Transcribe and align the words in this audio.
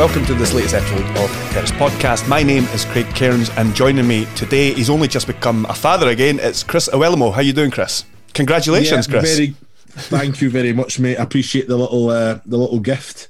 Welcome 0.00 0.24
to 0.24 0.34
this 0.34 0.54
latest 0.54 0.74
episode 0.74 1.04
of 1.18 1.30
Terrace 1.52 1.72
Podcast. 1.72 2.26
My 2.26 2.42
name 2.42 2.64
is 2.72 2.86
Craig 2.86 3.06
Cairns 3.14 3.50
and 3.58 3.74
joining 3.74 4.08
me 4.08 4.24
today, 4.34 4.72
he's 4.72 4.88
only 4.88 5.08
just 5.08 5.26
become 5.26 5.66
a 5.68 5.74
father 5.74 6.08
again. 6.08 6.38
It's 6.40 6.62
Chris 6.62 6.88
Iwelumo. 6.88 7.32
How 7.32 7.40
are 7.40 7.42
you 7.42 7.52
doing, 7.52 7.70
Chris? 7.70 8.06
Congratulations, 8.32 9.06
Yeah, 9.06 9.20
Chris. 9.20 9.36
Very, 9.36 9.54
thank 9.90 10.40
you 10.40 10.48
very 10.48 10.72
much, 10.72 10.98
mate. 10.98 11.18
I 11.18 11.22
appreciate 11.22 11.68
the 11.68 11.76
little 11.76 12.08
uh, 12.08 12.40
the 12.46 12.56
little 12.56 12.80
gift 12.80 13.28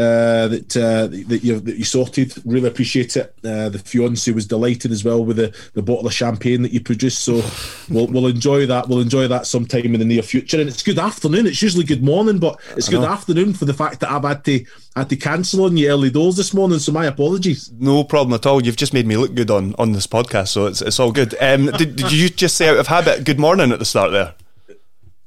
uh, 0.00 0.48
that 0.48 0.76
uh, 0.76 1.06
that 1.28 1.40
you 1.42 1.60
that 1.60 1.76
you 1.76 1.84
sorted. 1.84 2.32
Really 2.46 2.68
appreciate 2.68 3.16
it. 3.16 3.34
Uh, 3.44 3.68
the 3.68 3.78
fiance 3.78 4.30
was 4.32 4.46
delighted 4.46 4.92
as 4.92 5.04
well 5.04 5.22
with 5.22 5.36
the, 5.36 5.54
the 5.74 5.82
bottle 5.82 6.06
of 6.06 6.14
champagne 6.14 6.62
that 6.62 6.72
you 6.72 6.80
produced. 6.80 7.20
So 7.22 7.42
we'll 7.90 8.06
we'll 8.06 8.26
enjoy 8.26 8.64
that. 8.66 8.88
We'll 8.88 9.00
enjoy 9.00 9.28
that 9.28 9.46
sometime 9.46 9.94
in 9.94 10.00
the 10.00 10.06
near 10.06 10.22
future. 10.22 10.58
And 10.58 10.70
it's 10.70 10.82
good 10.82 10.98
afternoon. 10.98 11.46
It's 11.46 11.60
usually 11.60 11.84
good 11.84 12.02
morning, 12.02 12.38
but 12.38 12.58
it's 12.76 12.88
good 12.88 13.04
afternoon 13.04 13.52
for 13.52 13.66
the 13.66 13.74
fact 13.74 14.00
that 14.00 14.10
I've 14.10 14.24
had 14.24 14.42
to 14.46 14.64
had 14.96 15.10
to 15.10 15.16
cancel 15.16 15.64
on 15.64 15.76
you 15.76 15.90
early 15.90 16.10
doors 16.10 16.36
this 16.36 16.54
morning. 16.54 16.78
So 16.78 16.92
my 16.92 17.04
apologies. 17.06 17.70
No 17.78 18.02
problem 18.02 18.34
at 18.34 18.46
all. 18.46 18.64
You've 18.64 18.76
just 18.76 18.94
made 18.94 19.06
me 19.06 19.16
look 19.16 19.34
good 19.34 19.50
on, 19.50 19.74
on 19.78 19.92
this 19.92 20.06
podcast, 20.06 20.48
so 20.48 20.66
it's, 20.66 20.82
it's 20.82 20.98
all 20.98 21.12
good. 21.12 21.34
Um, 21.40 21.66
did, 21.78 21.96
did 21.96 22.12
you 22.12 22.28
just 22.28 22.56
say 22.56 22.68
out 22.68 22.78
of 22.78 22.86
habit, 22.86 23.24
good 23.24 23.38
morning 23.38 23.70
at 23.70 23.78
the 23.78 23.84
start 23.84 24.12
there? 24.12 24.34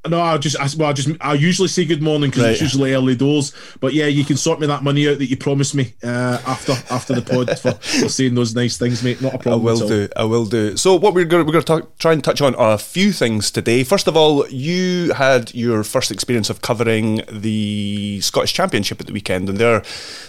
No, 0.05 0.19
I 0.19 0.37
just, 0.37 0.59
I, 0.59 0.67
well, 0.77 0.89
I 0.89 0.93
just, 0.93 1.09
I 1.21 1.33
usually 1.33 1.69
say 1.69 1.85
good 1.85 2.01
morning 2.01 2.29
because 2.29 2.45
it's 2.45 2.61
usually 2.61 2.93
early 2.93 3.15
doors. 3.15 3.53
But 3.79 3.93
yeah, 3.93 4.07
you 4.07 4.25
can 4.25 4.35
sort 4.35 4.59
me 4.59 4.67
that 4.67 4.83
money 4.83 5.07
out 5.07 5.17
that 5.19 5.27
you 5.27 5.37
promised 5.37 5.75
me 5.75 5.93
uh, 6.03 6.41
after 6.45 6.73
after 6.91 7.13
the 7.15 7.21
pod 7.21 7.57
for, 7.57 7.71
for 7.71 8.09
saying 8.09 8.35
those 8.35 8.53
nice 8.53 8.77
things, 8.77 9.01
mate. 9.01 9.21
Not 9.21 9.35
a 9.35 9.37
problem. 9.37 9.61
I 9.61 9.63
will 9.63 9.87
do. 9.87 10.09
I 10.17 10.23
will 10.25 10.45
do. 10.45 10.75
So, 10.75 10.95
what 10.95 11.13
we're 11.13 11.23
going 11.23 11.41
to, 11.41 11.45
we're 11.45 11.53
going 11.53 11.63
to 11.63 11.81
talk, 11.81 11.97
try 11.99 12.11
and 12.11 12.21
touch 12.21 12.41
on 12.41 12.53
a 12.57 12.77
few 12.77 13.13
things 13.13 13.49
today. 13.49 13.85
First 13.85 14.07
of 14.07 14.17
all, 14.17 14.45
you 14.49 15.13
had 15.13 15.53
your 15.53 15.85
first 15.85 16.11
experience 16.11 16.49
of 16.49 16.61
covering 16.61 17.21
the 17.31 18.19
Scottish 18.21 18.53
Championship 18.53 18.99
at 18.99 19.07
the 19.07 19.13
weekend, 19.13 19.47
and 19.47 19.57
there, 19.57 19.83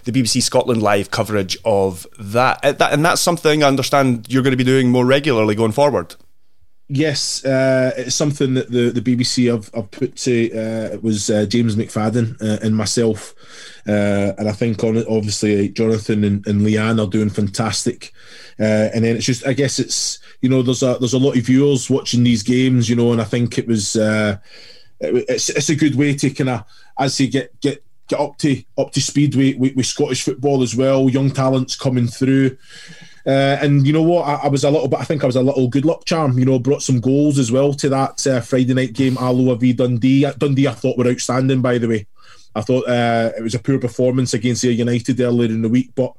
the 0.04 0.12
BBC 0.12 0.40
Scotland 0.40 0.82
live 0.82 1.10
coverage 1.10 1.56
of 1.64 2.06
that. 2.16 2.64
Uh, 2.64 2.72
that 2.72 2.92
and 2.92 3.04
that's 3.04 3.20
something 3.20 3.64
I 3.64 3.66
understand 3.66 4.26
you're 4.28 4.44
going 4.44 4.52
to 4.52 4.56
be 4.56 4.62
doing 4.62 4.88
more 4.88 5.04
regularly 5.04 5.56
going 5.56 5.72
forward. 5.72 6.14
Yes, 6.88 7.42
uh, 7.46 7.92
it's 7.96 8.14
something 8.14 8.52
that 8.54 8.70
the, 8.70 8.90
the 8.90 9.00
BBC 9.00 9.50
have, 9.50 9.70
have 9.74 9.90
put 9.90 10.16
to. 10.16 10.50
Uh, 10.52 10.92
it 10.92 11.02
was 11.02 11.30
uh, 11.30 11.46
James 11.46 11.76
McFadden 11.76 12.40
uh, 12.42 12.58
and 12.62 12.76
myself, 12.76 13.34
uh, 13.88 14.34
and 14.36 14.46
I 14.46 14.52
think 14.52 14.84
on 14.84 14.98
it, 14.98 15.06
obviously 15.08 15.70
Jonathan 15.70 16.24
and, 16.24 16.46
and 16.46 16.60
Leanne 16.60 17.02
are 17.02 17.08
doing 17.10 17.30
fantastic. 17.30 18.12
Uh, 18.60 18.90
and 18.94 19.02
then 19.02 19.16
it's 19.16 19.24
just, 19.24 19.46
I 19.46 19.54
guess 19.54 19.78
it's 19.78 20.18
you 20.42 20.50
know 20.50 20.60
there's 20.62 20.82
a 20.82 20.98
there's 21.00 21.14
a 21.14 21.18
lot 21.18 21.38
of 21.38 21.46
viewers 21.46 21.88
watching 21.88 22.22
these 22.22 22.42
games, 22.42 22.90
you 22.90 22.96
know, 22.96 23.12
and 23.12 23.20
I 23.20 23.24
think 23.24 23.56
it 23.56 23.66
was 23.66 23.96
uh, 23.96 24.36
it, 25.00 25.24
it's 25.26 25.48
it's 25.48 25.70
a 25.70 25.76
good 25.76 25.94
way 25.94 26.14
to 26.14 26.30
kind 26.30 26.50
of 26.50 26.64
as 26.98 27.16
they 27.16 27.28
get 27.28 27.58
get 27.62 27.82
get 28.08 28.20
up 28.20 28.36
to 28.38 28.62
up 28.76 28.92
to 28.92 29.00
speed 29.00 29.34
with, 29.36 29.56
with, 29.56 29.74
with 29.74 29.86
Scottish 29.86 30.22
football 30.22 30.62
as 30.62 30.76
well. 30.76 31.08
Young 31.08 31.30
talents 31.30 31.76
coming 31.76 32.08
through. 32.08 32.58
Uh, 33.26 33.56
and 33.62 33.86
you 33.86 33.92
know 33.92 34.02
what? 34.02 34.22
I, 34.26 34.34
I 34.34 34.48
was 34.48 34.64
a 34.64 34.70
little 34.70 34.88
bit. 34.88 35.00
I 35.00 35.04
think 35.04 35.22
I 35.22 35.26
was 35.26 35.36
a 35.36 35.42
little 35.42 35.68
good 35.68 35.84
luck 35.84 36.04
charm. 36.04 36.38
You 36.38 36.44
know, 36.44 36.58
brought 36.58 36.82
some 36.82 37.00
goals 37.00 37.38
as 37.38 37.50
well 37.50 37.72
to 37.74 37.88
that 37.88 38.26
uh, 38.26 38.40
Friday 38.40 38.74
night 38.74 38.92
game. 38.92 39.16
Alloa 39.18 39.56
v 39.56 39.72
Dundee. 39.72 40.26
Dundee, 40.36 40.68
I 40.68 40.72
thought 40.72 40.98
were 40.98 41.08
outstanding. 41.08 41.62
By 41.62 41.78
the 41.78 41.88
way, 41.88 42.06
I 42.54 42.60
thought 42.60 42.88
uh, 42.88 43.32
it 43.36 43.42
was 43.42 43.54
a 43.54 43.58
poor 43.58 43.78
performance 43.78 44.34
against 44.34 44.64
Ayr 44.64 44.72
United 44.72 45.20
earlier 45.20 45.48
in 45.50 45.62
the 45.62 45.68
week, 45.68 45.92
but. 45.94 46.12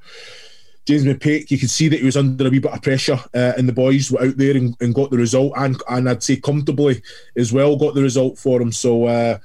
James 0.87 1.03
McPake, 1.03 1.49
you 1.49 1.57
could 1.57 1.71
see 1.71 1.87
that 1.87 1.97
he 1.97 2.05
was 2.05 2.15
under 2.15 2.45
a 2.45 2.49
wee 2.51 2.59
bit 2.59 2.71
of 2.71 2.79
pressure, 2.79 3.19
uh, 3.33 3.53
and 3.57 3.67
the 3.67 3.73
boys 3.73 4.11
were 4.11 4.21
out 4.21 4.37
there 4.37 4.55
and, 4.55 4.75
and 4.79 4.93
got 4.93 5.09
the 5.09 5.17
result, 5.17 5.51
and 5.57 5.81
and 5.89 6.07
I'd 6.07 6.21
say 6.21 6.35
comfortably 6.35 7.01
as 7.35 7.51
well 7.51 7.75
got 7.75 7.95
the 7.95 8.03
result 8.03 8.37
for 8.37 8.61
him. 8.61 8.71
So 8.71 9.05
uh, 9.05 9.39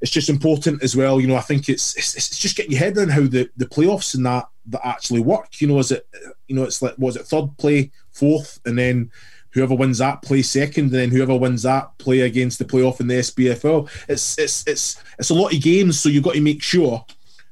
it's 0.00 0.10
just 0.10 0.30
important 0.30 0.82
as 0.82 0.96
well. 0.96 1.20
You 1.20 1.26
know, 1.26 1.36
I 1.36 1.42
think 1.42 1.68
it's 1.68 1.94
it's, 1.96 2.16
it's 2.16 2.38
just 2.38 2.56
getting 2.56 2.72
your 2.72 2.80
head 2.80 2.96
around 2.96 3.10
how 3.10 3.20
the, 3.22 3.50
the 3.58 3.66
playoffs 3.66 4.14
and 4.14 4.24
that 4.24 4.48
that 4.70 4.86
actually 4.86 5.20
work. 5.20 5.60
You 5.60 5.68
know, 5.68 5.78
is 5.78 5.90
it 5.90 6.06
you 6.48 6.56
know 6.56 6.64
it's 6.64 6.82
like 6.82 6.94
was 6.98 7.16
it 7.16 7.26
third 7.26 7.56
play, 7.58 7.90
fourth, 8.10 8.60
and 8.64 8.78
then 8.78 9.10
whoever 9.52 9.74
wins 9.74 9.98
that 9.98 10.22
play 10.22 10.42
second, 10.42 10.84
and 10.84 10.94
then 10.94 11.10
whoever 11.10 11.36
wins 11.36 11.62
that 11.62 11.96
play 11.98 12.20
against 12.20 12.58
the 12.58 12.64
playoff 12.64 13.00
in 13.00 13.08
the 13.08 13.14
SPFL. 13.14 13.88
It's 14.08 14.38
it's 14.38 14.66
it's 14.66 15.02
it's 15.18 15.30
a 15.30 15.34
lot 15.34 15.54
of 15.54 15.62
games, 15.62 16.00
so 16.00 16.08
you've 16.08 16.24
got 16.24 16.34
to 16.34 16.40
make 16.40 16.62
sure 16.62 17.04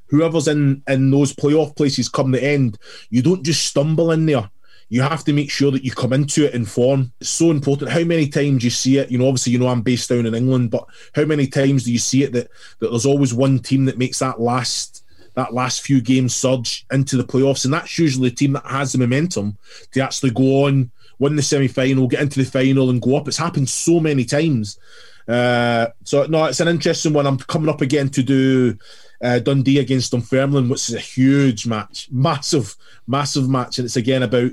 whoever's 0.09 0.49
in 0.49 0.83
in 0.89 1.11
those 1.11 1.35
playoff 1.35 1.77
places 1.77 2.09
come 2.09 2.31
the 2.31 2.43
end, 2.43 2.79
you 3.11 3.23
don't 3.23 3.45
just 3.45 3.67
stumble 3.67 4.13
in 4.13 4.27
there. 4.27 4.51
You 4.91 5.03
have 5.03 5.23
to 5.25 5.35
make 5.35 5.51
sure 5.51 5.71
that 5.71 5.85
you 5.85 5.91
come 5.91 6.15
into 6.15 6.47
it 6.47 6.55
in 6.55 6.65
form. 6.65 7.13
It's 7.21 7.29
so 7.29 7.51
important. 7.51 7.91
How 7.91 8.05
many 8.05 8.27
times 8.27 8.65
you 8.65 8.71
see 8.71 8.97
it? 8.97 9.11
You 9.11 9.19
know, 9.19 9.29
obviously, 9.29 9.53
you 9.53 9.59
know 9.59 9.69
I'm 9.69 9.83
based 9.83 10.09
down 10.09 10.25
in 10.25 10.35
England, 10.35 10.71
but 10.71 10.87
how 11.15 11.27
many 11.27 11.47
times 11.47 11.85
do 11.85 11.93
you 11.93 11.99
see 11.99 12.23
it 12.23 12.33
that 12.33 12.49
that 12.79 12.91
there's 12.91 13.07
always 13.07 13.35
one 13.35 13.59
team 13.59 13.85
that 13.85 13.99
makes 13.99 14.21
that 14.21 14.41
last 14.41 15.05
that 15.39 15.55
last 15.55 15.83
few 15.83 16.01
games 16.01 16.35
surge 16.35 16.85
into 16.93 17.17
the 17.17 17.25
playoffs, 17.25 17.65
and 17.65 17.73
that's 17.73 17.99
usually 17.99 18.31
the 18.31 18.35
team 18.35 18.53
that 18.55 18.67
has 18.67 18.93
the 18.93 18.99
momentum 18.99 19.57
to 19.93 20.01
actually 20.01 20.31
go 20.31 20.67
on, 20.67 20.91
win 21.19 21.37
the 21.37 21.43
semi 21.43 21.69
final, 21.69 22.07
get 22.09 22.21
into 22.21 22.43
the 22.43 22.51
final, 22.51 22.91
and 22.91 23.01
go 23.01 23.17
up. 23.17 23.29
It's 23.29 23.37
happened 23.37 23.69
so 23.69 24.01
many 24.01 24.25
times. 24.25 24.79
Uh, 25.27 25.89
so 26.05 26.25
no, 26.25 26.47
it's 26.47 26.61
an 26.61 26.69
interesting 26.69 27.13
one. 27.13 27.27
I'm 27.27 27.39
coming 27.39 27.69
up 27.69 27.81
again 27.81 28.09
to 28.11 28.23
do 28.23 28.77
uh, 29.21 29.39
Dundee 29.41 29.79
against 29.79 30.13
Dunfermline, 30.13 30.69
which 30.69 30.89
is 30.89 30.95
a 30.95 31.01
huge 31.01 31.67
match, 31.67 32.09
massive, 32.11 32.77
massive 33.07 33.49
match, 33.49 33.79
and 33.79 33.87
it's 33.87 33.97
again 33.97 34.23
about 34.23 34.53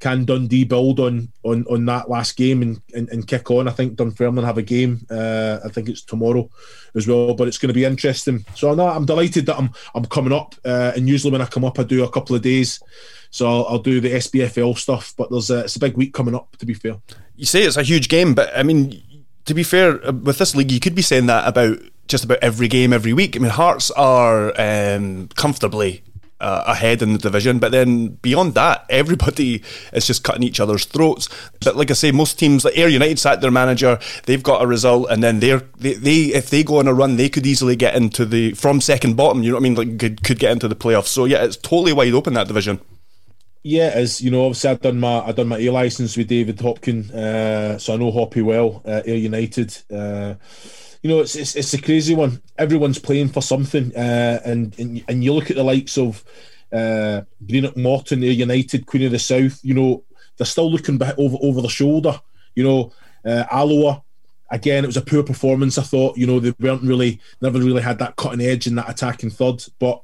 can 0.00 0.24
Dundee 0.24 0.64
build 0.64 1.00
on 1.00 1.32
on 1.42 1.64
on 1.68 1.84
that 1.86 2.08
last 2.08 2.36
game 2.36 2.62
and, 2.62 2.80
and, 2.94 3.08
and 3.08 3.26
kick 3.26 3.50
on. 3.50 3.68
I 3.68 3.72
think 3.72 3.96
Dunfermline 3.96 4.44
have 4.44 4.58
a 4.58 4.62
game. 4.62 5.06
Uh, 5.10 5.58
I 5.64 5.68
think 5.68 5.88
it's 5.88 6.02
tomorrow 6.02 6.48
as 6.94 7.08
well, 7.08 7.34
but 7.34 7.48
it's 7.48 7.58
going 7.58 7.68
to 7.68 7.74
be 7.74 7.84
interesting. 7.84 8.44
So 8.54 8.74
no, 8.74 8.86
I'm 8.88 9.06
delighted 9.06 9.46
that 9.46 9.58
I'm 9.58 9.70
I'm 9.94 10.04
coming 10.06 10.32
up. 10.32 10.54
Uh, 10.64 10.92
and 10.94 11.08
usually 11.08 11.32
when 11.32 11.42
I 11.42 11.46
come 11.46 11.64
up, 11.64 11.78
I 11.78 11.82
do 11.82 12.04
a 12.04 12.10
couple 12.10 12.36
of 12.36 12.42
days. 12.42 12.80
So 13.30 13.48
I'll, 13.48 13.66
I'll 13.66 13.78
do 13.78 14.00
the 14.00 14.12
SPFL 14.12 14.78
stuff, 14.78 15.12
but 15.16 15.28
there's 15.28 15.50
a, 15.50 15.60
it's 15.60 15.74
a 15.74 15.80
big 15.80 15.96
week 15.96 16.14
coming 16.14 16.36
up. 16.36 16.56
To 16.58 16.66
be 16.66 16.74
fair, 16.74 16.98
you 17.34 17.46
say 17.46 17.64
it's 17.64 17.76
a 17.76 17.82
huge 17.82 18.08
game, 18.08 18.32
but 18.32 18.56
I 18.56 18.62
mean, 18.62 19.02
to 19.46 19.54
be 19.54 19.64
fair, 19.64 20.06
uh, 20.06 20.12
with 20.12 20.38
this 20.38 20.54
league, 20.54 20.70
you 20.70 20.78
could 20.78 20.94
be 20.94 21.02
saying 21.02 21.26
that 21.26 21.48
about 21.48 21.78
just 22.08 22.24
about 22.24 22.38
every 22.42 22.68
game 22.68 22.92
every 22.92 23.12
week. 23.12 23.36
I 23.36 23.40
mean, 23.40 23.50
Hearts 23.50 23.90
are 23.92 24.52
um, 24.60 25.28
comfortably 25.34 26.02
uh, 26.40 26.64
ahead 26.66 27.00
in 27.00 27.12
the 27.12 27.18
division, 27.18 27.58
but 27.58 27.72
then 27.72 28.08
beyond 28.08 28.54
that, 28.54 28.84
everybody 28.90 29.62
is 29.92 30.06
just 30.06 30.24
cutting 30.24 30.42
each 30.42 30.60
other's 30.60 30.84
throats. 30.84 31.28
But 31.64 31.76
like 31.76 31.90
I 31.90 31.94
say, 31.94 32.12
most 32.12 32.38
teams 32.38 32.64
like 32.64 32.76
Ayr 32.76 32.88
United 32.88 33.18
sat 33.18 33.40
their 33.40 33.50
manager, 33.50 33.98
they've 34.26 34.42
got 34.42 34.62
a 34.62 34.66
result, 34.66 35.08
and 35.10 35.22
then 35.22 35.40
they're 35.40 35.62
they, 35.78 35.94
they 35.94 36.20
if 36.34 36.50
they 36.50 36.62
go 36.62 36.78
on 36.78 36.88
a 36.88 36.94
run, 36.94 37.16
they 37.16 37.28
could 37.28 37.46
easily 37.46 37.76
get 37.76 37.94
into 37.94 38.24
the 38.24 38.52
from 38.52 38.80
second 38.80 39.16
bottom. 39.16 39.42
You 39.42 39.50
know 39.50 39.56
what 39.56 39.62
I 39.62 39.68
mean? 39.68 39.74
Like 39.74 39.98
could 39.98 40.22
could 40.22 40.38
get 40.38 40.52
into 40.52 40.68
the 40.68 40.76
playoffs. 40.76 41.06
So 41.06 41.24
yeah, 41.24 41.44
it's 41.44 41.56
totally 41.56 41.92
wide 41.92 42.12
open 42.12 42.34
that 42.34 42.48
division. 42.48 42.80
Yeah, 43.66 43.92
as 43.94 44.20
you 44.20 44.30
know, 44.30 44.44
obviously 44.44 44.70
I've 44.70 44.82
done 44.82 45.00
my 45.00 45.20
I 45.20 45.32
done 45.32 45.48
my 45.48 45.58
A 45.58 45.70
license 45.70 46.18
with 46.18 46.28
David 46.28 46.58
Hopkin, 46.58 47.10
uh, 47.14 47.78
so 47.78 47.94
I 47.94 47.96
know 47.96 48.10
Hoppy 48.10 48.42
well. 48.42 48.82
Uh, 48.84 49.00
Ayr 49.06 49.16
United, 49.16 49.74
uh, 49.90 50.34
you 51.04 51.10
know, 51.10 51.20
it's, 51.20 51.36
it's 51.36 51.54
it's 51.54 51.74
a 51.74 51.82
crazy 51.82 52.14
one. 52.14 52.40
Everyone's 52.56 52.98
playing 52.98 53.28
for 53.28 53.42
something, 53.42 53.94
uh, 53.94 54.40
and, 54.42 54.74
and 54.78 55.04
and 55.06 55.22
you 55.22 55.34
look 55.34 55.50
at 55.50 55.56
the 55.56 55.62
likes 55.62 55.98
of 55.98 56.24
uh, 56.72 57.20
Greenock 57.46 57.76
Morton, 57.76 58.20
the 58.20 58.32
United, 58.32 58.86
Queen 58.86 59.04
of 59.04 59.12
the 59.12 59.18
South. 59.18 59.60
You 59.62 59.74
know, 59.74 60.04
they're 60.38 60.46
still 60.46 60.72
looking 60.72 60.96
back 60.96 61.14
over 61.18 61.36
over 61.42 61.60
the 61.60 61.68
shoulder. 61.68 62.18
You 62.54 62.64
know, 62.64 62.92
uh, 63.22 63.44
Alloa. 63.52 64.02
Again, 64.50 64.84
it 64.84 64.86
was 64.86 64.96
a 64.96 65.02
poor 65.02 65.22
performance. 65.22 65.76
I 65.76 65.82
thought, 65.82 66.16
you 66.16 66.26
know, 66.26 66.38
they 66.40 66.54
weren't 66.60 66.82
really, 66.82 67.20
never 67.40 67.58
really 67.58 67.82
had 67.82 67.98
that 67.98 68.16
cutting 68.16 68.40
edge 68.40 68.66
in 68.66 68.76
that 68.76 68.88
attacking 68.88 69.30
third. 69.30 69.62
But 69.78 70.00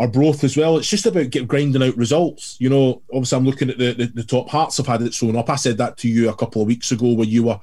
Arbroath 0.00 0.44
as 0.44 0.56
well. 0.56 0.78
It's 0.78 0.88
just 0.88 1.04
about 1.04 1.28
get 1.28 1.46
grinding 1.46 1.82
out 1.82 1.94
results. 1.94 2.56
You 2.58 2.70
know, 2.70 3.02
obviously 3.12 3.36
I'm 3.36 3.44
looking 3.44 3.68
at 3.68 3.76
the, 3.76 3.92
the, 3.92 4.06
the, 4.06 4.24
top 4.24 4.48
Hearts 4.48 4.78
have 4.78 4.86
had 4.86 5.02
it 5.02 5.12
thrown 5.12 5.36
up. 5.36 5.50
I 5.50 5.56
said 5.56 5.76
that 5.76 5.98
to 5.98 6.08
you 6.08 6.30
a 6.30 6.34
couple 6.34 6.62
of 6.62 6.68
weeks 6.68 6.90
ago 6.90 7.12
where 7.12 7.26
you 7.26 7.44
were 7.44 7.60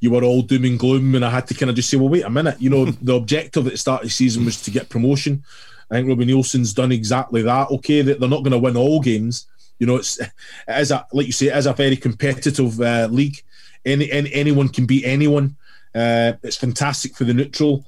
you 0.00 0.10
were 0.10 0.22
all 0.22 0.42
doom 0.42 0.66
and 0.66 0.78
gloom 0.78 1.14
and 1.14 1.24
I 1.24 1.30
had 1.30 1.46
to 1.46 1.54
kind 1.54 1.70
of 1.70 1.76
just 1.76 1.88
say, 1.88 1.96
well, 1.96 2.10
wait 2.10 2.24
a 2.24 2.30
minute. 2.30 2.60
You 2.60 2.68
know, 2.68 2.84
the 3.02 3.14
objective 3.14 3.66
at 3.66 3.72
the 3.72 3.78
start 3.78 4.02
of 4.02 4.08
the 4.08 4.12
season 4.12 4.44
was 4.44 4.60
to 4.62 4.70
get 4.70 4.90
promotion. 4.90 5.42
I 5.90 5.94
think 5.94 6.08
Robbie 6.08 6.26
Neilson's 6.26 6.74
done 6.74 6.92
exactly 6.92 7.40
that. 7.40 7.70
Okay, 7.70 8.02
they're 8.02 8.28
not 8.28 8.42
going 8.42 8.50
to 8.50 8.58
win 8.58 8.76
all 8.76 9.00
games. 9.00 9.46
You 9.78 9.86
know, 9.86 9.96
it's 9.96 10.20
as 10.66 10.90
a 10.90 11.06
like 11.14 11.26
you 11.26 11.32
say, 11.32 11.46
it 11.46 11.56
is 11.56 11.64
a 11.64 11.72
very 11.72 11.96
competitive 11.96 12.78
uh, 12.82 13.08
league. 13.10 13.42
Any, 13.86 14.12
any 14.12 14.30
anyone 14.34 14.68
can 14.68 14.84
beat 14.84 15.06
anyone. 15.06 15.56
Uh, 15.94 16.34
it's 16.42 16.56
fantastic 16.56 17.16
for 17.16 17.24
the 17.24 17.32
neutral 17.32 17.86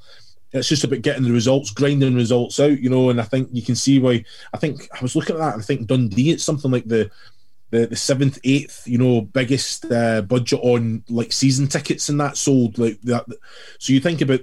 it's 0.52 0.68
just 0.68 0.84
about 0.84 1.02
getting 1.02 1.22
the 1.22 1.32
results, 1.32 1.70
grinding 1.70 2.14
results 2.14 2.58
out, 2.58 2.80
you 2.80 2.90
know. 2.90 3.10
And 3.10 3.20
I 3.20 3.24
think 3.24 3.48
you 3.52 3.62
can 3.62 3.76
see 3.76 3.98
why. 3.98 4.24
I 4.52 4.56
think 4.56 4.88
I 4.94 5.00
was 5.00 5.14
looking 5.14 5.36
at 5.36 5.38
that 5.38 5.54
and 5.54 5.62
I 5.62 5.64
think 5.64 5.86
Dundee, 5.86 6.30
it's 6.30 6.44
something 6.44 6.70
like 6.70 6.86
the 6.86 7.10
the, 7.70 7.86
the 7.86 7.96
seventh, 7.96 8.38
eighth, 8.44 8.86
you 8.86 8.98
know, 8.98 9.20
biggest 9.20 9.90
uh, 9.90 10.22
budget 10.22 10.60
on 10.62 11.04
like 11.08 11.32
season 11.32 11.68
tickets 11.68 12.08
and 12.08 12.20
that 12.20 12.36
sold 12.36 12.78
like 12.78 13.00
that. 13.02 13.26
So 13.78 13.92
you 13.92 14.00
think 14.00 14.20
about 14.20 14.40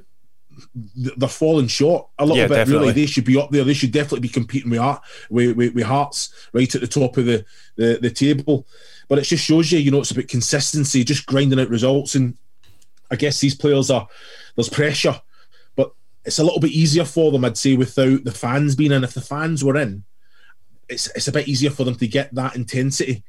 they're 0.85 1.29
falling 1.29 1.67
short 1.67 2.07
a 2.17 2.25
little 2.25 2.37
yeah, 2.37 2.47
bit. 2.47 2.55
Definitely. 2.55 2.87
Really, 2.87 3.01
they 3.01 3.05
should 3.05 3.25
be 3.25 3.39
up 3.39 3.51
there. 3.51 3.63
They 3.63 3.73
should 3.73 3.91
definitely 3.91 4.21
be 4.21 4.29
competing 4.29 4.71
with 4.71 4.79
art 4.79 5.01
with, 5.29 5.55
with, 5.55 5.75
with 5.75 5.83
Hearts 5.83 6.33
right 6.53 6.73
at 6.73 6.81
the 6.81 6.87
top 6.87 7.17
of 7.17 7.25
the, 7.25 7.45
the 7.75 7.99
the 8.01 8.09
table. 8.09 8.65
But 9.07 9.19
it 9.19 9.23
just 9.23 9.43
shows 9.43 9.71
you, 9.71 9.79
you 9.79 9.91
know, 9.91 9.99
it's 9.99 10.11
about 10.11 10.27
consistency, 10.27 11.03
just 11.03 11.25
grinding 11.25 11.59
out 11.59 11.69
results. 11.69 12.15
And 12.15 12.37
I 13.11 13.15
guess 13.15 13.39
these 13.39 13.55
players 13.55 13.91
are 13.91 14.07
there's 14.55 14.69
pressure 14.69 15.21
it's 16.27 16.39
a 16.39 16.43
little 16.43 16.59
bit 16.59 16.71
easier 16.71 17.05
for 17.05 17.31
them, 17.31 17.45
I'd 17.45 17.57
say, 17.57 17.77
without 17.77 18.25
the 18.25 18.31
fans 18.31 18.75
being 18.75 18.91
in. 18.91 19.05
If 19.05 19.13
the 19.13 19.21
fans 19.21 19.63
were 19.63 19.77
in, 19.77 20.03
it's 20.89 21.07
it's 21.15 21.29
a 21.29 21.31
bit 21.31 21.47
easier 21.47 21.69
for 21.69 21.85
them 21.85 21.95
to 21.95 22.07
get 22.07 22.35
that 22.35 22.57
intensity. 22.57 23.23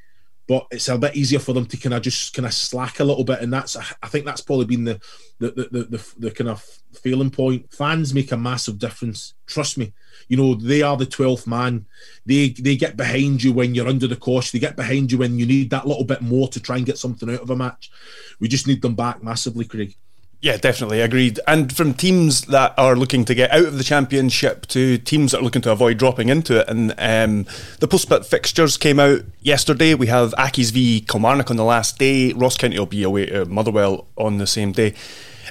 But 0.48 0.66
it's 0.70 0.88
a 0.88 0.98
bit 0.98 1.14
easier 1.14 1.38
for 1.38 1.52
them 1.52 1.66
to 1.66 1.76
kind 1.76 1.94
of 1.94 2.02
just 2.02 2.34
kind 2.34 2.46
of 2.46 2.54
slack 2.54 2.98
a 2.98 3.04
little 3.04 3.22
bit, 3.22 3.40
and 3.40 3.52
that's 3.52 3.76
I 3.76 4.08
think 4.08 4.24
that's 4.24 4.40
probably 4.40 4.64
been 4.64 4.82
the 4.82 5.00
the 5.38 5.50
the, 5.70 5.84
the, 5.84 6.14
the, 6.18 6.30
kind 6.32 6.50
of 6.50 6.60
failing 7.00 7.30
point. 7.30 7.72
Fans 7.72 8.12
make 8.12 8.32
a 8.32 8.36
massive 8.36 8.78
difference. 8.78 9.34
Trust 9.46 9.78
me. 9.78 9.92
You 10.26 10.36
know 10.36 10.54
they 10.54 10.82
are 10.82 10.96
the 10.96 11.06
twelfth 11.06 11.46
man. 11.46 11.86
They 12.26 12.48
they 12.48 12.76
get 12.76 12.96
behind 12.96 13.44
you 13.44 13.52
when 13.52 13.76
you're 13.76 13.86
under 13.86 14.08
the 14.08 14.16
cosh. 14.16 14.50
They 14.50 14.58
get 14.58 14.74
behind 14.74 15.12
you 15.12 15.18
when 15.18 15.38
you 15.38 15.46
need 15.46 15.70
that 15.70 15.86
little 15.86 16.04
bit 16.04 16.22
more 16.22 16.48
to 16.48 16.58
try 16.58 16.78
and 16.78 16.86
get 16.86 16.98
something 16.98 17.30
out 17.30 17.42
of 17.42 17.50
a 17.50 17.56
match. 17.56 17.92
We 18.40 18.48
just 18.48 18.66
need 18.66 18.82
them 18.82 18.96
back 18.96 19.22
massively, 19.22 19.66
Craig. 19.66 19.94
Yeah, 20.40 20.56
definitely 20.56 21.00
agreed. 21.00 21.40
And 21.49 21.75
from 21.75 21.94
teams 21.94 22.43
that 22.43 22.73
are 22.79 22.94
looking 22.94 23.25
to 23.25 23.35
get 23.35 23.50
out 23.50 23.64
of 23.64 23.76
the 23.76 23.82
championship 23.82 24.67
to 24.69 24.96
teams 24.96 25.32
that 25.32 25.40
are 25.40 25.43
looking 25.43 25.62
to 25.62 25.73
avoid 25.73 25.99
dropping 25.99 26.29
into 26.29 26.61
it, 26.61 26.69
and 26.69 26.94
um, 26.96 27.46
the 27.81 27.88
post-split 27.88 28.25
fixtures 28.25 28.76
came 28.76 29.00
out 29.00 29.23
yesterday. 29.40 29.94
We 29.94 30.06
have 30.06 30.32
Accies 30.38 30.70
v 30.70 31.00
Kilmarnock 31.00 31.50
on 31.50 31.56
the 31.56 31.64
last 31.64 31.99
day. 31.99 32.32
Ross 32.35 32.56
County 32.56 32.79
will 32.79 32.87
be 32.87 33.02
away 33.02 33.26
at 33.29 33.49
Motherwell 33.49 34.06
on 34.17 34.38
the 34.38 34.46
same 34.46 34.70
day. 34.70 34.94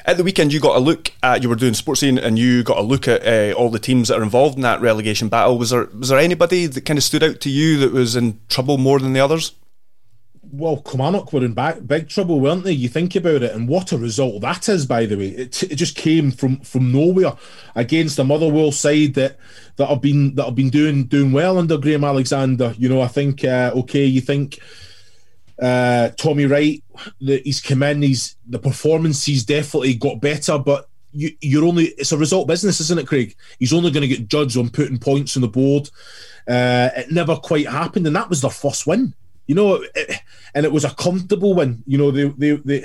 At 0.06 0.16
the 0.16 0.24
weekend, 0.24 0.54
you 0.54 0.62
got 0.62 0.78
a 0.78 0.80
look 0.80 1.12
at 1.22 1.44
you 1.44 1.50
were 1.50 1.56
doing 1.56 1.74
Sportscene, 1.74 2.18
and 2.18 2.40
you 2.40 2.64
got 2.64 2.78
a 2.78 2.82
look 2.82 3.10
at 3.10 3.28
uh, 3.28 3.54
all 3.58 3.70
the 3.70 3.80
teams 3.80 4.08
that 4.08 4.18
are 4.18 4.24
involved 4.24 4.56
in 4.56 4.62
that 4.62 4.80
relegation 4.80 5.28
battle. 5.28 5.58
Was 5.58 5.72
there 5.72 5.90
was 6.00 6.08
there 6.08 6.18
anybody 6.18 6.66
that 6.66 6.86
kind 6.86 6.98
of 6.98 7.04
stood 7.04 7.24
out 7.24 7.42
to 7.42 7.50
you 7.50 7.78
that 7.80 7.92
was 7.92 8.16
in 8.16 8.40
trouble 8.48 8.78
more 8.78 9.00
than 9.00 9.12
the 9.12 9.20
others? 9.20 9.52
Well, 10.52 10.82
Kilmarnock 10.82 11.34
were 11.34 11.44
in 11.44 11.54
back, 11.54 11.86
big 11.86 12.10
trouble, 12.10 12.40
weren't 12.40 12.64
they? 12.64 12.72
You 12.72 12.90
think 12.90 13.16
about 13.16 13.44
it, 13.44 13.54
and 13.54 13.68
what 13.68 13.92
a 13.92 13.98
result 13.98 14.42
that 14.42 14.70
is, 14.70 14.86
by 14.86 15.06
the 15.06 15.18
way. 15.18 15.30
It, 15.30 15.64
it 15.64 15.76
just 15.76 15.96
came 15.96 16.32
from 16.32 16.60
from 16.62 16.92
nowhere 16.92 17.34
against 17.76 18.20
a 18.20 18.24
Motherwell 18.24 18.72
side 18.72 19.14
that 19.16 19.38
that 19.78 19.88
have 19.88 20.02
been 20.02 20.36
that 20.36 20.46
have 20.46 20.56
been 20.56 20.70
doing 20.70 21.06
doing 21.06 21.32
well 21.32 21.58
under 21.58 21.78
Graham 21.78 22.04
Alexander. 22.04 22.74
You 22.78 22.90
know, 22.90 23.02
I 23.02 23.08
think 23.08 23.44
uh, 23.44 23.72
okay, 23.76 24.06
you 24.06 24.22
think 24.22 24.60
uh, 25.62 26.10
Tommy 26.18 26.46
Wright, 26.46 26.84
that 27.22 27.44
he's 27.44 27.62
come 27.62 27.84
in, 27.84 28.02
he's 28.02 28.36
the 28.48 28.60
performance 28.60 29.26
he's 29.26 29.46
definitely 29.46 29.96
got 29.96 30.22
better, 30.22 30.58
but 30.58 30.90
you, 31.12 31.32
you're 31.42 31.66
only 31.66 31.86
it's 31.98 32.12
a 32.12 32.18
result 32.18 32.48
business, 32.48 32.80
isn't 32.80 33.00
it, 33.00 33.08
Craig? 33.08 33.36
He's 33.60 33.74
only 33.74 33.92
going 33.92 34.08
to 34.08 34.16
get 34.16 34.28
judged 34.28 34.58
on 34.58 34.70
putting 34.70 35.00
points 35.00 35.36
on 35.36 35.42
the 35.42 35.48
board. 35.48 35.90
Uh, 36.48 36.90
it 36.96 37.12
never 37.12 37.36
quite 37.36 37.68
happened, 37.68 38.08
and 38.08 38.16
that 38.16 38.30
was 38.30 38.42
their 38.42 38.52
first 38.52 38.88
win 38.88 39.14
you 39.48 39.56
know, 39.56 39.84
it, 39.96 40.22
and 40.54 40.66
it 40.66 40.72
was 40.72 40.86
a 40.86 40.94
comfortable 40.94 41.56
win. 41.56 41.84
You 41.88 41.98
know, 41.98 42.12
they, 42.12 42.26
they, 42.30 42.56
they, 42.58 42.80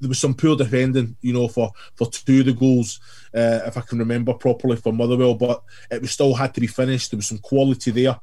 there 0.00 0.08
was 0.08 0.18
some 0.18 0.34
poor 0.34 0.56
defending, 0.56 1.16
you 1.22 1.32
know, 1.32 1.48
for, 1.48 1.72
for 1.94 2.08
two 2.10 2.40
of 2.40 2.46
the 2.46 2.52
goals, 2.52 3.00
uh, 3.34 3.60
if 3.66 3.76
I 3.76 3.80
can 3.80 3.98
remember 3.98 4.34
properly, 4.34 4.76
for 4.76 4.92
Motherwell, 4.92 5.34
but 5.34 5.62
it 5.90 6.00
was 6.00 6.10
still 6.12 6.34
had 6.34 6.54
to 6.54 6.60
be 6.60 6.66
finished. 6.66 7.10
There 7.10 7.18
was 7.18 7.26
some 7.26 7.38
quality 7.38 7.90
there. 7.90 8.20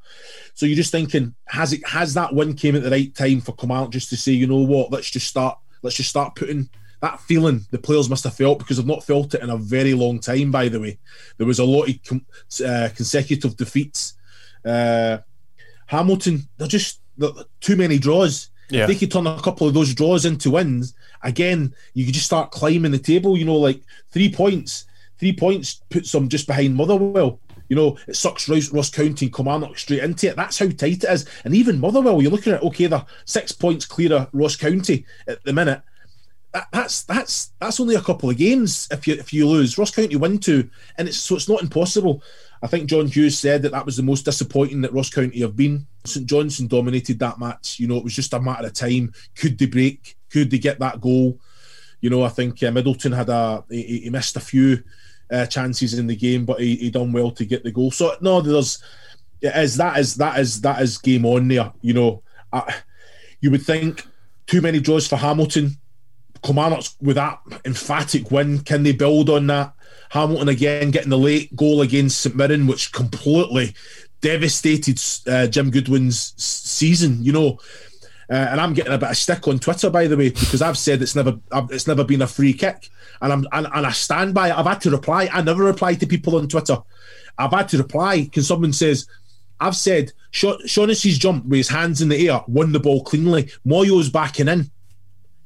So 0.54 0.66
you're 0.66 0.76
just 0.76 0.92
thinking, 0.92 1.34
has 1.46 1.72
it 1.72 1.86
has 1.86 2.14
that 2.14 2.34
win 2.34 2.54
came 2.54 2.76
at 2.76 2.82
the 2.82 2.90
right 2.90 3.14
time 3.14 3.40
for 3.40 3.52
Command 3.52 3.92
just 3.92 4.08
to 4.10 4.16
say, 4.16 4.32
you 4.32 4.46
know 4.46 4.56
what, 4.56 4.92
let's 4.92 5.10
just 5.10 5.26
start, 5.26 5.58
let's 5.82 5.96
just 5.96 6.10
start 6.10 6.36
putting 6.36 6.70
that 7.00 7.20
feeling 7.20 7.64
the 7.70 7.78
players 7.78 8.10
must 8.10 8.24
have 8.24 8.36
felt 8.36 8.58
because 8.58 8.76
they've 8.76 8.86
not 8.86 9.04
felt 9.04 9.34
it 9.34 9.42
in 9.42 9.50
a 9.50 9.56
very 9.56 9.94
long 9.94 10.20
time. 10.20 10.50
By 10.50 10.68
the 10.68 10.80
way, 10.80 10.98
there 11.38 11.46
was 11.46 11.58
a 11.58 11.64
lot 11.64 11.88
of 11.88 12.20
uh, 12.64 12.88
consecutive 12.94 13.56
defeats. 13.56 14.14
Uh, 14.64 15.18
Hamilton, 15.86 16.48
they're 16.56 16.68
just 16.68 16.99
too 17.60 17.76
many 17.76 17.98
draws. 17.98 18.50
Yeah. 18.70 18.82
If 18.82 18.88
they 18.88 18.94
could 18.94 19.10
turn 19.10 19.26
a 19.26 19.40
couple 19.40 19.66
of 19.66 19.74
those 19.74 19.94
draws 19.94 20.24
into 20.24 20.52
wins, 20.52 20.94
again, 21.22 21.74
you 21.94 22.04
could 22.04 22.14
just 22.14 22.26
start 22.26 22.52
climbing 22.52 22.92
the 22.92 22.98
table. 22.98 23.36
You 23.36 23.44
know, 23.44 23.56
like 23.56 23.80
three 24.12 24.32
points, 24.32 24.86
three 25.18 25.32
points 25.32 25.82
puts 25.90 26.12
them 26.12 26.28
just 26.28 26.46
behind 26.46 26.76
Motherwell. 26.76 27.40
You 27.68 27.76
know, 27.76 27.98
it 28.08 28.16
sucks 28.16 28.48
Ross, 28.48 28.72
Ross 28.72 28.90
County 28.90 29.26
and 29.26 29.34
Kilmarnock 29.34 29.78
straight 29.78 30.02
into 30.02 30.28
it. 30.28 30.36
That's 30.36 30.58
how 30.58 30.66
tight 30.66 31.04
it 31.04 31.10
is. 31.10 31.26
And 31.44 31.54
even 31.54 31.80
Motherwell, 31.80 32.20
you're 32.20 32.30
looking 32.30 32.52
at 32.52 32.62
okay, 32.62 32.86
they're 32.86 33.06
six 33.24 33.52
points 33.52 33.86
clear 33.86 34.12
of 34.12 34.28
Ross 34.32 34.56
County 34.56 35.04
at 35.26 35.42
the 35.44 35.52
minute. 35.52 35.82
That, 36.52 36.66
that's 36.72 37.04
that's 37.04 37.52
that's 37.60 37.78
only 37.78 37.94
a 37.94 38.00
couple 38.00 38.28
of 38.28 38.36
games 38.36 38.88
if 38.90 39.06
you 39.06 39.14
if 39.14 39.32
you 39.32 39.48
lose. 39.48 39.78
Ross 39.78 39.92
County 39.92 40.16
win 40.16 40.38
two, 40.38 40.68
and 40.98 41.06
it's 41.06 41.18
so 41.18 41.36
it's 41.36 41.48
not 41.48 41.62
impossible. 41.62 42.22
I 42.62 42.66
think 42.66 42.88
John 42.88 43.06
Hughes 43.06 43.38
said 43.38 43.62
that 43.62 43.72
that 43.72 43.86
was 43.86 43.96
the 43.96 44.02
most 44.02 44.24
disappointing 44.24 44.80
that 44.80 44.92
Ross 44.92 45.10
County 45.10 45.40
have 45.40 45.56
been. 45.56 45.86
St 46.04 46.26
Johnstone 46.26 46.68
dominated 46.68 47.18
that 47.18 47.38
match. 47.38 47.78
You 47.78 47.88
know, 47.88 47.96
it 47.96 48.04
was 48.04 48.14
just 48.14 48.32
a 48.32 48.40
matter 48.40 48.66
of 48.66 48.72
time. 48.72 49.12
Could 49.34 49.58
they 49.58 49.66
break? 49.66 50.16
Could 50.30 50.50
they 50.50 50.58
get 50.58 50.78
that 50.78 51.00
goal? 51.00 51.38
You 52.00 52.10
know, 52.10 52.22
I 52.22 52.28
think 52.28 52.62
uh, 52.62 52.70
Middleton 52.70 53.12
had 53.12 53.28
a 53.28 53.64
he, 53.68 54.00
he 54.00 54.10
missed 54.10 54.36
a 54.36 54.40
few 54.40 54.82
uh, 55.30 55.46
chances 55.46 55.98
in 55.98 56.06
the 56.06 56.16
game, 56.16 56.44
but 56.44 56.60
he, 56.60 56.76
he 56.76 56.90
done 56.90 57.12
well 57.12 57.30
to 57.32 57.44
get 57.44 57.62
the 57.62 57.72
goal. 57.72 57.90
So 57.90 58.14
no, 58.20 58.40
there's 58.40 58.82
it 59.40 59.54
is 59.56 59.76
that 59.76 59.98
is 59.98 60.16
that 60.16 60.38
is 60.38 60.60
that 60.62 60.80
is 60.80 60.98
game 60.98 61.26
on 61.26 61.48
there. 61.48 61.72
You 61.82 61.94
know, 61.94 62.22
I, 62.52 62.74
you 63.40 63.50
would 63.50 63.62
think 63.62 64.06
too 64.46 64.60
many 64.60 64.80
draws 64.80 65.06
for 65.06 65.16
Hamilton 65.16 65.76
Kilmarnock's 66.42 66.96
with 67.00 67.16
that 67.16 67.40
emphatic 67.64 68.30
win, 68.30 68.60
can 68.60 68.82
they 68.82 68.92
build 68.92 69.28
on 69.28 69.46
that? 69.48 69.74
Hamilton 70.10 70.48
again 70.48 70.90
getting 70.90 71.10
the 71.10 71.18
late 71.18 71.54
goal 71.54 71.82
against 71.82 72.20
St 72.20 72.34
Mirren, 72.34 72.66
which 72.66 72.92
completely 72.92 73.74
devastated 74.20 75.00
uh, 75.26 75.46
Jim 75.46 75.70
Goodwin's 75.70 76.34
season. 76.36 77.22
You 77.22 77.32
know, 77.32 77.58
uh, 78.30 78.48
and 78.50 78.60
I'm 78.60 78.74
getting 78.74 78.92
a 78.92 78.98
bit 78.98 79.10
of 79.10 79.16
stick 79.16 79.48
on 79.48 79.58
Twitter, 79.58 79.90
by 79.90 80.06
the 80.06 80.16
way, 80.16 80.30
because 80.30 80.62
I've 80.62 80.78
said 80.78 81.02
it's 81.02 81.16
never 81.16 81.38
it's 81.70 81.86
never 81.86 82.04
been 82.04 82.22
a 82.22 82.26
free 82.26 82.52
kick, 82.52 82.88
and 83.20 83.32
I'm 83.32 83.46
and, 83.52 83.66
and 83.74 83.86
I 83.86 83.90
stand 83.92 84.34
by 84.34 84.50
it. 84.50 84.58
I've 84.58 84.66
had 84.66 84.80
to 84.82 84.90
reply. 84.90 85.28
I 85.32 85.42
never 85.42 85.64
reply 85.64 85.94
to 85.94 86.06
people 86.06 86.36
on 86.36 86.48
Twitter. 86.48 86.78
I've 87.38 87.52
had 87.52 87.68
to 87.70 87.78
reply 87.78 88.22
because 88.22 88.46
someone 88.46 88.72
says, 88.72 89.08
I've 89.58 89.76
said 89.76 90.12
Shaughnessy's 90.30 91.18
jump 91.18 91.44
with 91.46 91.56
his 91.56 91.68
hands 91.68 92.02
in 92.02 92.08
the 92.08 92.28
air 92.28 92.42
won 92.46 92.72
the 92.72 92.80
ball 92.80 93.02
cleanly. 93.02 93.50
Moyo's 93.66 94.10
backing 94.10 94.48
in. 94.48 94.70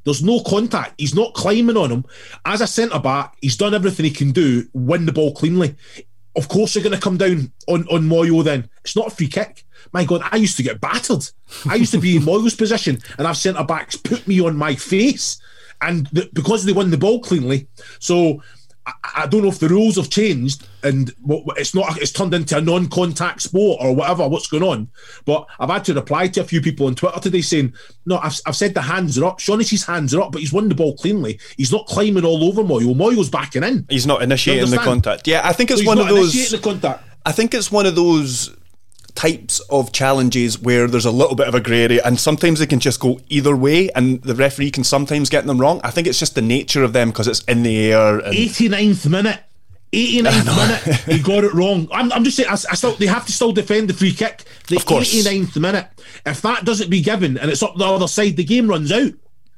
There's 0.05 0.23
no 0.23 0.41
contact. 0.41 0.95
He's 0.99 1.15
not 1.15 1.33
climbing 1.33 1.77
on 1.79 1.91
him. 1.91 2.05
As 2.45 2.61
a 2.61 2.67
centre 2.67 2.99
back, 2.99 3.37
he's 3.41 3.57
done 3.57 3.73
everything 3.73 4.05
he 4.05 4.11
can 4.11 4.33
do, 4.33 4.69
win 4.75 5.07
the 5.07 5.13
ball 5.13 5.33
cleanly. 5.33 5.77
Of 6.37 6.49
course, 6.49 6.75
they're 6.75 6.83
going 6.83 6.95
to 6.95 7.01
come 7.01 7.17
down 7.17 7.53
on, 7.69 7.87
on 7.89 8.03
Moyo 8.03 8.43
then. 8.43 8.69
It's 8.83 8.97
not 8.97 9.09
a 9.09 9.11
free 9.11 9.29
kick. 9.29 9.65
My 9.93 10.05
God, 10.05 10.23
I 10.31 10.37
used 10.37 10.57
to 10.57 10.63
get 10.63 10.81
battered. 10.81 11.29
I 11.69 11.77
used 11.77 11.93
to 11.93 12.01
be 12.01 12.17
in 12.17 12.23
Moyo's 12.27 12.57
position, 12.57 12.99
and 13.19 13.27
I've 13.27 13.37
centre 13.37 13.65
backs 13.65 13.97
put 13.97 14.27
me 14.27 14.41
on 14.41 14.57
my 14.57 14.75
face. 14.75 15.41
And 15.81 16.07
the, 16.09 16.31
because 16.33 16.65
they 16.65 16.73
won 16.73 16.91
the 16.91 16.99
ball 16.99 17.21
cleanly. 17.21 17.69
So 17.99 18.43
I, 18.87 19.27
don't 19.27 19.43
know 19.43 19.49
if 19.49 19.59
the 19.59 19.69
rules 19.69 19.97
have 19.97 20.11
changed 20.11 20.67
and 20.83 21.11
it's 21.57 21.75
not 21.75 21.97
it's 22.03 22.13
turned 22.13 22.35
into 22.35 22.59
a 22.59 22.61
non-contact 22.61 23.41
sport 23.41 23.79
or 23.81 23.95
whatever 23.95 24.29
what's 24.29 24.47
going 24.47 24.63
on. 24.63 24.89
But 25.25 25.47
I've 25.59 25.71
had 25.71 25.85
to 25.87 25.95
reply 25.95 26.29
to 26.29 26.43
a 26.43 26.45
few 26.45 26.61
people 26.61 26.87
on 26.87 26.95
Twitter 26.95 27.19
today 27.19 27.41
saying 27.41 27.73
no 28.05 28.19
I've, 28.19 28.39
I've 28.47 28.57
said 28.57 28.75
the 28.75 28.83
hands 28.83 29.19
are 29.19 29.25
up. 29.25 29.41
Shaughnessy's 29.41 29.87
hands 29.87 30.15
are 30.15 30.21
up 30.21 30.33
but 30.33 30.41
he's 30.41 30.53
won 30.53 30.69
the 30.69 30.75
ball 30.75 30.97
cleanly. 30.97 31.41
He's 31.57 31.73
not 31.73 31.87
climbing 31.87 32.25
all 32.25 32.45
over 32.45 32.63
Moyo. 32.63 32.95
Moyo's 32.95 33.31
backing 33.31 33.63
in. 33.63 33.87
He's 33.89 34.07
not 34.07 34.23
initiating 34.23 34.71
the 34.71 34.79
contact. 34.79 35.27
Yeah 35.27 35.41
I 35.45 35.53
think 35.53 35.71
it's 35.71 35.83
so 35.83 35.87
one 35.87 35.99
of 35.99 36.09
those 36.09 36.51
the 36.51 36.59
contact. 36.59 37.03
I 37.25 37.33
think 37.33 37.55
it's 37.55 37.73
one 37.73 37.87
of 37.87 37.95
those 37.95 38.55
types 39.15 39.61
of 39.71 39.93
challenges 39.93 40.59
where 40.59 40.87
there's 40.87 41.05
a 41.05 41.11
little 41.11 41.37
bit 41.37 41.47
of 41.47 41.55
a 41.55 41.61
grey 41.61 41.85
area 41.85 42.03
and 42.05 42.19
sometimes 42.19 42.59
they 42.59 42.67
can 42.67 42.81
just 42.81 42.99
go 43.01 43.21
either 43.29 43.57
way 43.57 43.89
and 43.91 44.21
the 44.23 44.35
referee 44.35 44.71
can 44.71 44.85
sometimes 44.85 45.31
get 45.31 45.47
them 45.47 45.59
wrong. 45.59 45.81
I 45.85 45.91
think 45.91 46.07
it's 46.07 46.19
just 46.19 46.35
the 46.35 46.43
nature 46.43 46.83
of 46.83 46.93
them 46.93 47.11
because 47.11 47.29
it's 47.29 47.43
in 47.45 47.63
the 47.63 47.93
air. 47.93 48.19
And 48.19 48.35
89th 48.35 49.09
minute. 49.09 49.41
89th 49.93 50.57
minute, 50.87 51.01
he 51.05 51.23
got 51.23 51.45
it 51.45 51.55
wrong. 51.55 51.89
I'm, 51.93 52.13
I'm 52.13 52.25
just 52.25 52.37
saying, 52.37 52.49
I, 52.49 52.55
I, 52.55 52.75
still 52.75 52.95
they 52.95 53.07
have 53.07 53.27
to 53.27 53.33
still 53.33 53.53
defend 53.53 53.89
the 53.89 53.95
free 53.95 54.13
kick. 54.13 54.43
The 54.67 54.77
of 54.77 54.87
course. 54.87 55.15
89th 55.15 55.61
minute. 55.61 55.87
If 56.27 56.43
that 56.43 56.65
doesn't 56.65 56.91
be 56.91 57.01
given 57.01 57.39
and 57.39 57.51
it's 57.51 57.63
up 57.63 57.77
the 57.77 57.85
other 57.85 58.09
side, 58.09 58.37
the 58.37 58.45
game 58.45 58.69
runs 58.69 58.91
out. 58.91 59.13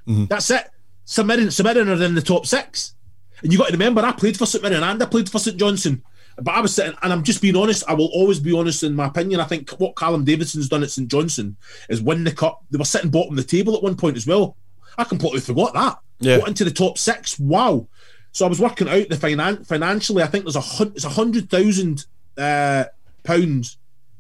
Mm-hmm. 0.06 0.26
That's 0.26 0.50
it. 0.50 0.68
St 1.06 1.26
Mirren 1.26 1.88
are 1.88 2.02
in 2.02 2.14
the 2.14 2.22
top 2.22 2.46
six. 2.46 2.94
And 3.42 3.52
you 3.52 3.58
got 3.58 3.68
to 3.68 3.72
remember, 3.72 4.02
I 4.02 4.12
played 4.12 4.36
for 4.36 4.44
St 4.44 4.62
Mirren 4.62 4.82
and 4.82 5.02
I 5.02 5.06
played 5.06 5.30
for 5.30 5.38
St 5.38 5.56
Johnstone. 5.56 6.02
But 6.38 6.54
I 6.54 6.60
was 6.60 6.74
sitting, 6.74 6.96
and 7.02 7.12
I'm 7.12 7.22
just 7.22 7.40
being 7.40 7.56
honest. 7.56 7.84
I 7.88 7.94
will 7.94 8.10
always 8.12 8.40
be 8.40 8.52
honest 8.52 8.82
in 8.82 8.94
my 8.94 9.06
opinion. 9.06 9.40
I 9.40 9.44
think 9.44 9.70
what 9.72 9.96
Callum 9.96 10.24
Davidson's 10.24 10.68
done 10.68 10.82
at 10.82 10.90
St 10.90 11.08
Johnstone 11.08 11.56
is 11.88 12.02
win 12.02 12.24
the 12.24 12.32
cup. 12.32 12.62
They 12.70 12.78
were 12.78 12.84
sitting 12.84 13.10
bottom 13.10 13.32
of 13.32 13.36
the 13.36 13.56
table 13.56 13.74
at 13.74 13.82
one 13.82 13.96
point 13.96 14.16
as 14.16 14.26
well. 14.26 14.56
I 14.98 15.04
completely 15.04 15.40
forgot 15.40 15.74
that. 15.74 15.98
Yeah. 16.20 16.38
Got 16.38 16.48
into 16.48 16.64
the 16.64 16.70
top 16.70 16.98
six. 16.98 17.38
Wow. 17.38 17.88
So 18.32 18.44
I 18.44 18.48
was 18.48 18.60
working 18.60 18.88
out 18.88 19.08
the 19.08 19.16
finan- 19.16 19.66
financially. 19.66 20.22
I 20.22 20.26
think 20.26 20.44
there's 20.44 20.56
a 20.56 20.82
it's 20.94 21.04
a 21.04 21.10
hundred 21.10 21.48
thousand 21.48 22.04
uh, 22.36 22.84
pounds 23.24 23.78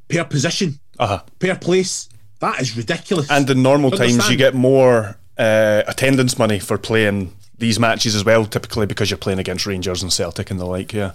per 0.08 0.24
position, 0.24 0.80
uh-huh. 0.98 1.22
per 1.38 1.56
place. 1.56 2.08
That 2.40 2.60
is 2.60 2.76
ridiculous. 2.76 3.30
And 3.30 3.48
in 3.48 3.62
normal 3.62 3.92
Understand? 3.92 4.20
times, 4.20 4.30
you 4.30 4.38
get 4.38 4.54
more 4.54 5.16
uh, 5.36 5.82
attendance 5.86 6.38
money 6.38 6.58
for 6.58 6.78
playing 6.78 7.34
these 7.58 7.78
matches 7.78 8.14
as 8.14 8.24
well. 8.24 8.46
Typically, 8.46 8.86
because 8.86 9.10
you're 9.10 9.18
playing 9.18 9.38
against 9.38 9.66
Rangers 9.66 10.02
and 10.02 10.12
Celtic 10.12 10.50
and 10.50 10.58
the 10.58 10.66
like. 10.66 10.94
Yeah. 10.94 11.12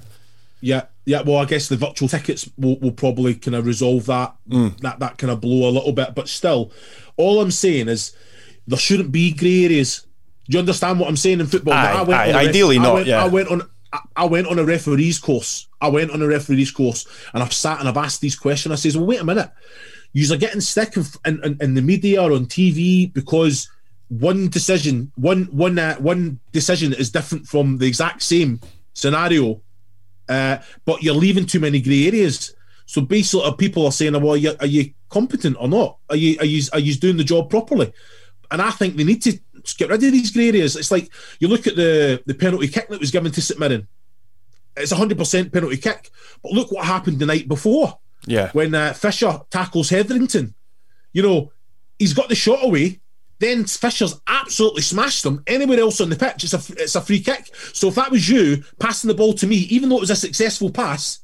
Yeah, 0.61 0.83
yeah. 1.05 1.21
Well, 1.21 1.37
I 1.37 1.45
guess 1.45 1.67
the 1.67 1.75
virtual 1.75 2.07
tickets 2.07 2.49
will, 2.57 2.79
will 2.79 2.91
probably 2.91 3.35
kind 3.35 3.55
of 3.55 3.65
resolve 3.65 4.05
that 4.05 4.35
mm. 4.47 4.77
that 4.79 4.99
that 4.99 5.17
kind 5.17 5.31
of 5.31 5.41
blow 5.41 5.67
a 5.67 5.71
little 5.71 5.91
bit. 5.91 6.15
But 6.15 6.29
still, 6.29 6.71
all 7.17 7.41
I'm 7.41 7.51
saying 7.51 7.89
is 7.89 8.15
there 8.67 8.79
shouldn't 8.79 9.11
be 9.11 9.33
grey 9.33 9.65
areas. 9.65 10.07
Do 10.47 10.55
you 10.55 10.59
understand 10.59 10.99
what 10.99 11.09
I'm 11.09 11.17
saying 11.17 11.39
in 11.39 11.47
football? 11.47 11.73
Aye, 11.73 12.03
went 12.03 12.19
aye, 12.21 12.47
ideally 12.47 12.77
ref- 12.77 12.83
not. 12.83 12.91
I 12.91 12.95
went, 12.95 13.07
yeah, 13.07 13.23
I 13.23 13.27
went 13.27 13.47
on. 13.49 13.61
I 14.15 14.25
went 14.25 14.47
on 14.47 14.59
a 14.59 14.63
referee's 14.63 15.19
course. 15.19 15.67
I 15.81 15.89
went 15.89 16.11
on 16.11 16.21
a 16.21 16.27
referee's 16.27 16.71
course, 16.71 17.05
and 17.33 17.43
I've 17.43 17.53
sat 17.53 17.79
and 17.79 17.89
I've 17.89 17.97
asked 17.97 18.21
these 18.21 18.35
questions. 18.35 18.71
I 18.71 18.75
says, 18.75 18.95
"Well, 18.95 19.07
wait 19.07 19.19
a 19.19 19.25
minute. 19.25 19.51
You're 20.13 20.37
getting 20.37 20.61
stick 20.61 20.95
in, 21.25 21.43
in, 21.43 21.57
in 21.59 21.73
the 21.73 21.81
media 21.81 22.21
or 22.21 22.31
on 22.33 22.45
TV 22.45 23.11
because." 23.11 23.69
one 24.11 24.49
decision, 24.49 25.09
one 25.15 25.45
one 25.45 25.79
uh, 25.79 25.95
one 25.95 26.37
decision 26.51 26.91
is 26.91 27.09
different 27.09 27.47
from 27.47 27.77
the 27.77 27.87
exact 27.87 28.21
same 28.21 28.59
scenario 28.93 29.61
uh, 30.31 30.61
but 30.85 31.03
you're 31.03 31.13
leaving 31.13 31.45
too 31.45 31.59
many 31.59 31.81
grey 31.81 32.07
areas. 32.07 32.55
So 32.85 33.01
basically, 33.01 33.53
people 33.57 33.85
are 33.85 33.91
saying, 33.91 34.13
"Well, 34.13 34.33
are 34.33 34.37
you, 34.37 34.53
are 34.59 34.65
you 34.65 34.93
competent 35.09 35.57
or 35.59 35.67
not? 35.67 35.97
Are 36.09 36.15
you 36.15 36.37
are 36.39 36.45
you 36.45 36.63
are 36.71 36.79
you 36.79 36.95
doing 36.95 37.17
the 37.17 37.23
job 37.23 37.49
properly?" 37.49 37.91
And 38.49 38.61
I 38.61 38.71
think 38.71 38.95
they 38.95 39.03
need 39.03 39.21
to 39.23 39.39
get 39.77 39.89
rid 39.89 40.03
of 40.03 40.11
these 40.11 40.31
grey 40.31 40.47
areas. 40.47 40.75
It's 40.75 40.91
like 40.91 41.09
you 41.39 41.49
look 41.49 41.67
at 41.67 41.75
the 41.75 42.23
the 42.25 42.33
penalty 42.33 42.69
kick 42.69 42.87
that 42.87 42.99
was 42.99 43.11
given 43.11 43.31
to 43.31 43.41
St 43.41 43.59
Mirren. 43.59 43.87
It's 44.77 44.93
a 44.93 44.95
hundred 44.95 45.17
percent 45.17 45.51
penalty 45.51 45.77
kick, 45.77 46.09
but 46.41 46.53
look 46.53 46.71
what 46.71 46.85
happened 46.85 47.19
the 47.19 47.25
night 47.25 47.47
before. 47.49 47.99
Yeah, 48.25 48.51
when 48.51 48.73
uh, 48.73 48.93
Fisher 48.93 49.41
tackles 49.49 49.89
Hetherington, 49.89 50.53
you 51.11 51.23
know, 51.23 51.51
he's 51.99 52.13
got 52.13 52.29
the 52.29 52.35
shot 52.35 52.63
away. 52.63 53.00
Then 53.41 53.65
Fisher's 53.65 54.21
absolutely 54.27 54.83
smashed 54.83 55.23
them. 55.23 55.43
Anywhere 55.47 55.79
else 55.79 55.99
on 55.99 56.11
the 56.11 56.15
pitch, 56.15 56.43
it's 56.43 56.53
a 56.53 56.61
it's 56.81 56.95
a 56.95 57.01
free 57.01 57.19
kick. 57.19 57.49
So 57.73 57.87
if 57.87 57.95
that 57.95 58.11
was 58.11 58.29
you 58.29 58.63
passing 58.77 59.07
the 59.07 59.15
ball 59.15 59.33
to 59.33 59.47
me, 59.47 59.55
even 59.55 59.89
though 59.89 59.97
it 59.97 60.01
was 60.01 60.11
a 60.11 60.15
successful 60.15 60.69
pass, 60.69 61.21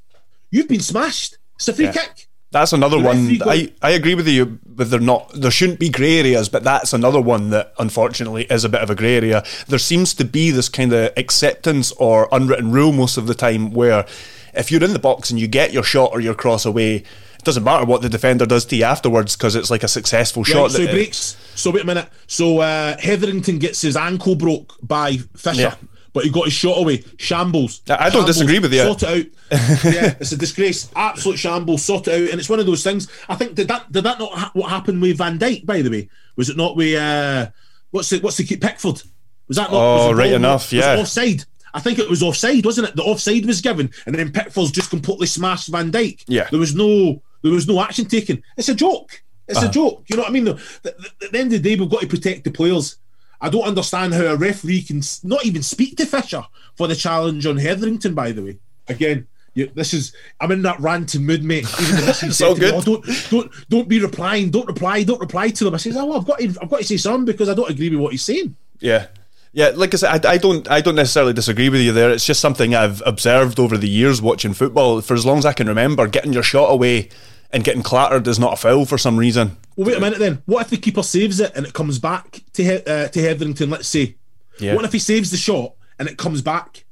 you've 0.49 0.67
been 0.67 0.79
smashed. 0.79 1.37
It's 1.57 1.67
a 1.67 1.73
free 1.73 1.85
yeah. 1.85 1.91
kick. 1.91 2.27
That's 2.49 2.73
another 2.73 2.99
one. 2.99 3.39
I, 3.45 3.71
I 3.83 3.91
agree 3.91 4.15
with 4.15 4.27
you, 4.27 4.57
but 4.65 4.89
they're 4.89 4.99
not. 4.99 5.31
There 5.35 5.51
shouldn't 5.51 5.79
be 5.79 5.89
grey 5.89 6.17
areas, 6.17 6.49
but 6.49 6.63
that's 6.63 6.91
another 6.91 7.21
one 7.21 7.51
that 7.51 7.73
unfortunately 7.77 8.45
is 8.45 8.63
a 8.63 8.69
bit 8.69 8.81
of 8.81 8.89
a 8.89 8.95
grey 8.95 9.17
area. 9.17 9.43
There 9.67 9.77
seems 9.77 10.15
to 10.15 10.25
be 10.25 10.49
this 10.49 10.69
kind 10.69 10.93
of 10.93 11.13
acceptance 11.17 11.91
or 11.91 12.27
unwritten 12.31 12.71
rule 12.71 12.93
most 12.93 13.17
of 13.17 13.27
the 13.27 13.35
time 13.35 13.73
where 13.73 14.07
if 14.55 14.71
you're 14.71 14.83
in 14.83 14.93
the 14.93 14.99
box 14.99 15.29
and 15.29 15.39
you 15.39 15.47
get 15.47 15.71
your 15.71 15.83
shot 15.83 16.13
or 16.13 16.19
your 16.19 16.33
cross 16.33 16.65
away, 16.65 17.03
doesn't 17.43 17.63
matter 17.63 17.85
what 17.85 18.01
the 18.01 18.09
defender 18.09 18.45
does 18.45 18.65
to 18.65 18.75
you 18.75 18.83
afterwards 18.83 19.35
because 19.35 19.55
it's 19.55 19.69
like 19.69 19.83
a 19.83 19.87
successful 19.87 20.43
right, 20.43 20.51
shot. 20.51 20.71
So 20.71 20.81
he 20.81 20.87
breaks. 20.87 21.37
So 21.55 21.71
wait 21.71 21.83
a 21.83 21.85
minute. 21.85 22.09
So 22.27 22.59
uh, 22.59 22.97
Hetherington 22.97 23.59
gets 23.59 23.81
his 23.81 23.95
ankle 23.95 24.35
broke 24.35 24.75
by 24.81 25.17
Fisher. 25.35 25.61
Yeah. 25.61 25.75
But 26.13 26.23
he 26.23 26.31
got 26.31 26.45
his 26.45 26.53
shot 26.53 26.79
away. 26.79 27.03
Shambles. 27.17 27.81
I 27.87 28.09
don't 28.09 28.11
shambles. 28.11 28.25
disagree 28.25 28.59
with 28.59 28.73
you. 28.73 28.81
Sort 28.81 29.03
it 29.03 29.09
out. 29.09 29.25
yeah, 29.93 30.15
it's 30.19 30.31
a 30.31 30.37
disgrace. 30.37 30.89
Absolute 30.95 31.37
shambles. 31.37 31.83
Sort 31.85 32.07
it 32.07 32.13
out. 32.13 32.29
And 32.31 32.39
it's 32.39 32.49
one 32.49 32.59
of 32.59 32.65
those 32.65 32.83
things. 32.83 33.07
I 33.29 33.35
think 33.35 33.53
did 33.53 33.67
that 33.67 33.91
did 33.91 34.03
that 34.03 34.17
not 34.17 34.31
ha- 34.33 34.51
what 34.53 34.69
happened 34.69 35.01
with 35.01 35.19
Van 35.19 35.37
Dijk? 35.37 35.65
By 35.65 35.83
the 35.83 35.91
way, 35.91 36.09
was 36.35 36.49
it 36.49 36.57
not 36.57 36.75
with 36.75 36.95
uh, 36.95 37.49
what's 37.91 38.11
it 38.13 38.23
what's 38.23 38.37
the 38.37 38.45
keep 38.45 38.61
Pickford? 38.61 39.01
Was 39.47 39.57
that 39.57 39.71
not? 39.71 39.79
Oh, 39.79 40.11
right 40.11 40.33
enough. 40.33 40.73
Yeah. 40.73 40.97
offside. 40.97 41.45
I 41.73 41.79
think 41.79 41.99
it 41.99 42.09
was 42.09 42.23
offside, 42.23 42.65
wasn't 42.65 42.89
it? 42.89 42.95
The 42.95 43.03
offside 43.03 43.45
was 43.45 43.61
given, 43.61 43.91
and 44.07 44.15
then 44.15 44.31
Pickford's 44.31 44.71
just 44.71 44.89
completely 44.89 45.27
smashed 45.27 45.69
Van 45.69 45.91
Dijk. 45.91 46.23
Yeah. 46.27 46.47
There 46.49 46.59
was 46.59 46.73
no 46.73 47.21
there 47.41 47.51
was 47.51 47.67
no 47.67 47.81
action 47.81 48.05
taken. 48.05 48.43
It's 48.55 48.69
a 48.69 48.75
joke. 48.75 49.21
It's 49.47 49.59
uh-huh. 49.59 49.69
a 49.69 49.71
joke. 49.71 50.03
You 50.07 50.17
know 50.17 50.23
what 50.23 50.29
I 50.29 50.33
mean? 50.33 50.47
At 50.47 50.59
the 50.83 51.29
end 51.33 51.53
of 51.53 51.61
the 51.63 51.69
day, 51.69 51.75
we've 51.75 51.89
got 51.89 52.01
to 52.01 52.07
protect 52.07 52.43
the 52.43 52.51
players. 52.51 52.97
I 53.39 53.49
don't 53.49 53.63
understand 53.63 54.13
how 54.13 54.25
a 54.25 54.35
referee 54.35 54.81
can 54.83 55.01
not 55.23 55.45
even 55.45 55.63
speak 55.63 55.97
to 55.97 56.05
Fisher 56.05 56.43
for 56.75 56.87
the 56.87 56.95
challenge 56.95 57.45
on 57.45 57.57
Hetherington. 57.57 58.13
By 58.13 58.31
the 58.31 58.43
way, 58.43 58.57
again, 58.87 59.27
you, 59.53 59.71
this 59.73 59.93
is 59.93 60.13
I'm 60.39 60.51
in 60.51 60.61
that 60.63 60.79
ranting 60.79 61.25
mood, 61.25 61.43
mate. 61.43 61.65
Even 61.79 61.95
the 61.95 62.19
it's 62.27 62.41
all 62.41 62.55
good. 62.55 62.73
Me, 62.73 62.77
oh, 62.77 62.81
don't 62.81 63.29
don't 63.29 63.51
don't 63.69 63.89
be 63.89 64.01
replying. 64.01 64.49
Don't 64.49 64.67
reply. 64.67 65.03
Don't 65.03 65.19
reply 65.19 65.49
to 65.49 65.63
them. 65.63 65.75
I 65.75 65.77
says, 65.77 65.95
oh, 65.97 66.05
well, 66.05 66.19
I've 66.19 66.25
got 66.25 66.39
to, 66.39 66.57
I've 66.61 66.69
got 66.69 66.79
to 66.79 66.85
say 66.85 66.97
something 66.97 67.25
because 67.25 67.49
I 67.49 67.53
don't 67.53 67.69
agree 67.69 67.89
with 67.89 67.99
what 67.99 68.11
he's 68.11 68.23
saying. 68.23 68.55
Yeah. 68.79 69.07
Yeah, 69.53 69.71
like 69.75 69.93
I 69.93 69.97
said, 69.97 70.25
I, 70.25 70.33
I, 70.33 70.37
don't, 70.37 70.69
I 70.69 70.81
don't 70.81 70.95
necessarily 70.95 71.33
disagree 71.33 71.69
with 71.69 71.81
you 71.81 71.91
there. 71.91 72.11
It's 72.11 72.25
just 72.25 72.39
something 72.39 72.75
I've 72.75 73.01
observed 73.05 73.59
over 73.59 73.77
the 73.77 73.89
years 73.89 74.21
watching 74.21 74.53
football. 74.53 75.01
For 75.01 75.13
as 75.13 75.25
long 75.25 75.39
as 75.39 75.45
I 75.45 75.53
can 75.53 75.67
remember, 75.67 76.05
getting 76.07 76.33
your 76.33 76.43
shot 76.43 76.71
away 76.71 77.09
and 77.51 77.63
getting 77.63 77.81
clattered 77.81 78.27
is 78.27 78.39
not 78.39 78.53
a 78.53 78.57
foul 78.57 78.85
for 78.85 78.97
some 78.97 79.17
reason. 79.17 79.57
Well, 79.75 79.87
wait 79.87 79.97
a 79.97 80.01
minute 80.01 80.19
then. 80.19 80.43
What 80.45 80.61
if 80.61 80.69
the 80.69 80.77
keeper 80.77 81.03
saves 81.03 81.39
it 81.39 81.53
and 81.55 81.65
it 81.65 81.73
comes 81.73 81.97
back 81.97 82.41
to 82.53 82.89
uh, 82.89 83.07
to 83.07 83.21
Hetherington? 83.21 83.69
Let's 83.69 83.87
say. 83.87 84.15
Yeah. 84.59 84.75
What 84.75 84.85
if 84.85 84.91
he 84.91 84.99
saves 84.99 85.31
the 85.31 85.37
shot 85.37 85.73
and 85.97 86.07
it 86.09 86.17
comes 86.17 86.41
back? 86.41 86.83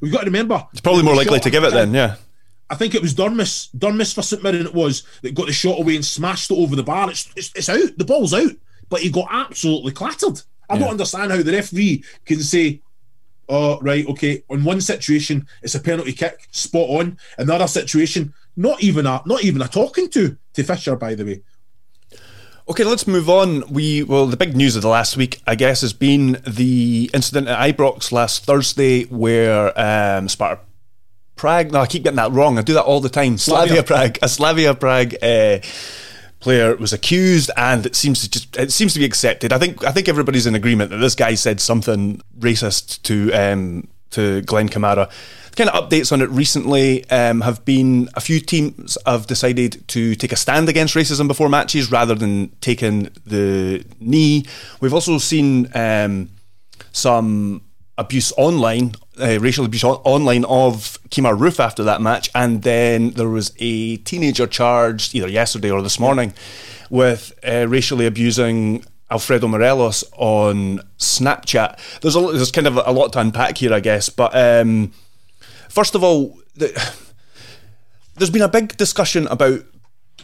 We've 0.00 0.12
got 0.12 0.20
to 0.20 0.26
remember. 0.26 0.66
It's 0.72 0.80
probably 0.80 1.04
more 1.04 1.14
likely 1.14 1.40
to 1.40 1.50
give 1.50 1.64
it 1.64 1.72
then. 1.72 1.94
Yeah. 1.94 2.16
I 2.68 2.74
think 2.74 2.94
it 2.94 3.02
was 3.02 3.14
Durmus, 3.14 3.68
Durmus 3.76 4.14
for 4.14 4.22
St 4.22 4.42
Mirren. 4.42 4.66
It 4.66 4.74
was 4.74 5.04
that 5.22 5.34
got 5.34 5.46
the 5.46 5.52
shot 5.52 5.78
away 5.78 5.94
and 5.94 6.04
smashed 6.04 6.50
it 6.50 6.56
over 6.56 6.74
the 6.74 6.82
bar. 6.82 7.10
It's, 7.10 7.30
it's, 7.36 7.52
it's 7.54 7.68
out. 7.68 7.96
The 7.98 8.04
ball's 8.04 8.34
out, 8.34 8.52
but 8.88 9.00
he 9.00 9.10
got 9.10 9.28
absolutely 9.30 9.92
clattered. 9.92 10.40
I 10.72 10.76
yeah. 10.76 10.80
don't 10.80 10.90
understand 10.90 11.30
how 11.30 11.42
the 11.42 11.52
referee 11.52 12.02
can 12.24 12.40
say, 12.40 12.80
"Oh, 13.48 13.78
right, 13.80 14.06
okay." 14.08 14.42
On 14.48 14.64
one 14.64 14.80
situation, 14.80 15.46
it's 15.62 15.74
a 15.74 15.80
penalty 15.80 16.14
kick, 16.14 16.48
spot 16.50 16.88
on. 16.88 17.18
Another 17.36 17.66
situation, 17.66 18.32
not 18.56 18.82
even 18.82 19.06
a 19.06 19.22
not 19.26 19.44
even 19.44 19.60
a 19.60 19.68
talking 19.68 20.08
to 20.10 20.36
to 20.54 20.64
Fisher, 20.64 20.96
by 20.96 21.14
the 21.14 21.24
way. 21.24 21.42
Okay, 22.68 22.84
let's 22.84 23.06
move 23.06 23.28
on. 23.28 23.70
We 23.70 24.02
well, 24.02 24.26
the 24.26 24.36
big 24.38 24.56
news 24.56 24.76
of 24.76 24.82
the 24.82 24.88
last 24.88 25.16
week, 25.16 25.42
I 25.46 25.56
guess, 25.56 25.82
has 25.82 25.92
been 25.92 26.40
the 26.46 27.10
incident 27.12 27.48
at 27.48 27.76
Ibrox 27.76 28.12
last 28.12 28.46
Thursday, 28.46 29.04
where 29.04 29.78
um, 29.78 30.28
Sparta 30.28 30.62
Prague. 31.36 31.72
No, 31.72 31.80
I 31.80 31.86
keep 31.86 32.04
getting 32.04 32.16
that 32.16 32.32
wrong. 32.32 32.58
I 32.58 32.62
do 32.62 32.74
that 32.74 32.84
all 32.84 33.00
the 33.00 33.08
time. 33.08 33.36
Slavia, 33.36 33.82
Prague. 33.82 34.18
A 34.22 34.28
Slavia 34.28 34.74
Prague. 34.74 35.14
Uh, 35.22 35.58
player 36.42 36.74
was 36.76 36.92
accused 36.92 37.50
and 37.56 37.86
it 37.86 37.96
seems 37.96 38.20
to 38.20 38.30
just 38.30 38.54
it 38.56 38.72
seems 38.72 38.92
to 38.92 38.98
be 38.98 39.04
accepted. 39.04 39.52
I 39.52 39.58
think 39.58 39.84
I 39.84 39.92
think 39.92 40.08
everybody's 40.08 40.46
in 40.46 40.54
agreement 40.54 40.90
that 40.90 40.98
this 40.98 41.14
guy 41.14 41.34
said 41.34 41.60
something 41.60 42.20
racist 42.38 43.02
to 43.02 43.32
um, 43.32 43.88
to 44.10 44.42
Glen 44.42 44.68
Kamara. 44.68 45.10
Kind 45.54 45.68
of 45.68 45.88
updates 45.88 46.12
on 46.12 46.22
it 46.22 46.30
recently 46.30 47.08
um, 47.10 47.42
have 47.42 47.62
been 47.64 48.08
a 48.14 48.20
few 48.20 48.40
teams 48.40 48.96
have 49.04 49.26
decided 49.26 49.86
to 49.88 50.14
take 50.14 50.32
a 50.32 50.36
stand 50.36 50.68
against 50.68 50.94
racism 50.94 51.28
before 51.28 51.50
matches 51.50 51.90
rather 51.90 52.14
than 52.14 52.48
taking 52.60 53.10
the 53.26 53.84
knee. 54.00 54.46
We've 54.80 54.94
also 54.94 55.18
seen 55.18 55.70
um, 55.74 56.30
some 56.92 57.62
abuse 57.98 58.32
online, 58.38 58.94
uh, 59.20 59.38
racial 59.40 59.64
abuse 59.64 59.84
on- 59.84 60.00
online 60.04 60.44
of 60.44 60.98
Kemar 61.10 61.36
Roofe 61.36 61.60
after 61.60 61.84
that 61.84 62.00
match, 62.00 62.30
and 62.34 62.62
then 62.62 63.10
there 63.10 63.28
was 63.28 63.52
a 63.58 63.96
teenager 63.98 64.46
charged 64.46 65.14
either 65.14 65.28
yesterday 65.28 65.70
or 65.70 65.82
this 65.82 65.98
morning 65.98 66.32
with 66.90 67.32
uh, 67.46 67.66
racially 67.68 68.06
abusing 68.06 68.84
Alfredo 69.10 69.48
Morelos 69.48 70.04
on 70.16 70.80
Snapchat. 70.98 71.78
There's 72.00 72.16
a, 72.16 72.20
there's 72.20 72.50
kind 72.50 72.66
of 72.66 72.76
a 72.76 72.92
lot 72.92 73.12
to 73.12 73.20
unpack 73.20 73.58
here, 73.58 73.72
I 73.72 73.80
guess, 73.80 74.08
but 74.08 74.34
um, 74.34 74.92
first 75.68 75.94
of 75.94 76.02
all, 76.02 76.38
the, 76.54 76.72
there's 78.16 78.30
been 78.30 78.42
a 78.42 78.48
big 78.48 78.76
discussion 78.76 79.26
about 79.28 79.60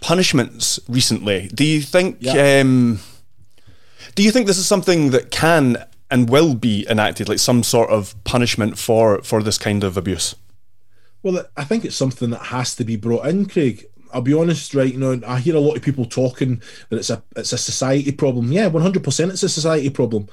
punishments 0.01 0.81
recently. 0.89 1.49
Do 1.49 1.65
you 1.65 1.83
think? 1.83 2.19
Yeah. 2.21 2.61
Um, 2.61 3.01
do 4.15 4.23
you 4.23 4.31
think 4.31 4.47
this 4.47 4.59
is 4.59 4.67
something 4.67 5.11
that 5.11 5.31
can 5.31 5.85
and 6.11 6.31
will 6.31 6.55
be 6.55 6.87
enacted, 6.89 7.29
like 7.29 7.39
some 7.39 7.63
sort 7.63 7.91
of 7.91 8.15
punishment 8.25 8.79
for 8.79 9.23
for 9.23 9.43
this 9.43 9.59
kind 9.59 9.85
of 9.85 9.97
abuse? 9.97 10.35
Well, 11.23 11.45
I 11.57 11.65
think 11.65 11.85
it's 11.85 11.97
something 11.97 12.31
that 12.31 12.47
has 12.47 12.77
to 12.77 12.85
be 12.85 12.97
brought 12.97 13.27
in, 13.27 13.47
Craig. 13.47 13.87
I'll 14.13 14.23
be 14.23 14.35
honest, 14.35 14.75
right? 14.75 14.93
You 14.93 14.99
know, 14.99 15.21
I 15.27 15.39
hear 15.39 15.55
a 15.55 15.61
lot 15.61 15.77
of 15.77 15.83
people 15.83 16.07
talking 16.07 16.63
that 16.89 16.97
it's 16.97 17.11
a 17.11 17.23
it's 17.37 17.53
a 17.53 17.59
society 17.59 18.13
problem. 18.13 18.53
Yeah, 18.53 18.69
one 18.69 18.83
hundred 18.83 19.05
percent, 19.05 19.33
it's 19.33 19.43
a 19.43 19.49
society 19.49 19.91
problem. 19.91 20.29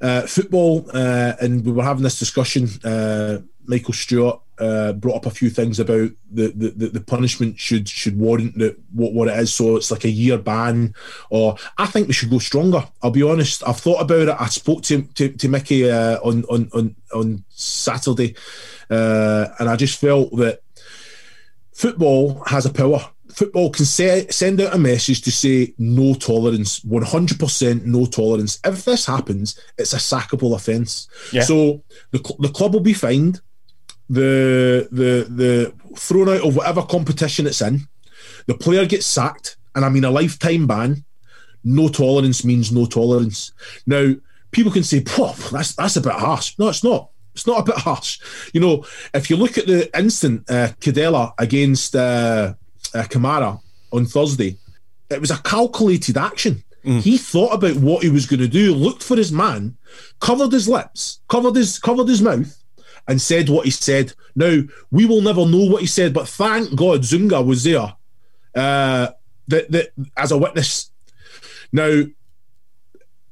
Uh, 0.00 0.22
football, 0.22 0.88
uh, 0.92 1.32
and 1.40 1.64
we 1.64 1.72
were 1.72 1.82
having 1.84 2.02
this 2.02 2.18
discussion. 2.18 2.68
Uh, 2.84 3.38
Michael 3.66 3.94
Stewart 3.94 4.40
uh, 4.58 4.92
brought 4.92 5.16
up 5.16 5.26
a 5.26 5.30
few 5.30 5.50
things 5.50 5.80
about 5.80 6.10
the, 6.30 6.52
the, 6.54 6.88
the, 6.88 7.00
punishment 7.00 7.58
should 7.58 7.88
should 7.88 8.16
warrant 8.18 8.56
the, 8.56 8.76
what 8.92 9.12
what 9.12 9.28
it 9.28 9.38
is. 9.38 9.52
So 9.52 9.76
it's 9.76 9.90
like 9.90 10.04
a 10.04 10.10
year 10.10 10.38
ban, 10.38 10.94
or 11.30 11.56
I 11.78 11.86
think 11.86 12.06
we 12.06 12.14
should 12.14 12.30
go 12.30 12.38
stronger. 12.38 12.84
I'll 13.02 13.10
be 13.10 13.22
honest. 13.22 13.66
I've 13.66 13.80
thought 13.80 14.00
about 14.00 14.28
it. 14.28 14.36
I 14.38 14.46
spoke 14.46 14.82
to 14.84 15.02
to, 15.02 15.30
to 15.30 15.48
Mickey 15.48 15.90
uh, 15.90 16.18
on 16.20 16.44
on 16.44 16.70
on 16.72 16.96
on 17.12 17.44
Saturday, 17.48 18.36
uh, 18.90 19.48
and 19.58 19.68
I 19.68 19.76
just 19.76 20.00
felt 20.00 20.30
that 20.36 20.60
football 21.72 22.42
has 22.46 22.64
a 22.66 22.72
power. 22.72 23.00
Football 23.32 23.70
can 23.70 23.84
say, 23.84 24.28
send 24.28 24.60
out 24.60 24.74
a 24.74 24.78
message 24.78 25.22
to 25.22 25.32
say 25.32 25.74
no 25.76 26.14
tolerance, 26.14 26.78
100% 26.80 27.84
no 27.84 28.06
tolerance. 28.06 28.60
If 28.64 28.84
this 28.84 29.06
happens, 29.06 29.58
it's 29.76 29.92
a 29.92 29.96
sackable 29.96 30.54
offence. 30.54 31.08
Yeah. 31.32 31.42
So 31.42 31.82
the, 32.12 32.18
the 32.38 32.50
club 32.50 32.74
will 32.74 32.80
be 32.80 32.92
fined, 32.92 33.40
the, 34.08 34.88
the, 34.90 35.26
the 35.28 35.74
thrown 35.96 36.28
out 36.28 36.46
of 36.46 36.56
whatever 36.56 36.82
competition 36.82 37.46
it's 37.46 37.62
in, 37.62 37.80
the 38.46 38.54
player 38.54 38.86
gets 38.86 39.06
sacked, 39.06 39.56
and 39.74 39.84
I 39.84 39.88
mean 39.88 40.04
a 40.04 40.10
lifetime 40.10 40.66
ban. 40.66 41.04
No 41.64 41.88
tolerance 41.88 42.44
means 42.44 42.70
no 42.70 42.84
tolerance. 42.86 43.52
Now, 43.86 44.14
people 44.50 44.70
can 44.70 44.84
say, 44.84 45.00
"Pooh, 45.00 45.32
that's 45.50 45.74
that's 45.74 45.96
a 45.96 46.00
bit 46.02 46.12
harsh." 46.12 46.58
No, 46.58 46.68
it's 46.68 46.84
not. 46.84 47.10
It's 47.32 47.46
not 47.46 47.60
a 47.60 47.64
bit 47.64 47.76
harsh. 47.76 48.20
You 48.52 48.60
know, 48.60 48.84
if 49.12 49.30
you 49.30 49.36
look 49.36 49.56
at 49.58 49.66
the 49.66 49.90
instant 49.98 50.48
uh, 50.48 50.68
Kudela 50.80 51.32
against 51.38 51.96
uh, 51.96 52.54
uh, 52.94 53.02
Kamara 53.04 53.60
on 53.92 54.04
Thursday, 54.06 54.58
it 55.10 55.20
was 55.20 55.30
a 55.30 55.38
calculated 55.38 56.16
action. 56.16 56.62
He 57.00 57.16
thought 57.16 57.54
about 57.54 57.76
what 57.76 58.02
he 58.02 58.10
was 58.10 58.26
going 58.26 58.40
to 58.40 58.48
do, 58.48 58.74
looked 58.74 59.02
for 59.02 59.16
his 59.16 59.32
man, 59.32 59.78
covered 60.20 60.52
his 60.52 60.68
lips, 60.68 61.20
covered 61.30 61.56
his 61.56 61.78
covered 61.78 62.08
his 62.08 62.20
mouth, 62.20 62.62
and 63.06 63.20
said 63.20 63.48
what 63.48 63.64
he 63.64 63.70
said. 63.70 64.12
Now 64.34 64.62
we 64.90 65.04
will 65.06 65.20
never 65.20 65.46
know 65.46 65.64
what 65.70 65.80
he 65.82 65.86
said, 65.86 66.12
but 66.14 66.28
thank 66.28 66.74
God 66.74 67.02
Zungu 67.02 67.44
was 67.44 67.64
there, 67.64 67.94
uh, 68.54 69.08
that 69.48 69.70
that 69.70 69.90
as 70.16 70.32
a 70.32 70.38
witness. 70.38 70.90
Now 71.72 72.04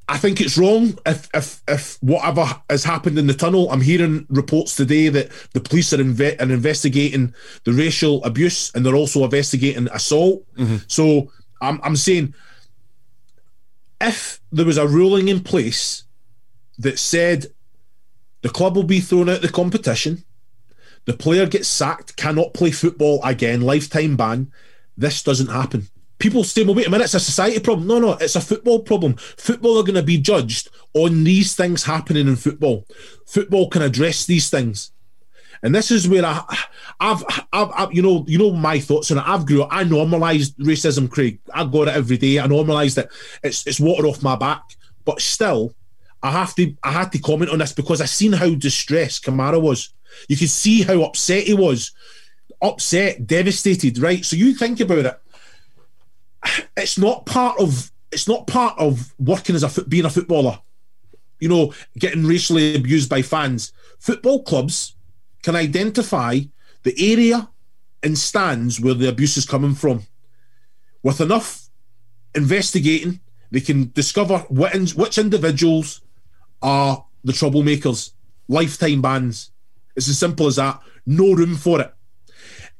I 0.07 0.17
think 0.17 0.41
it's 0.41 0.57
wrong 0.57 0.97
if 1.05 1.29
if 1.33 1.61
if 1.67 1.97
whatever 2.01 2.45
has 2.69 2.83
happened 2.83 3.17
in 3.17 3.27
the 3.27 3.33
tunnel. 3.33 3.71
I'm 3.71 3.81
hearing 3.81 4.25
reports 4.29 4.75
today 4.75 5.09
that 5.09 5.29
the 5.53 5.61
police 5.61 5.93
are, 5.93 5.97
inve- 5.97 6.39
are 6.39 6.51
investigating 6.51 7.33
the 7.63 7.71
racial 7.71 8.23
abuse 8.25 8.69
and 8.75 8.85
they're 8.85 8.95
also 8.95 9.23
investigating 9.23 9.87
assault. 9.91 10.45
So 10.87 11.31
I'm 11.61 11.79
I'm 11.83 11.95
saying 11.95 12.33
if 14.01 14.41
there 14.51 14.65
was 14.65 14.77
a 14.77 14.87
ruling 14.87 15.29
in 15.29 15.39
place 15.39 16.03
that 16.79 16.99
said 16.99 17.47
the 18.43 18.49
club 18.49 18.75
will 18.75 18.83
be 18.83 18.99
thrown 18.99 19.29
out 19.29 19.37
of 19.37 19.41
the 19.41 19.49
competition, 19.49 20.23
the 21.05 21.13
player 21.13 21.47
gets 21.47 21.67
sacked, 21.67 22.15
cannot 22.15 22.53
play 22.53 22.71
football 22.71 23.21
again, 23.23 23.61
lifetime 23.61 24.15
ban. 24.15 24.51
This 24.95 25.23
doesn't 25.23 25.47
happen. 25.47 25.87
People 26.19 26.43
say, 26.43 26.63
well, 26.63 26.75
wait 26.75 26.87
a 26.87 26.89
minute, 26.89 27.05
it's 27.05 27.15
a 27.15 27.19
society 27.19 27.59
problem. 27.59 27.87
No, 27.87 27.99
no, 27.99 28.11
it's 28.13 28.35
a 28.35 28.41
football 28.41 28.79
problem. 28.81 29.15
Football 29.15 29.77
are 29.79 29.83
going 29.83 29.95
to 29.95 30.03
be 30.03 30.17
judged 30.17 30.69
on 30.93 31.23
these 31.23 31.55
things 31.55 31.83
happening 31.83 32.27
in 32.27 32.35
football. 32.35 32.85
Football 33.25 33.69
can 33.69 33.81
address 33.81 34.25
these 34.25 34.49
things. 34.49 34.91
And 35.63 35.73
this 35.73 35.91
is 35.91 36.07
where 36.07 36.25
I, 36.25 36.43
I've, 36.99 37.23
I've, 37.53 37.71
I've, 37.73 37.93
you 37.93 38.01
know, 38.01 38.25
you 38.27 38.37
know 38.37 38.51
my 38.51 38.79
thoughts 38.79 39.09
on 39.11 39.17
it. 39.17 39.23
I've 39.25 39.45
grew 39.45 39.63
up. 39.63 39.69
I 39.71 39.85
normalised 39.85 40.57
racism, 40.59 41.09
Craig. 41.09 41.39
I 41.53 41.63
got 41.65 41.87
it 41.87 41.95
every 41.95 42.17
day. 42.17 42.39
I 42.39 42.47
normalised 42.47 42.97
it. 42.97 43.09
It's, 43.41 43.65
it's 43.65 43.79
water 43.79 44.07
off 44.07 44.21
my 44.21 44.35
back. 44.35 44.61
But 45.05 45.21
still, 45.21 45.73
I 46.23 46.31
have 46.31 46.55
to, 46.55 46.73
I 46.81 46.91
had 46.91 47.11
to 47.11 47.19
comment 47.19 47.51
on 47.51 47.59
this 47.59 47.73
because 47.73 47.99
I 47.99 48.05
seen 48.05 48.31
how 48.31 48.55
distressed 48.55 49.25
Kamara 49.25 49.61
was. 49.61 49.93
You 50.29 50.37
could 50.37 50.49
see 50.49 50.81
how 50.81 51.03
upset 51.03 51.43
he 51.43 51.53
was, 51.53 51.91
upset, 52.61 53.27
devastated. 53.27 53.97
Right. 53.99 54.23
So 54.23 54.37
you 54.37 54.53
think 54.55 54.79
about 54.79 55.05
it. 55.05 55.19
It's 56.77 56.97
not 56.97 57.25
part 57.25 57.59
of. 57.59 57.91
It's 58.11 58.27
not 58.27 58.47
part 58.47 58.77
of 58.77 59.13
working 59.17 59.55
as 59.55 59.63
a 59.63 59.83
being 59.85 60.05
a 60.05 60.09
footballer. 60.09 60.59
You 61.39 61.49
know, 61.49 61.73
getting 61.97 62.25
racially 62.25 62.75
abused 62.75 63.09
by 63.09 63.21
fans. 63.21 63.73
Football 63.99 64.43
clubs 64.43 64.95
can 65.41 65.55
identify 65.55 66.39
the 66.83 66.95
area 66.97 67.49
and 68.01 68.17
stands 68.17 68.79
where 68.79 68.93
the 68.93 69.09
abuse 69.09 69.35
is 69.35 69.45
coming 69.45 69.73
from. 69.73 70.03
With 71.01 71.21
enough 71.21 71.69
investigating, 72.35 73.19
they 73.51 73.61
can 73.61 73.91
discover 73.93 74.39
which 74.49 75.17
individuals 75.17 76.01
are 76.63 77.05
the 77.23 77.33
troublemakers. 77.33 78.11
Lifetime 78.47 79.01
bans. 79.01 79.51
It's 79.95 80.09
as 80.09 80.17
simple 80.17 80.47
as 80.47 80.55
that. 80.55 80.81
No 81.05 81.33
room 81.33 81.55
for 81.55 81.81
it. 81.81 81.93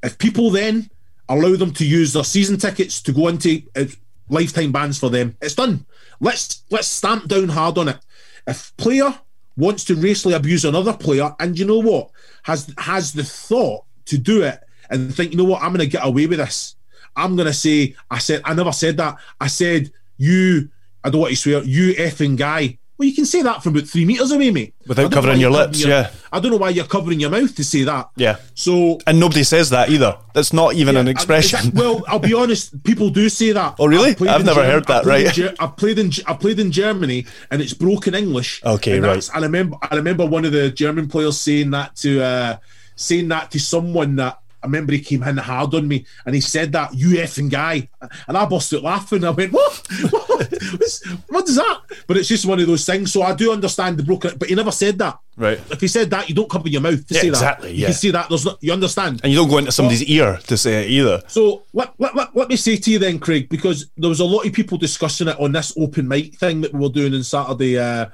If 0.01 0.17
people 0.17 0.49
then 0.49 0.89
allow 1.29 1.55
them 1.55 1.71
to 1.73 1.85
use 1.85 2.13
their 2.13 2.23
season 2.23 2.57
tickets 2.57 3.01
to 3.03 3.13
go 3.13 3.27
into 3.27 3.61
uh, 3.75 3.85
lifetime 4.29 4.71
bans 4.71 4.97
for 4.97 5.09
them, 5.09 5.37
it's 5.41 5.55
done. 5.55 5.85
Let's 6.19 6.63
let's 6.71 6.87
stamp 6.87 7.27
down 7.27 7.49
hard 7.49 7.77
on 7.77 7.89
it. 7.89 7.99
If 8.47 8.75
player 8.77 9.13
wants 9.55 9.85
to 9.85 9.95
racially 9.95 10.33
abuse 10.33 10.65
another 10.65 10.93
player, 10.93 11.33
and 11.39 11.57
you 11.57 11.65
know 11.65 11.79
what, 11.79 12.11
has 12.43 12.73
has 12.77 13.13
the 13.13 13.23
thought 13.23 13.85
to 14.05 14.17
do 14.17 14.43
it 14.43 14.59
and 14.89 15.13
think, 15.13 15.31
you 15.31 15.37
know 15.37 15.43
what, 15.43 15.61
I'm 15.61 15.69
going 15.69 15.79
to 15.79 15.87
get 15.87 16.05
away 16.05 16.27
with 16.27 16.39
this. 16.39 16.75
I'm 17.15 17.35
going 17.35 17.47
to 17.47 17.53
say, 17.53 17.95
I 18.09 18.17
said, 18.17 18.41
I 18.43 18.53
never 18.53 18.71
said 18.71 18.97
that. 18.97 19.17
I 19.39 19.47
said, 19.47 19.91
you, 20.17 20.69
I 21.03 21.09
don't 21.09 21.21
want 21.21 21.31
to 21.31 21.37
swear, 21.37 21.63
you 21.63 21.93
effing 21.95 22.37
guy. 22.37 22.79
Well, 23.03 23.09
you 23.09 23.15
can 23.15 23.25
say 23.25 23.41
that 23.41 23.61
from 23.61 23.75
about 23.75 23.89
three 23.89 24.05
meters 24.05 24.31
away, 24.31 24.49
mate. 24.49 24.75
Without 24.87 25.07
I 25.11 25.13
covering 25.13 25.41
your 25.41 25.51
lips, 25.51 25.81
covering 25.83 26.03
yeah. 26.05 26.11
I 26.31 26.39
don't 26.39 26.51
know 26.51 26.57
why 26.57 26.69
you're 26.69 26.85
covering 26.85 27.19
your 27.19 27.31
mouth 27.31 27.53
to 27.55 27.61
say 27.61 27.83
that. 27.83 28.11
Yeah. 28.15 28.37
So 28.53 28.97
And 29.05 29.19
nobody 29.19 29.43
says 29.43 29.71
that 29.71 29.89
either. 29.89 30.17
That's 30.33 30.53
not 30.53 30.75
even 30.75 30.95
an 30.95 31.09
expression. 31.09 31.59
I- 31.59 31.71
well, 31.73 32.05
I'll 32.07 32.19
be 32.19 32.33
honest. 32.33 32.81
People 32.85 33.09
do 33.09 33.27
say 33.27 33.51
that. 33.51 33.75
Oh, 33.77 33.87
really? 33.87 34.11
I've 34.29 34.45
never 34.45 34.63
heard 34.63 34.85
that, 34.87 35.03
in 35.03 35.09
right. 35.09 35.33
Ger- 35.33 35.53
I've 35.59 35.75
played 35.75 35.99
in 35.99 36.11
I've 36.25 36.39
played 36.39 36.61
in 36.61 36.71
Germany, 36.71 37.25
and 37.51 37.61
it's 37.61 37.73
broken 37.73 38.15
English. 38.15 38.63
Okay, 38.63 38.95
and 38.95 39.03
right. 39.05 39.29
I 39.33 39.39
remember 39.41 39.75
I 39.81 39.95
remember 39.97 40.25
one 40.25 40.45
of 40.45 40.53
the 40.53 40.71
German 40.71 41.09
players 41.09 41.37
saying 41.41 41.71
that 41.71 41.97
to 41.97 42.21
uh, 42.23 42.57
saying 42.95 43.27
that 43.27 43.51
to 43.51 43.59
someone 43.59 44.15
that. 44.15 44.39
I 44.61 44.65
remember 44.65 44.93
he 44.93 45.01
came 45.01 45.23
in 45.23 45.35
hard 45.35 45.73
on 45.75 45.89
me 45.89 46.05
and 46.25 46.33
he 46.33 46.39
said 46.39 46.71
that, 46.71 46.93
you 46.93 47.17
effing 47.17 47.51
guy. 47.51 47.89
And 48.29 48.37
I 48.37 48.45
burst 48.45 48.73
out 48.73 48.81
laughing. 48.81 49.25
I 49.25 49.31
went, 49.31 49.51
what? 49.51 49.85
what? 50.09 50.53
What 51.27 51.49
is 51.49 51.55
that? 51.57 51.81
But 52.07 52.17
it's 52.17 52.27
just 52.27 52.45
one 52.45 52.59
of 52.59 52.67
those 52.67 52.85
things. 52.85 53.11
So 53.11 53.21
I 53.21 53.33
do 53.33 53.51
understand 53.51 53.97
the 53.97 54.03
broken, 54.03 54.37
but 54.37 54.49
he 54.49 54.55
never 54.55 54.71
said 54.71 54.97
that. 54.99 55.19
Right. 55.35 55.59
If 55.71 55.81
he 55.81 55.87
said 55.87 56.09
that, 56.11 56.29
you 56.29 56.35
don't 56.35 56.49
cover 56.49 56.69
your 56.69 56.81
mouth 56.81 57.05
to 57.07 57.13
Yeah, 57.13 57.21
say 57.21 57.27
exactly, 57.27 57.69
that. 57.69 57.75
You 57.75 57.81
yeah. 57.81 57.87
can 57.87 57.95
say 57.95 58.11
that. 58.11 58.29
There's 58.29 58.45
not. 58.45 58.57
You 58.61 58.73
understand? 58.73 59.21
And 59.23 59.31
you 59.31 59.39
don't 59.39 59.49
go 59.49 59.57
into 59.57 59.71
somebody's 59.71 60.03
ear 60.03 60.37
to 60.47 60.57
say 60.57 60.85
it 60.85 60.91
either. 60.91 61.21
So 61.27 61.63
let, 61.73 61.93
let, 61.97 62.15
let, 62.15 62.35
let 62.35 62.49
me 62.49 62.55
say 62.55 62.77
to 62.77 62.91
you 62.91 62.99
then, 62.99 63.19
Craig, 63.19 63.49
because 63.49 63.89
there 63.97 64.09
was 64.09 64.19
a 64.19 64.25
lot 64.25 64.45
of 64.45 64.53
people 64.53 64.77
discussing 64.77 65.27
it 65.27 65.39
on 65.39 65.51
this 65.51 65.73
open 65.77 66.07
mic 66.07 66.35
thing 66.35 66.61
that 66.61 66.73
we 66.73 66.79
were 66.79 66.89
doing 66.89 67.13
on 67.13 67.23
Saturday, 67.23 67.79
uh, 67.79 68.07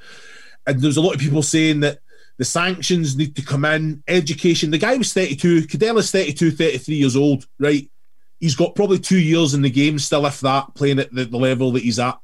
and 0.66 0.80
there 0.80 0.88
was 0.88 0.96
a 0.96 1.00
lot 1.02 1.14
of 1.14 1.20
people 1.20 1.42
saying 1.42 1.80
that 1.80 1.98
the 2.38 2.44
sanctions 2.44 3.16
need 3.16 3.36
to 3.36 3.42
come 3.42 3.66
in, 3.66 4.02
education. 4.08 4.70
The 4.70 4.78
guy 4.78 4.96
was 4.96 5.12
32, 5.12 5.66
Kudela's 5.66 6.10
32, 6.10 6.52
33 6.52 6.94
years 6.94 7.14
old, 7.16 7.46
right? 7.58 7.90
He's 8.38 8.56
got 8.56 8.74
probably 8.74 8.98
two 8.98 9.18
years 9.18 9.52
in 9.52 9.60
the 9.60 9.68
game 9.68 9.98
still, 9.98 10.24
if 10.24 10.40
that, 10.40 10.74
playing 10.74 11.00
at 11.00 11.12
the, 11.12 11.26
the 11.26 11.36
level 11.36 11.72
that 11.72 11.82
he's 11.82 11.98
at. 11.98 12.18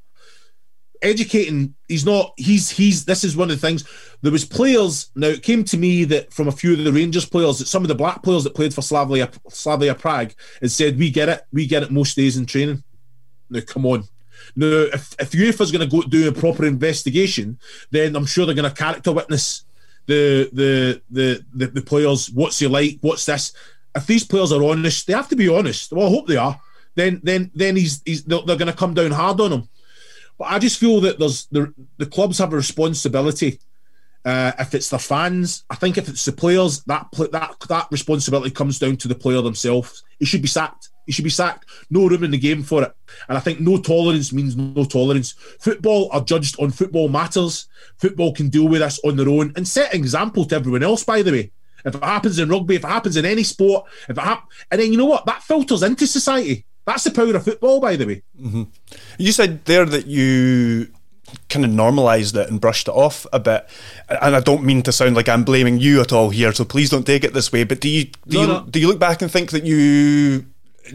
Educating, 1.02 1.74
he's 1.88 2.04
not, 2.04 2.32
he's, 2.36 2.70
he's, 2.70 3.04
this 3.04 3.24
is 3.24 3.36
one 3.36 3.50
of 3.50 3.60
the 3.60 3.66
things. 3.66 3.84
There 4.22 4.32
was 4.32 4.44
players, 4.44 5.10
now 5.14 5.28
it 5.28 5.42
came 5.42 5.64
to 5.64 5.76
me 5.76 6.04
that 6.04 6.32
from 6.32 6.48
a 6.48 6.52
few 6.52 6.72
of 6.72 6.84
the 6.84 6.92
Rangers 6.92 7.26
players, 7.26 7.58
that 7.58 7.68
some 7.68 7.82
of 7.82 7.88
the 7.88 7.94
black 7.94 8.22
players 8.22 8.44
that 8.44 8.54
played 8.54 8.74
for 8.74 8.82
Slavia, 8.82 9.30
Slavia 9.48 9.94
Prague 9.94 10.32
and 10.60 10.70
said, 10.70 10.98
we 10.98 11.10
get 11.10 11.28
it, 11.28 11.42
we 11.52 11.66
get 11.66 11.82
it 11.82 11.90
most 11.90 12.16
days 12.16 12.36
in 12.36 12.46
training. 12.46 12.82
Now, 13.50 13.60
come 13.60 13.86
on. 13.86 14.04
Now, 14.54 14.66
if, 14.66 15.14
if 15.18 15.30
UEFA's 15.32 15.72
going 15.72 15.88
to 15.88 15.96
go 15.96 16.02
do 16.02 16.28
a 16.28 16.32
proper 16.32 16.64
investigation, 16.64 17.58
then 17.90 18.16
I'm 18.16 18.26
sure 18.26 18.46
they're 18.46 18.54
going 18.54 18.70
to 18.70 18.76
character 18.76 19.12
witness 19.12 19.64
the, 20.06 20.48
the 20.52 21.02
the 21.10 21.44
the 21.54 21.66
the 21.66 21.82
players. 21.82 22.30
What's 22.30 22.58
he 22.58 22.66
like? 22.66 22.98
What's 23.00 23.26
this? 23.26 23.52
If 23.94 24.06
these 24.06 24.24
players 24.24 24.52
are 24.52 24.62
honest, 24.62 25.06
they 25.06 25.12
have 25.14 25.28
to 25.28 25.36
be 25.36 25.48
honest. 25.48 25.92
Well, 25.92 26.06
I 26.06 26.10
hope 26.10 26.26
they 26.26 26.36
are. 26.36 26.60
Then 26.94 27.20
then 27.22 27.50
then 27.54 27.76
he's 27.76 28.02
he's 28.04 28.24
they're, 28.24 28.42
they're 28.42 28.56
going 28.56 28.70
to 28.70 28.76
come 28.76 28.94
down 28.94 29.10
hard 29.10 29.40
on 29.40 29.52
him. 29.52 29.68
But 30.38 30.52
I 30.52 30.58
just 30.58 30.78
feel 30.78 31.00
that 31.02 31.18
there's 31.18 31.46
the 31.46 31.72
the 31.96 32.06
clubs 32.06 32.38
have 32.38 32.52
a 32.52 32.56
responsibility. 32.56 33.58
Uh, 34.24 34.52
if 34.58 34.74
it's 34.74 34.90
the 34.90 34.98
fans, 34.98 35.64
I 35.70 35.76
think 35.76 35.98
if 35.98 36.08
it's 36.08 36.24
the 36.24 36.32
players, 36.32 36.82
that 36.84 37.06
that 37.32 37.56
that 37.68 37.86
responsibility 37.90 38.50
comes 38.50 38.78
down 38.78 38.96
to 38.98 39.08
the 39.08 39.14
player 39.14 39.40
themselves. 39.40 40.02
He 40.18 40.26
should 40.26 40.42
be 40.42 40.48
sacked. 40.48 40.90
He 41.06 41.12
should 41.12 41.24
be 41.24 41.30
sacked. 41.30 41.66
No 41.88 42.08
room 42.08 42.24
in 42.24 42.32
the 42.32 42.38
game 42.38 42.64
for 42.64 42.82
it. 42.82 42.92
And 43.28 43.38
I 43.38 43.40
think 43.40 43.60
no 43.60 43.80
tolerance 43.80 44.32
means 44.32 44.56
no 44.56 44.84
tolerance. 44.84 45.32
Football 45.60 46.08
are 46.12 46.24
judged 46.24 46.58
on 46.60 46.72
football 46.72 47.08
matters. 47.08 47.68
Football 47.98 48.34
can 48.34 48.48
deal 48.48 48.66
with 48.66 48.80
this 48.80 48.98
on 49.04 49.16
their 49.16 49.28
own 49.28 49.52
and 49.54 49.66
set 49.66 49.94
an 49.94 50.00
example 50.00 50.44
to 50.46 50.56
everyone 50.56 50.82
else. 50.82 51.04
By 51.04 51.22
the 51.22 51.30
way, 51.30 51.52
if 51.84 51.94
it 51.94 52.02
happens 52.02 52.40
in 52.40 52.48
rugby, 52.48 52.74
if 52.74 52.84
it 52.84 52.88
happens 52.88 53.16
in 53.16 53.24
any 53.24 53.44
sport, 53.44 53.86
if 54.08 54.18
it 54.18 54.20
hap- 54.20 54.48
and 54.72 54.80
then 54.80 54.90
you 54.90 54.98
know 54.98 55.06
what, 55.06 55.24
that 55.26 55.44
filters 55.44 55.84
into 55.84 56.06
society. 56.08 56.66
That's 56.86 57.04
the 57.04 57.10
power 57.10 57.34
of 57.34 57.44
football, 57.44 57.80
by 57.80 57.96
the 57.96 58.06
way. 58.06 58.22
Mm-hmm. 58.40 58.62
You 59.18 59.32
said 59.32 59.64
there 59.64 59.84
that 59.84 60.06
you 60.06 60.88
kind 61.48 61.64
of 61.64 61.70
normalised 61.72 62.36
it 62.36 62.48
and 62.48 62.60
brushed 62.60 62.86
it 62.86 62.92
off 62.92 63.26
a 63.32 63.40
bit, 63.40 63.68
and 64.08 64.36
I 64.36 64.40
don't 64.40 64.62
mean 64.62 64.82
to 64.84 64.92
sound 64.92 65.16
like 65.16 65.28
I'm 65.28 65.42
blaming 65.44 65.78
you 65.78 66.00
at 66.00 66.12
all 66.12 66.30
here. 66.30 66.52
So 66.52 66.64
please 66.64 66.88
don't 66.88 67.06
take 67.06 67.24
it 67.24 67.34
this 67.34 67.50
way. 67.52 67.64
But 67.64 67.80
do 67.80 67.88
you 67.88 68.04
do 68.28 68.36
No, 68.36 68.40
you 68.40 68.46
no. 68.46 68.66
do 68.70 68.78
you 68.78 68.88
look 68.88 69.00
back 69.00 69.20
and 69.20 69.30
think 69.30 69.50
that 69.50 69.64
you 69.64 70.46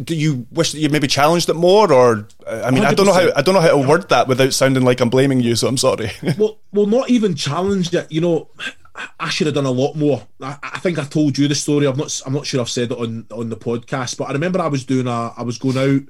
do 0.01 0.15
you 0.15 0.47
wish 0.51 0.71
that 0.71 0.80
you 0.80 0.89
maybe 0.89 1.08
challenged 1.08 1.49
it 1.49 1.56
more, 1.56 1.91
or 1.91 2.27
I 2.47 2.71
mean, 2.71 2.86
I 2.86 2.93
don't 2.93 3.06
know 3.06 3.13
how 3.13 3.30
I 3.36 3.41
don't 3.41 3.54
know 3.56 3.62
how 3.62 3.71
to 3.82 3.88
word 3.88 4.08
that 4.10 4.30
without 4.30 4.54
sounding 4.54 4.84
like 4.86 5.01
I'm 5.01 5.10
blaming 5.10 5.41
you. 5.41 5.56
So 5.58 5.67
I'm 5.67 5.77
sorry. 5.77 6.12
well, 6.38 6.60
well, 6.71 6.86
not 6.86 7.10
even 7.10 7.36
challenged 7.36 7.93
it. 7.93 8.10
You 8.10 8.21
know, 8.21 8.49
I- 8.95 9.30
should 9.30 9.47
have 9.47 9.56
done 9.56 9.65
a 9.65 9.71
lot 9.71 9.95
more. 9.95 10.27
I, 10.41 10.58
I 10.62 10.80
think 10.80 10.99
I 10.99 11.06
told 11.06 11.38
you 11.38 11.47
the 11.47 11.56
story. 11.56 11.88
I'm 11.88 11.97
not. 11.97 12.21
I'm 12.25 12.34
not 12.34 12.45
sure 12.45 12.62
I've 12.62 12.69
said 12.69 12.91
it 12.91 12.97
on 12.97 13.25
on 13.32 13.49
the 13.49 13.56
podcast, 13.56 14.17
but 14.17 14.25
I 14.30 14.34
remember 14.34 14.60
I 14.60 14.67
was 14.67 14.86
doing 14.86 15.08
a. 15.08 15.34
I 15.38 15.43
was 15.43 15.58
going 15.58 15.77
out 15.77 16.01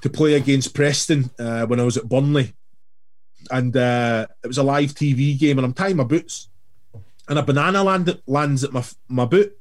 to 0.00 0.10
play 0.10 0.34
against 0.34 0.74
Preston 0.74 1.30
uh, 1.38 1.66
when 1.66 1.80
I 1.80 1.84
was 1.84 1.96
at 1.96 2.08
Burnley, 2.08 2.54
and 3.50 3.76
uh, 3.76 4.26
it 4.42 4.46
was 4.46 4.58
a 4.58 4.62
live 4.62 4.94
TV 4.94 5.38
game, 5.38 5.58
and 5.58 5.64
I'm 5.64 5.74
tying 5.74 5.96
my 5.96 6.04
boots, 6.04 6.48
and 7.28 7.38
a 7.38 7.42
banana 7.42 7.82
land, 7.84 8.20
lands 8.26 8.64
at 8.64 8.72
my 8.72 8.84
my 9.08 9.24
boot. 9.24 9.56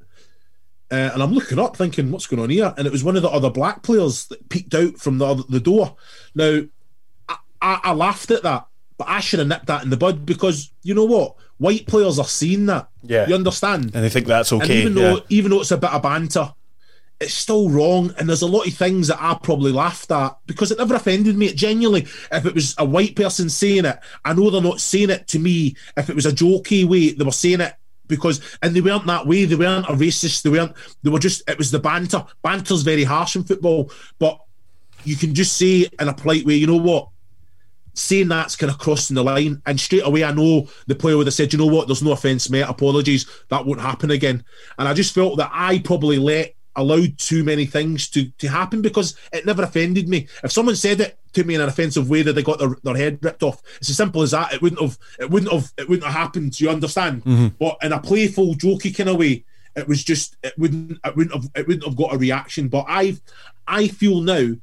Uh, 0.91 1.09
and 1.13 1.23
I'm 1.23 1.33
looking 1.33 1.59
up, 1.59 1.75
thinking, 1.75 2.11
"What's 2.11 2.27
going 2.27 2.41
on 2.41 2.49
here?" 2.49 2.73
And 2.77 2.85
it 2.87 2.93
was 2.93 3.03
one 3.03 3.15
of 3.15 3.23
the 3.23 3.29
other 3.29 3.49
black 3.49 3.83
players 3.83 4.27
that 4.27 4.49
peeked 4.49 4.75
out 4.75 4.97
from 4.97 5.17
the 5.17 5.25
other, 5.25 5.43
the 5.49 5.59
door. 5.59 5.95
Now, 6.35 6.61
I, 7.27 7.37
I, 7.61 7.79
I 7.85 7.93
laughed 7.93 8.31
at 8.31 8.43
that, 8.43 8.67
but 8.97 9.07
I 9.09 9.19
should 9.19 9.39
have 9.39 9.47
nipped 9.47 9.65
that 9.65 9.83
in 9.83 9.89
the 9.89 9.97
bud 9.97 10.25
because 10.25 10.71
you 10.83 10.93
know 10.93 11.05
what? 11.05 11.35
White 11.57 11.87
players 11.87 12.19
are 12.19 12.27
seeing 12.27 12.65
that. 12.65 12.89
Yeah. 13.03 13.27
you 13.27 13.35
understand. 13.35 13.95
and 13.95 14.05
I 14.05 14.09
think 14.09 14.27
that's 14.27 14.51
okay. 14.51 14.63
And 14.63 14.71
even 14.71 14.97
yeah. 14.97 15.03
though 15.03 15.21
even 15.29 15.51
though 15.51 15.61
it's 15.61 15.71
a 15.71 15.77
bit 15.77 15.93
of 15.93 16.01
banter, 16.01 16.53
it's 17.19 17.33
still 17.33 17.69
wrong. 17.69 18.13
And 18.17 18.27
there's 18.27 18.41
a 18.41 18.47
lot 18.47 18.67
of 18.67 18.73
things 18.73 19.07
that 19.07 19.21
I 19.21 19.37
probably 19.41 19.71
laughed 19.71 20.11
at 20.11 20.37
because 20.45 20.71
it 20.71 20.77
never 20.77 20.95
offended 20.95 21.37
me. 21.37 21.47
It 21.47 21.55
genuinely, 21.55 22.07
if 22.31 22.45
it 22.45 22.53
was 22.53 22.75
a 22.77 22.85
white 22.85 23.15
person 23.15 23.49
saying 23.49 23.85
it, 23.85 23.99
I 24.23 24.33
know 24.33 24.49
they're 24.49 24.61
not 24.61 24.81
saying 24.81 25.09
it 25.09 25.27
to 25.29 25.39
me. 25.39 25.75
If 25.95 26.09
it 26.09 26.15
was 26.15 26.25
a 26.25 26.31
jokey 26.31 26.85
way, 26.85 27.11
they 27.11 27.23
were 27.23 27.31
saying 27.31 27.61
it 27.61 27.73
because 28.07 28.57
and 28.61 28.75
they 28.75 28.81
weren't 28.81 29.05
that 29.05 29.27
way. 29.27 29.45
They 29.45 29.55
weren't 29.55 29.89
a 29.89 29.93
racist. 29.93 30.43
They 30.43 30.49
weren't. 30.49 30.73
They 31.03 31.09
were 31.09 31.19
just. 31.19 31.49
It 31.49 31.57
was 31.57 31.71
the 31.71 31.79
banter. 31.79 32.25
Banter's 32.43 32.83
very 32.83 33.03
harsh 33.03 33.35
in 33.35 33.43
football, 33.43 33.91
but 34.19 34.39
you 35.03 35.15
can 35.15 35.33
just 35.33 35.55
say 35.55 35.87
in 35.99 36.07
a 36.07 36.13
polite 36.13 36.45
way, 36.45 36.55
you 36.55 36.67
know 36.67 36.77
what? 36.77 37.09
Saying 37.95 38.27
that's 38.27 38.55
kind 38.55 38.71
of 38.71 38.77
crossing 38.77 39.15
the 39.15 39.23
line. 39.23 39.61
And 39.65 39.79
straight 39.79 40.05
away, 40.05 40.23
I 40.23 40.31
know 40.31 40.67
the 40.87 40.95
player 40.95 41.17
would 41.17 41.27
have 41.27 41.33
said, 41.33 41.51
you 41.51 41.59
know 41.59 41.65
what, 41.65 41.87
there's 41.87 42.03
no 42.03 42.11
offence, 42.11 42.49
mate, 42.49 42.61
apologies, 42.61 43.25
that 43.49 43.65
won't 43.65 43.81
happen 43.81 44.11
again. 44.11 44.43
And 44.77 44.87
I 44.87 44.93
just 44.93 45.15
felt 45.15 45.37
that 45.37 45.49
I 45.53 45.79
probably 45.79 46.19
let, 46.19 46.53
allowed 46.77 47.17
too 47.17 47.41
many 47.43 47.65
things 47.65 48.09
to, 48.09 48.29
to 48.31 48.47
happen 48.47 48.81
because 48.81 49.17
it 49.31 49.45
never 49.45 49.63
offended 49.63 50.09
me. 50.09 50.27
If 50.43 50.51
someone 50.51 50.75
said 50.75 50.99
it 50.99 51.17
to 51.31 51.45
me 51.45 51.55
in 51.55 51.61
an 51.61 51.69
offensive 51.69 52.09
way 52.09 52.21
that 52.21 52.33
they 52.33 52.43
got 52.43 52.59
their, 52.59 52.75
their 52.83 52.97
head 52.97 53.19
ripped 53.21 53.43
off, 53.43 53.61
it's 53.79 53.89
as 53.89 53.95
simple 53.95 54.21
as 54.21 54.31
that. 54.31 54.53
It 54.53 54.61
wouldn't 54.61 54.81
have, 54.81 54.97
it 55.17 55.29
wouldn't 55.29 55.53
have, 55.53 55.71
it 55.77 55.87
wouldn't 55.87 56.05
have 56.05 56.13
happened. 56.13 56.59
You 56.59 56.69
understand? 56.69 57.23
Mm-hmm. 57.23 57.47
But 57.59 57.77
in 57.81 57.93
a 57.93 58.01
playful, 58.01 58.55
jokey 58.55 58.95
kind 58.95 59.07
of 59.07 59.15
way, 59.15 59.45
it 59.77 59.87
was 59.87 60.03
just, 60.03 60.35
it 60.43 60.53
wouldn't, 60.57 60.99
it 61.05 61.15
wouldn't 61.15 61.33
have, 61.33 61.49
it 61.55 61.65
wouldn't 61.65 61.85
have 61.85 61.95
got 61.95 62.13
a 62.13 62.17
reaction. 62.17 62.67
But 62.67 62.87
I, 62.89 63.15
I 63.65 63.87
feel 63.87 64.19
now 64.19 64.55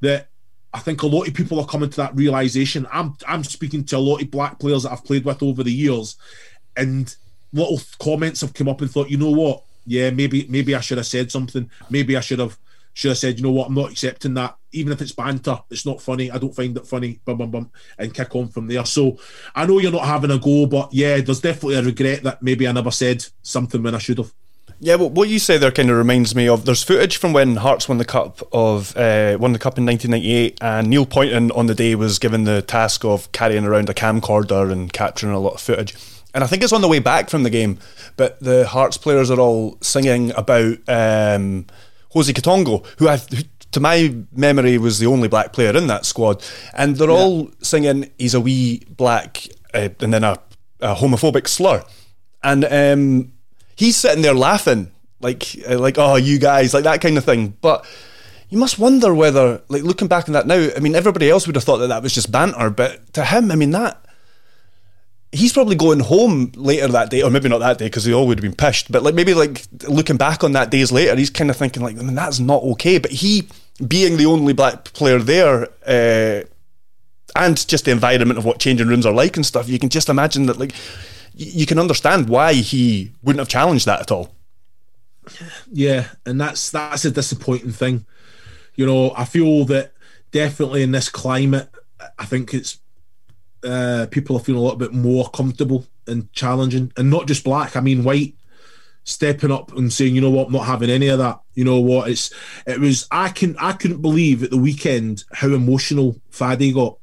that 0.00 0.28
I 0.74 0.80
think 0.80 1.02
a 1.02 1.06
lot 1.06 1.28
of 1.28 1.34
people 1.34 1.60
are 1.60 1.66
coming 1.66 1.88
to 1.88 1.96
that 1.98 2.16
realization. 2.16 2.86
I'm 2.92 3.16
I'm 3.28 3.44
speaking 3.44 3.84
to 3.84 3.96
a 3.96 3.98
lot 3.98 4.20
of 4.20 4.30
black 4.30 4.58
players 4.58 4.82
that 4.82 4.92
I've 4.92 5.04
played 5.04 5.24
with 5.24 5.42
over 5.42 5.62
the 5.62 5.72
years, 5.72 6.16
and 6.76 7.14
little 7.52 7.80
comments 8.00 8.40
have 8.40 8.52
come 8.52 8.68
up 8.68 8.80
and 8.80 8.90
thought, 8.90 9.08
you 9.08 9.16
know 9.16 9.30
what? 9.30 9.62
Yeah, 9.86 10.10
maybe 10.10 10.46
maybe 10.48 10.74
I 10.74 10.80
should 10.80 10.98
have 10.98 11.06
said 11.06 11.30
something. 11.30 11.70
Maybe 11.90 12.16
I 12.16 12.20
should 12.20 12.40
have 12.40 12.58
should 12.92 13.10
have 13.10 13.18
said, 13.18 13.38
you 13.38 13.44
know 13.44 13.52
what? 13.52 13.68
I'm 13.68 13.74
not 13.74 13.92
accepting 13.92 14.34
that. 14.34 14.56
Even 14.72 14.92
if 14.92 15.00
it's 15.00 15.12
banter, 15.12 15.60
it's 15.70 15.86
not 15.86 16.02
funny. 16.02 16.30
I 16.30 16.38
don't 16.38 16.54
find 16.54 16.76
it 16.76 16.86
funny. 16.86 17.20
Bum 17.24 17.38
bum 17.38 17.50
bum, 17.52 17.70
and 17.98 18.12
kick 18.12 18.34
on 18.34 18.48
from 18.48 18.66
there. 18.66 18.84
So 18.84 19.18
I 19.54 19.66
know 19.66 19.78
you're 19.78 19.92
not 19.92 20.06
having 20.06 20.32
a 20.32 20.38
go, 20.38 20.66
but 20.66 20.92
yeah, 20.92 21.20
there's 21.20 21.40
definitely 21.40 21.76
a 21.76 21.82
regret 21.82 22.24
that 22.24 22.42
maybe 22.42 22.66
I 22.66 22.72
never 22.72 22.90
said 22.90 23.24
something 23.42 23.82
when 23.82 23.94
I 23.94 23.98
should 23.98 24.18
have. 24.18 24.32
Yeah, 24.80 24.96
well, 24.96 25.08
what 25.08 25.28
you 25.28 25.38
say 25.38 25.56
there 25.56 25.70
kind 25.70 25.88
of 25.88 25.96
reminds 25.96 26.34
me 26.34 26.48
of. 26.48 26.64
There's 26.64 26.82
footage 26.82 27.16
from 27.16 27.32
when 27.32 27.56
Hearts 27.56 27.88
won 27.88 27.98
the 27.98 28.04
cup 28.04 28.42
of 28.52 28.94
uh, 28.96 29.38
won 29.40 29.52
the 29.52 29.58
cup 29.58 29.78
in 29.78 29.86
1998, 29.86 30.58
and 30.60 30.88
Neil 30.88 31.06
Pointon 31.06 31.50
on 31.56 31.66
the 31.66 31.74
day 31.74 31.94
was 31.94 32.18
given 32.18 32.44
the 32.44 32.60
task 32.60 33.04
of 33.04 33.30
carrying 33.32 33.64
around 33.64 33.88
a 33.88 33.94
camcorder 33.94 34.70
and 34.70 34.92
capturing 34.92 35.32
a 35.32 35.38
lot 35.38 35.54
of 35.54 35.60
footage. 35.60 35.94
And 36.34 36.42
I 36.42 36.48
think 36.48 36.62
it's 36.62 36.72
on 36.72 36.80
the 36.80 36.88
way 36.88 36.98
back 36.98 37.30
from 37.30 37.44
the 37.44 37.50
game, 37.50 37.78
but 38.16 38.40
the 38.40 38.66
Hearts 38.66 38.98
players 38.98 39.30
are 39.30 39.38
all 39.40 39.78
singing 39.80 40.32
about 40.32 40.78
um, 40.88 41.66
Jose 42.10 42.32
Quitongo, 42.32 42.84
who 42.98 43.08
I, 43.08 43.18
who, 43.18 43.42
to 43.70 43.80
my 43.80 44.14
memory, 44.32 44.76
was 44.76 44.98
the 44.98 45.06
only 45.06 45.28
black 45.28 45.52
player 45.52 45.74
in 45.76 45.86
that 45.86 46.04
squad, 46.04 46.44
and 46.74 46.96
they're 46.96 47.10
all 47.10 47.50
singing 47.62 48.10
"He's 48.18 48.34
a 48.34 48.40
wee 48.40 48.82
black," 48.90 49.46
uh, 49.72 49.90
and 50.00 50.12
then 50.12 50.24
a, 50.24 50.38
a 50.80 50.96
homophobic 50.96 51.46
slur, 51.46 51.84
and. 52.42 52.64
Um, 52.64 53.33
he's 53.76 53.96
sitting 53.96 54.22
there 54.22 54.34
laughing 54.34 54.90
like 55.20 55.56
uh, 55.68 55.78
like 55.78 55.98
oh 55.98 56.16
you 56.16 56.38
guys 56.38 56.74
like 56.74 56.84
that 56.84 57.00
kind 57.00 57.18
of 57.18 57.24
thing. 57.24 57.56
But 57.60 57.86
you 58.50 58.58
must 58.58 58.78
wonder 58.78 59.14
whether 59.14 59.62
like 59.68 59.82
looking 59.82 60.06
back 60.06 60.28
on 60.28 60.34
that 60.34 60.46
now 60.46 60.68
i 60.76 60.78
mean 60.78 60.94
everybody 60.94 61.28
else 61.28 61.46
would 61.46 61.56
have 61.56 61.64
thought 61.64 61.78
that 61.78 61.88
that 61.88 62.04
was 62.04 62.14
just 62.14 62.30
banter 62.30 62.70
but 62.70 63.12
to 63.12 63.24
him 63.24 63.50
i 63.50 63.56
mean 63.56 63.72
that 63.72 64.04
he's 65.34 65.52
probably 65.52 65.74
going 65.74 66.00
home 66.00 66.52
later 66.54 66.86
that 66.88 67.10
day 67.10 67.22
or 67.22 67.30
maybe 67.30 67.48
not 67.48 67.58
that 67.58 67.78
day 67.78 67.86
because 67.86 68.04
they 68.04 68.12
all 68.12 68.26
would 68.26 68.38
have 68.38 68.42
been 68.42 68.54
pissed 68.54 68.90
but 68.90 69.02
like 69.02 69.14
maybe 69.14 69.34
like 69.34 69.64
looking 69.88 70.16
back 70.16 70.44
on 70.44 70.52
that 70.52 70.70
days 70.70 70.92
later 70.92 71.16
he's 71.16 71.30
kind 71.30 71.50
of 71.50 71.56
thinking 71.56 71.82
like 71.82 71.96
that's 71.96 72.38
not 72.38 72.62
okay. 72.62 72.98
But 72.98 73.10
he 73.10 73.48
being 73.86 74.16
the 74.16 74.26
only 74.26 74.52
black 74.52 74.84
player 74.84 75.18
there 75.18 75.68
uh, 75.86 76.44
and 77.36 77.68
just 77.68 77.86
the 77.86 77.90
environment 77.90 78.38
of 78.38 78.44
what 78.44 78.60
changing 78.60 78.86
rooms 78.86 79.04
are 79.04 79.12
like 79.12 79.36
and 79.36 79.44
stuff 79.44 79.68
you 79.68 79.78
can 79.78 79.88
just 79.88 80.08
imagine 80.08 80.46
that 80.46 80.58
like 80.58 80.72
you 81.34 81.66
can 81.66 81.78
understand 81.78 82.28
why 82.28 82.54
he 82.54 83.12
wouldn't 83.22 83.40
have 83.40 83.48
challenged 83.48 83.86
that 83.86 84.00
at 84.00 84.10
all 84.10 84.34
Yeah, 85.72 86.08
and 86.26 86.40
that's 86.40 86.70
that's 86.70 87.04
a 87.04 87.10
disappointing 87.10 87.72
thing. 87.72 88.06
You 88.74 88.86
know, 88.86 89.12
I 89.16 89.24
feel 89.24 89.64
that 89.66 89.92
definitely 90.32 90.82
in 90.82 90.92
this 90.92 91.08
climate, 91.08 91.68
I 92.18 92.26
think 92.26 92.52
it's 92.54 92.78
uh, 93.64 94.06
people 94.10 94.36
are 94.36 94.40
feeling 94.40 94.60
a 94.60 94.62
little 94.62 94.78
bit 94.78 94.92
more 94.92 95.28
comfortable 95.30 95.86
and 96.06 96.30
challenging, 96.32 96.92
and 96.96 97.10
not 97.10 97.26
just 97.26 97.44
black. 97.44 97.76
I 97.76 97.80
mean, 97.80 98.04
white 98.04 98.34
stepping 99.04 99.52
up 99.52 99.72
and 99.76 99.92
saying, 99.92 100.14
you 100.14 100.20
know 100.20 100.30
what, 100.30 100.46
I'm 100.46 100.52
not 100.52 100.66
having 100.66 100.90
any 100.90 101.08
of 101.08 101.18
that. 101.18 101.40
You 101.54 101.64
know 101.64 101.80
what? 101.80 102.10
It's 102.10 102.32
it 102.66 102.80
was 102.80 103.06
I 103.10 103.28
can 103.30 103.56
I 103.58 103.72
couldn't 103.72 104.02
believe 104.02 104.42
at 104.42 104.50
the 104.50 104.58
weekend 104.58 105.24
how 105.32 105.48
emotional 105.48 106.16
Faddy 106.30 106.72
got. 106.72 106.98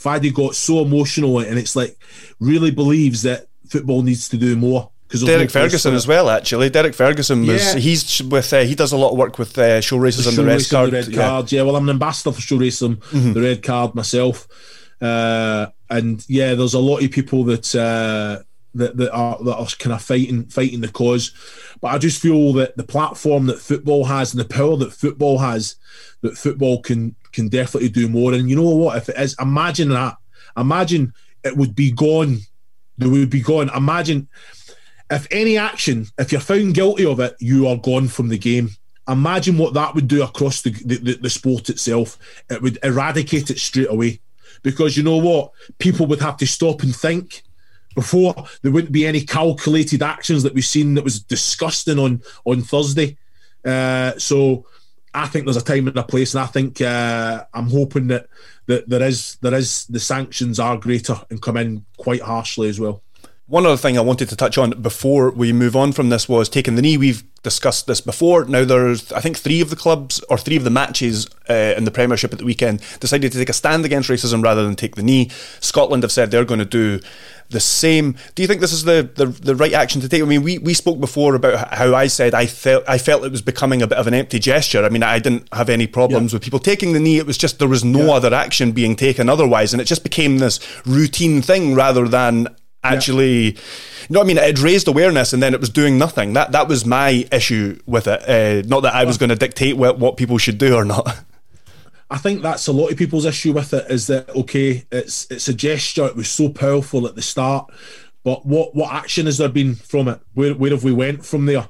Faddy 0.00 0.30
got 0.30 0.54
so 0.54 0.80
emotional, 0.80 1.40
and 1.40 1.58
it's 1.58 1.76
like 1.76 1.94
really 2.40 2.70
believes 2.70 3.22
that 3.22 3.48
football 3.68 4.00
needs 4.02 4.30
to 4.30 4.38
do 4.38 4.56
more. 4.56 4.90
Because 5.06 5.24
Derek 5.24 5.52
no 5.54 5.60
Ferguson 5.60 5.92
as 5.94 6.06
well, 6.06 6.30
actually. 6.30 6.70
Derek 6.70 6.94
Ferguson 6.94 7.46
was 7.46 7.74
yeah. 7.74 7.80
he's 7.80 8.22
with 8.22 8.50
uh, 8.52 8.60
he 8.60 8.74
does 8.74 8.92
a 8.92 8.96
lot 8.96 9.10
of 9.10 9.18
work 9.18 9.38
with 9.38 9.58
uh, 9.58 9.82
show 9.82 9.98
racism, 9.98 10.36
the, 10.36 10.42
the 10.42 10.48
red 10.48 10.68
card. 10.70 10.90
The 10.90 10.96
red 10.96 11.14
card, 11.14 11.52
yeah. 11.52 11.62
Well, 11.62 11.76
I'm 11.76 11.84
an 11.84 11.90
ambassador 11.90 12.32
for 12.32 12.40
show 12.40 12.56
racism, 12.56 12.96
mm-hmm. 12.96 13.34
the 13.34 13.42
red 13.42 13.62
card 13.62 13.94
myself, 13.94 14.48
uh, 15.02 15.66
and 15.90 16.24
yeah, 16.28 16.54
there's 16.54 16.74
a 16.74 16.78
lot 16.78 17.02
of 17.02 17.10
people 17.10 17.44
that 17.44 17.74
uh, 17.74 18.42
that 18.74 18.96
that 18.96 19.12
are 19.12 19.42
that 19.44 19.56
are 19.56 19.66
kind 19.78 19.94
of 19.94 20.02
fighting 20.02 20.44
fighting 20.46 20.80
the 20.80 20.88
cause. 20.88 21.32
But 21.80 21.88
I 21.88 21.98
just 21.98 22.20
feel 22.20 22.52
that 22.54 22.76
the 22.76 22.84
platform 22.84 23.46
that 23.46 23.58
football 23.58 24.04
has 24.04 24.32
and 24.32 24.40
the 24.40 24.48
power 24.48 24.76
that 24.76 24.92
football 24.92 25.38
has, 25.38 25.76
that 26.22 26.36
football 26.36 26.80
can 26.82 27.14
can 27.32 27.48
definitely 27.48 27.88
do 27.88 28.08
more. 28.08 28.32
And 28.32 28.48
you 28.48 28.56
know 28.56 28.70
what? 28.70 28.96
If 28.96 29.08
it 29.08 29.16
is, 29.18 29.36
imagine 29.40 29.90
that. 29.90 30.16
Imagine 30.56 31.12
it 31.44 31.56
would 31.56 31.74
be 31.74 31.90
gone. 31.90 32.38
They 32.98 33.06
would 33.06 33.30
be 33.30 33.40
gone. 33.40 33.70
Imagine 33.74 34.28
if 35.10 35.26
any 35.30 35.58
action, 35.58 36.06
if 36.18 36.32
you're 36.32 36.40
found 36.40 36.74
guilty 36.74 37.04
of 37.04 37.18
it, 37.20 37.34
you 37.40 37.66
are 37.66 37.76
gone 37.76 38.08
from 38.08 38.28
the 38.28 38.38
game. 38.38 38.70
Imagine 39.08 39.58
what 39.58 39.74
that 39.74 39.94
would 39.94 40.06
do 40.06 40.22
across 40.22 40.62
the, 40.62 40.70
the, 40.70 41.14
the 41.14 41.30
sport 41.30 41.68
itself. 41.68 42.16
It 42.48 42.62
would 42.62 42.78
eradicate 42.84 43.50
it 43.50 43.58
straight 43.58 43.90
away. 43.90 44.20
Because 44.62 44.96
you 44.96 45.02
know 45.02 45.16
what? 45.16 45.52
People 45.78 46.06
would 46.06 46.20
have 46.20 46.36
to 46.36 46.46
stop 46.46 46.82
and 46.82 46.94
think 46.94 47.42
before 47.94 48.34
there 48.62 48.72
wouldn't 48.72 48.92
be 48.92 49.06
any 49.06 49.20
calculated 49.22 50.02
actions 50.02 50.42
that 50.42 50.54
we've 50.54 50.64
seen 50.64 50.94
that 50.94 51.04
was 51.04 51.20
disgusting 51.20 51.98
on 51.98 52.22
on 52.44 52.62
Thursday. 52.62 53.16
Uh, 53.64 54.12
so 54.18 54.66
I 55.12 55.26
think 55.26 55.44
there's 55.44 55.56
a 55.56 55.62
time 55.62 55.88
and 55.88 55.96
a 55.96 56.02
place, 56.02 56.34
and 56.34 56.42
I 56.42 56.46
think 56.46 56.80
uh, 56.80 57.44
I'm 57.52 57.68
hoping 57.68 58.06
that, 58.08 58.28
that 58.66 58.88
there 58.88 59.02
is 59.02 59.36
there 59.42 59.54
is 59.54 59.86
the 59.86 60.00
sanctions 60.00 60.60
are 60.60 60.76
greater 60.76 61.20
and 61.30 61.42
come 61.42 61.56
in 61.56 61.84
quite 61.96 62.22
harshly 62.22 62.68
as 62.68 62.78
well. 62.78 63.02
One 63.50 63.66
other 63.66 63.76
thing 63.76 63.98
I 63.98 64.00
wanted 64.02 64.28
to 64.28 64.36
touch 64.36 64.56
on 64.58 64.70
before 64.80 65.32
we 65.32 65.52
move 65.52 65.74
on 65.74 65.90
from 65.90 66.08
this 66.08 66.28
was 66.28 66.48
taking 66.48 66.76
the 66.76 66.82
knee. 66.82 66.96
We've 66.96 67.24
discussed 67.42 67.88
this 67.88 68.00
before. 68.00 68.44
Now 68.44 68.64
there's, 68.64 69.10
I 69.10 69.20
think, 69.20 69.36
three 69.36 69.60
of 69.60 69.70
the 69.70 69.76
clubs 69.76 70.20
or 70.30 70.38
three 70.38 70.54
of 70.54 70.62
the 70.62 70.70
matches 70.70 71.28
uh, 71.48 71.74
in 71.76 71.82
the 71.82 71.90
Premiership 71.90 72.32
at 72.32 72.38
the 72.38 72.44
weekend 72.44 72.80
decided 73.00 73.32
to 73.32 73.38
take 73.38 73.48
a 73.48 73.52
stand 73.52 73.84
against 73.84 74.08
racism 74.08 74.44
rather 74.44 74.62
than 74.62 74.76
take 74.76 74.94
the 74.94 75.02
knee. 75.02 75.30
Scotland 75.58 76.04
have 76.04 76.12
said 76.12 76.30
they're 76.30 76.44
going 76.44 76.60
to 76.60 76.64
do 76.64 77.00
the 77.48 77.58
same. 77.58 78.14
Do 78.36 78.42
you 78.42 78.46
think 78.46 78.60
this 78.60 78.72
is 78.72 78.84
the, 78.84 79.10
the, 79.16 79.26
the 79.26 79.56
right 79.56 79.72
action 79.72 80.00
to 80.02 80.08
take? 80.08 80.22
I 80.22 80.26
mean, 80.26 80.44
we, 80.44 80.58
we 80.58 80.72
spoke 80.72 81.00
before 81.00 81.34
about 81.34 81.74
how 81.74 81.92
I 81.92 82.06
said 82.06 82.34
I 82.34 82.46
felt 82.46 82.84
I 82.86 82.98
felt 82.98 83.24
it 83.24 83.32
was 83.32 83.42
becoming 83.42 83.82
a 83.82 83.88
bit 83.88 83.98
of 83.98 84.06
an 84.06 84.14
empty 84.14 84.38
gesture. 84.38 84.84
I 84.84 84.90
mean, 84.90 85.02
I 85.02 85.18
didn't 85.18 85.52
have 85.52 85.68
any 85.68 85.88
problems 85.88 86.30
yeah. 86.30 86.36
with 86.36 86.44
people 86.44 86.60
taking 86.60 86.92
the 86.92 87.00
knee. 87.00 87.18
It 87.18 87.26
was 87.26 87.36
just 87.36 87.58
there 87.58 87.66
was 87.66 87.82
no 87.82 88.06
yeah. 88.06 88.12
other 88.12 88.32
action 88.32 88.70
being 88.70 88.94
taken 88.94 89.28
otherwise, 89.28 89.74
and 89.74 89.80
it 89.80 89.86
just 89.86 90.04
became 90.04 90.38
this 90.38 90.60
routine 90.86 91.42
thing 91.42 91.74
rather 91.74 92.06
than 92.06 92.54
actually 92.82 93.40
yeah. 93.40 93.50
you 93.50 94.06
know 94.10 94.20
what 94.20 94.24
I 94.24 94.28
mean 94.28 94.38
it 94.38 94.58
raised 94.58 94.88
awareness 94.88 95.32
and 95.32 95.42
then 95.42 95.54
it 95.54 95.60
was 95.60 95.70
doing 95.70 95.98
nothing. 95.98 96.32
That 96.32 96.52
that 96.52 96.68
was 96.68 96.84
my 96.86 97.26
issue 97.32 97.78
with 97.86 98.06
it 98.06 98.28
uh, 98.28 98.66
not 98.68 98.80
that 98.80 98.94
I 98.94 99.04
was 99.04 99.18
going 99.18 99.30
to 99.30 99.36
dictate 99.36 99.76
what, 99.76 99.98
what 99.98 100.16
people 100.16 100.38
should 100.38 100.58
do 100.58 100.74
or 100.74 100.84
not. 100.84 101.24
I 102.12 102.18
think 102.18 102.42
that's 102.42 102.66
a 102.66 102.72
lot 102.72 102.88
of 102.88 102.98
people's 102.98 103.24
issue 103.24 103.52
with 103.52 103.72
it 103.72 103.88
is 103.90 104.06
that 104.08 104.28
okay 104.30 104.84
it's 104.90 105.30
it's 105.30 105.48
a 105.48 105.54
gesture. 105.54 106.06
It 106.06 106.16
was 106.16 106.30
so 106.30 106.48
powerful 106.48 107.06
at 107.06 107.14
the 107.14 107.22
start 107.22 107.70
but 108.22 108.44
what 108.44 108.74
what 108.74 108.92
action 108.92 109.26
has 109.26 109.38
there 109.38 109.48
been 109.48 109.74
from 109.74 110.08
it? 110.08 110.20
Where, 110.34 110.54
where 110.54 110.70
have 110.70 110.84
we 110.84 110.92
went 110.92 111.24
from 111.24 111.46
there? 111.46 111.68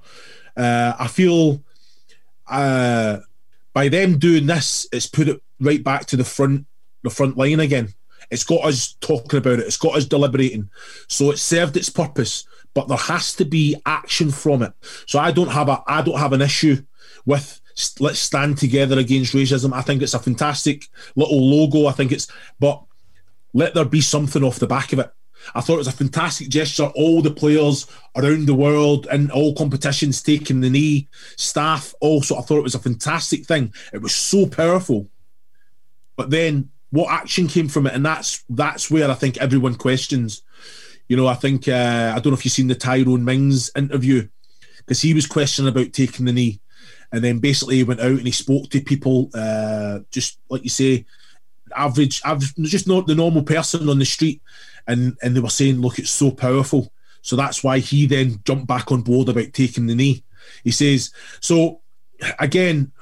Uh, 0.56 0.94
I 0.98 1.06
feel 1.06 1.62
uh, 2.48 3.18
by 3.72 3.88
them 3.88 4.18
doing 4.18 4.46
this 4.46 4.88
it's 4.92 5.06
put 5.06 5.28
it 5.28 5.40
right 5.60 5.82
back 5.82 6.06
to 6.06 6.16
the 6.16 6.24
front 6.24 6.66
the 7.02 7.10
front 7.10 7.36
line 7.36 7.60
again 7.60 7.94
it's 8.30 8.44
got 8.44 8.64
us 8.64 8.94
talking 9.00 9.38
about 9.38 9.58
it. 9.58 9.66
It's 9.66 9.76
got 9.76 9.96
us 9.96 10.04
deliberating. 10.04 10.70
So 11.08 11.30
it 11.30 11.38
served 11.38 11.76
its 11.76 11.90
purpose, 11.90 12.44
but 12.74 12.88
there 12.88 12.96
has 12.96 13.34
to 13.36 13.44
be 13.44 13.76
action 13.86 14.30
from 14.30 14.62
it. 14.62 14.72
So 15.06 15.18
I 15.18 15.32
don't 15.32 15.50
have 15.50 15.68
a 15.68 15.82
I 15.86 16.02
don't 16.02 16.18
have 16.18 16.32
an 16.32 16.42
issue 16.42 16.82
with 17.26 17.60
let's 17.98 18.18
stand 18.18 18.58
together 18.58 18.98
against 18.98 19.34
racism. 19.34 19.72
I 19.72 19.82
think 19.82 20.02
it's 20.02 20.14
a 20.14 20.18
fantastic 20.18 20.86
little 21.16 21.40
logo. 21.40 21.86
I 21.86 21.92
think 21.92 22.12
it's 22.12 22.28
but 22.58 22.82
let 23.52 23.74
there 23.74 23.84
be 23.84 24.00
something 24.00 24.44
off 24.44 24.58
the 24.58 24.66
back 24.66 24.92
of 24.92 25.00
it. 25.00 25.12
I 25.54 25.60
thought 25.60 25.74
it 25.74 25.78
was 25.78 25.88
a 25.88 25.92
fantastic 25.92 26.50
gesture. 26.50 26.92
All 26.94 27.22
the 27.22 27.30
players 27.30 27.86
around 28.14 28.46
the 28.46 28.54
world 28.54 29.06
and 29.10 29.30
all 29.32 29.54
competitions 29.54 30.22
taking 30.22 30.60
the 30.60 30.70
knee, 30.70 31.08
staff 31.36 31.94
also. 32.00 32.36
I 32.36 32.42
thought 32.42 32.58
it 32.58 32.62
was 32.64 32.74
a 32.74 32.80
fantastic 32.80 33.46
thing. 33.46 33.72
It 33.92 34.02
was 34.02 34.14
so 34.14 34.46
powerful. 34.46 35.08
But 36.16 36.30
then 36.30 36.70
what 36.90 37.12
action 37.12 37.46
came 37.46 37.68
from 37.68 37.86
it, 37.86 37.94
and 37.94 38.04
that's 38.04 38.44
that's 38.48 38.90
where 38.90 39.10
I 39.10 39.14
think 39.14 39.38
everyone 39.38 39.76
questions. 39.76 40.42
You 41.08 41.16
know, 41.16 41.26
I 41.26 41.34
think 41.34 41.68
uh, 41.68 42.12
I 42.14 42.20
don't 42.20 42.32
know 42.32 42.36
if 42.36 42.44
you've 42.44 42.52
seen 42.52 42.68
the 42.68 42.74
Tyrone 42.74 43.24
Mings 43.24 43.70
interview 43.76 44.28
because 44.78 45.00
he 45.00 45.14
was 45.14 45.26
questioning 45.26 45.70
about 45.70 45.92
taking 45.92 46.26
the 46.26 46.32
knee, 46.32 46.60
and 47.12 47.22
then 47.22 47.38
basically 47.38 47.76
he 47.76 47.84
went 47.84 48.00
out 48.00 48.10
and 48.10 48.26
he 48.26 48.32
spoke 48.32 48.70
to 48.70 48.80
people, 48.80 49.30
uh, 49.34 50.00
just 50.10 50.38
like 50.48 50.62
you 50.62 50.70
say, 50.70 51.04
average, 51.76 52.20
average, 52.24 52.54
just 52.56 52.88
not 52.88 53.06
the 53.06 53.14
normal 53.14 53.42
person 53.42 53.88
on 53.88 53.98
the 53.98 54.04
street, 54.04 54.42
and 54.86 55.16
and 55.22 55.36
they 55.36 55.40
were 55.40 55.48
saying, 55.48 55.80
look, 55.80 55.98
it's 55.98 56.10
so 56.10 56.30
powerful. 56.30 56.92
So 57.22 57.36
that's 57.36 57.62
why 57.62 57.78
he 57.78 58.06
then 58.06 58.40
jumped 58.44 58.66
back 58.66 58.90
on 58.90 59.02
board 59.02 59.28
about 59.28 59.52
taking 59.52 59.86
the 59.86 59.94
knee. 59.94 60.24
He 60.64 60.70
says, 60.70 61.12
so 61.40 61.80
again, 62.38 62.92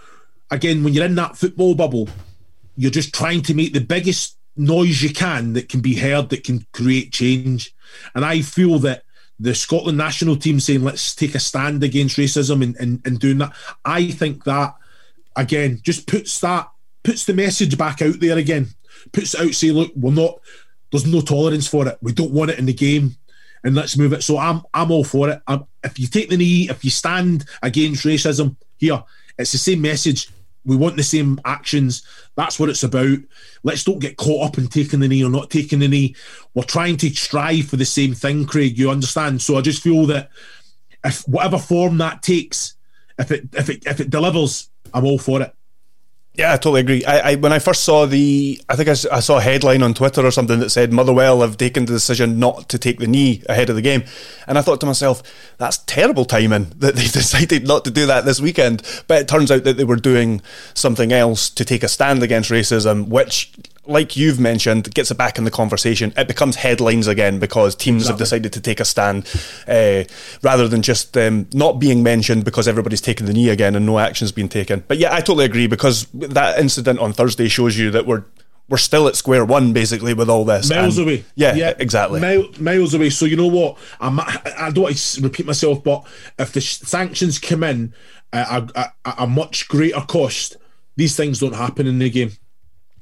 again, 0.51 0.83
when 0.83 0.93
you're 0.93 1.05
in 1.05 1.15
that 1.15 1.37
football 1.37 1.75
bubble, 1.75 2.09
you're 2.79 2.93
just 2.93 3.13
trying 3.13 3.43
to 3.43 3.55
make 3.55 3.73
the 3.73 3.81
biggest 3.81 4.39
noise 4.57 5.03
you 5.03 5.11
can 5.11 5.53
that 5.55 5.69
can 5.69 5.81
be 5.81 5.97
heard 5.97 6.29
that 6.29 6.45
can 6.45 6.65
create 6.73 7.13
change. 7.13 7.75
And 8.15 8.25
I 8.25 8.41
feel 8.41 8.79
that 8.81 9.03
the 9.41 9.53
Scotland 9.55 9.99
national 9.99 10.37
team 10.37 10.61
saying 10.61 10.85
let's 10.85 11.15
take 11.15 11.35
a 11.35 11.41
stand 11.41 11.83
against 11.83 12.17
racism 12.17 12.63
and, 12.63 12.77
and, 12.77 13.05
and 13.05 13.19
doing 13.19 13.39
that, 13.39 13.53
I 13.85 14.13
think 14.13 14.45
that 14.45 14.77
again 15.35 15.81
just 15.83 16.07
puts 16.07 16.39
that 16.41 16.71
puts 17.03 17.25
the 17.25 17.35
message 17.35 17.77
back 17.77 18.01
out 18.01 18.21
there 18.21 18.39
again. 18.39 18.69
Puts 19.13 19.35
it 19.35 19.41
out 19.41 19.55
say, 19.55 19.73
look, 19.73 19.93
we're 19.97 20.13
not 20.13 20.39
there's 20.93 21.07
no 21.07 21.21
tolerance 21.21 21.67
for 21.67 21.89
it. 21.89 21.99
We 22.01 22.13
don't 22.13 22.33
want 22.33 22.53
it 22.53 22.61
in 22.61 22.67
the 22.67 22.73
game. 22.73 23.17
And 23.65 23.75
let's 23.75 23.99
move 23.99 24.13
it. 24.13 24.23
So 24.23 24.39
I'm 24.39 24.63
I'm 24.73 24.93
all 24.93 25.05
for 25.05 25.31
it. 25.31 25.43
I'm, 25.49 25.67
if 25.83 25.99
you 25.99 26.07
take 26.07 26.31
the 26.31 26.37
knee, 26.37 26.69
if 26.71 26.85
you 26.85 26.91
stand 26.91 27.45
against 27.61 28.05
racism, 28.05 28.55
here, 28.77 29.03
it's 29.37 29.51
the 29.51 29.59
same 29.59 29.83
message. 29.83 30.31
We 30.69 30.77
want 30.77 30.97
the 30.97 31.03
same 31.03 31.41
actions. 31.47 32.03
That's 32.37 32.61
what 32.61 32.69
it's 32.69 32.85
about. 32.85 33.19
Let's 33.65 33.85
don't 33.85 33.99
get 33.99 34.19
caught 34.19 34.47
up 34.47 34.59
in 34.59 34.69
taking 34.69 35.01
the 35.01 35.09
knee 35.09 35.25
or 35.25 35.31
not 35.31 35.51
taking 35.51 35.79
the 35.79 35.89
knee. 35.89 36.15
We're 36.55 36.63
trying 36.63 36.99
to 36.99 37.11
strive 37.11 37.67
for 37.67 37.77
the 37.77 37.87
same 37.87 38.15
thing, 38.15 38.45
Craig. 38.45 38.79
You 38.79 38.91
understand? 38.91 39.41
So 39.41 39.57
I 39.57 39.63
just 39.63 39.83
feel 39.83 40.05
that 40.07 40.31
if 41.05 41.27
whatever 41.27 41.59
form 41.59 41.97
that 41.99 42.23
takes, 42.23 42.77
if 43.19 43.33
it 43.33 43.49
if 43.55 43.71
it 43.71 43.87
if 43.87 43.99
it 43.99 44.11
delivers, 44.11 44.71
I'm 44.93 45.07
all 45.07 45.19
for 45.19 45.41
it. 45.41 45.55
Yeah, 46.39 46.53
I 46.53 46.57
totally 46.57 46.83
agree. 46.83 47.05
I, 47.05 47.33
I 47.33 47.35
when 47.35 47.53
I 47.53 47.59
first 47.59 47.83
saw 47.83 48.07
the, 48.07 48.61
I 48.69 48.77
think 48.77 48.89
I, 48.89 48.93
I, 49.17 49.19
saw 49.19 49.39
a 49.39 49.41
headline 49.41 49.83
on 49.83 49.93
Twitter 49.93 50.25
or 50.25 50.31
something 50.31 50.61
that 50.61 50.71
said 50.71 50.93
Motherwell 50.93 51.41
have 51.41 51.57
taken 51.57 51.85
the 51.85 51.93
decision 51.93 52.39
not 52.39 52.69
to 52.69 52.79
take 52.79 53.01
the 53.01 53.09
knee 53.09 53.43
ahead 53.49 53.71
of 53.71 53.75
the 53.75 53.83
game, 53.83 54.05
and 54.47 54.57
I 54.57 54.63
thought 54.63 54.79
to 54.83 54.87
myself, 54.87 55.21
that's 55.57 55.79
terrible 55.79 56.25
timing 56.25 56.67
that 56.79 56.95
they 56.95 57.09
decided 57.09 57.67
not 57.67 57.85
to 57.87 57.91
do 57.91 58.07
that 58.07 58.25
this 58.25 58.41
weekend. 58.41 58.85
But 59.09 59.23
it 59.23 59.27
turns 59.27 59.51
out 59.51 59.65
that 59.65 59.79
they 59.79 59.85
were 59.85 59.97
doing 59.97 60.41
something 60.75 61.13
else 61.13 61.51
to 61.51 61.65
take 61.65 61.83
a 61.83 61.89
stand 61.89 62.23
against 62.23 62.53
racism, 62.53 63.09
which 63.09 63.53
like 63.89 64.17
you've 64.17 64.39
mentioned, 64.39 64.93
gets 64.95 65.11
it 65.11 65.17
back 65.17 65.39
in 65.39 65.45
the 65.45 65.51
conversation. 65.51 66.13
It 66.17 66.29
becomes 66.29 66.57
headlines 66.57 67.07
again 67.07 67.39
because 67.39 67.75
teams 67.75 68.03
exactly. 68.03 68.13
have 68.13 68.19
decided 68.19 68.53
to 68.53 68.61
take 68.61 68.81
a 68.81 68.85
stand 68.85 69.27
uh, 69.67 70.05
rather 70.43 70.69
than 70.69 70.83
just 70.83 71.17
um, 71.17 71.49
not 71.55 71.81
being 71.81 72.03
mentioned 72.03 72.45
because 72.45 72.69
everybody's 72.69 73.01
taken 73.01 73.25
the 73.27 73.33
knee 73.33 73.49
again 73.49 73.75
and 73.75 73.87
no 73.87 73.99
action's 73.99 74.31
been 74.31 74.49
taken. 74.49 74.85
But 74.87 74.99
yeah, 74.99 75.15
I 75.15 75.21
totally 75.21 75.47
agree 75.47 75.67
because 75.67 76.07
that 76.13 76.59
incident 76.61 76.99
on 77.01 77.15
Thursday 77.15 77.49
shows 77.49 77.79
you 77.79 77.91
that 77.91 78.07
we're 78.07 78.25
we're 78.69 78.77
still 78.77 79.09
at 79.09 79.17
square 79.17 79.47
one 79.47 79.73
basically 79.73 80.13
with 80.13 80.29
all 80.29 80.45
this. 80.45 80.69
Miles 80.69 80.99
and, 80.99 81.07
away. 81.07 81.25
Yeah, 81.35 81.55
yeah, 81.55 81.73
exactly. 81.79 82.21
Mile, 82.21 82.51
miles 82.61 82.93
away. 82.93 83.09
So 83.09 83.25
you 83.25 83.37
know 83.37 83.47
what? 83.47 83.79
I'm, 83.99 84.21
I 84.21 84.71
don't 84.75 84.85
want 84.85 84.97
to 84.97 85.23
repeat 85.23 85.47
myself, 85.47 85.83
but 85.83 86.07
if 86.39 86.53
the 86.53 86.61
sanctions 86.61 87.39
come 87.39 87.65
in 87.65 87.95
at 88.31 88.47
a, 88.47 88.93
a, 89.07 89.15
a 89.21 89.27
much 89.27 89.69
greater 89.69 90.03
cost, 90.03 90.59
these 90.97 91.17
things 91.17 91.41
don't 91.41 91.55
happen 91.55 91.87
in 91.87 91.99
the 91.99 92.11
game. 92.11 92.33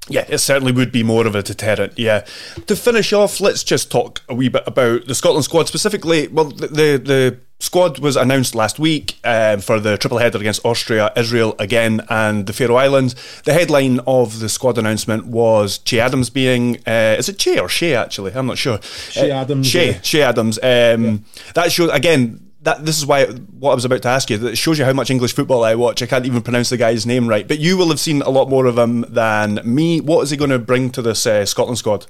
Yeah, 0.09 0.25
it 0.29 0.39
certainly 0.39 0.73
would 0.73 0.93
be 0.93 1.03
more 1.03 1.27
of 1.27 1.35
a 1.35 1.43
deterrent. 1.43 1.99
Yeah. 1.99 2.25
To 2.67 2.77
finish 2.77 3.13
off, 3.13 3.41
let's 3.41 3.65
just 3.65 3.91
talk 3.91 4.23
a 4.29 4.35
wee 4.35 4.49
bit 4.49 4.63
about 4.67 5.07
the 5.07 5.15
Scotland 5.15 5.45
squad 5.45 5.67
specifically. 5.67 6.29
Well, 6.29 6.47
the 6.47 6.69
the, 6.69 7.03
the 7.05 7.39
squad 7.59 7.99
was 7.99 8.17
announced 8.17 8.55
last 8.55 8.79
week 8.79 9.19
um, 9.25 9.61
for 9.61 9.81
the 9.81 9.97
triple 9.97 10.19
header 10.19 10.39
against 10.39 10.65
Austria, 10.65 11.13
Israel 11.17 11.57
again, 11.59 12.03
and 12.09 12.47
the 12.47 12.53
Faroe 12.53 12.77
Islands. 12.77 13.17
The 13.43 13.53
headline 13.53 14.01
of 14.07 14.39
the 14.39 14.49
squad 14.49 14.79
announcement 14.79 15.27
was 15.27 15.79
Che 15.79 15.99
Adams 15.99 16.31
being 16.31 16.77
uh, 16.87 17.17
is 17.19 17.29
it 17.29 17.39
Che 17.39 17.59
or 17.59 17.69
Shea 17.69 17.97
actually? 17.97 18.33
I'm 18.33 18.47
not 18.47 18.59
sure. 18.59 18.79
Che 19.11 19.31
uh, 19.31 19.41
Adams. 19.41 19.67
Shea. 19.67 19.87
Yeah. 19.91 19.99
Che 19.99 20.23
Adams. 20.23 20.59
Um, 20.59 20.65
yeah. 20.65 21.17
That 21.55 21.73
shows 21.73 21.91
again 21.91 22.46
that 22.67 22.85
this 22.85 22.99
is 22.99 23.07
why 23.07 23.27
what 23.27 23.71
I 23.71 23.75
was 23.77 23.85
about 23.85 24.03
to 24.03 24.09
ask 24.09 24.29
you. 24.29 24.45
It 24.45 24.59
shows 24.59 24.77
you 24.77 24.85
how 24.85 24.93
much 24.93 25.09
English 25.09 25.35
football 25.35 25.63
I 25.63 25.77
watch. 25.77 26.03
I 26.03 26.07
can't 26.07 26.27
even 26.27 26.43
pronounce 26.43 26.69
the 26.69 26.77
guy's 26.77 27.07
name 27.07 27.29
right, 27.29 27.47
but 27.47 27.61
you 27.61 27.77
will 27.77 27.91
have 27.91 28.01
seen 28.01 28.23
a 28.23 28.29
lot 28.29 28.51
more 28.51 28.67
of 28.67 28.77
him 28.77 29.03
than 29.09 29.61
me. 29.65 30.01
What 30.01 30.23
is 30.23 30.31
he 30.31 30.37
going 30.37 30.51
to 30.51 30.59
bring 30.59 30.91
to 30.91 31.01
this 31.01 31.25
uh, 31.29 31.47
Scotland 31.47 31.79
squad? 31.79 32.07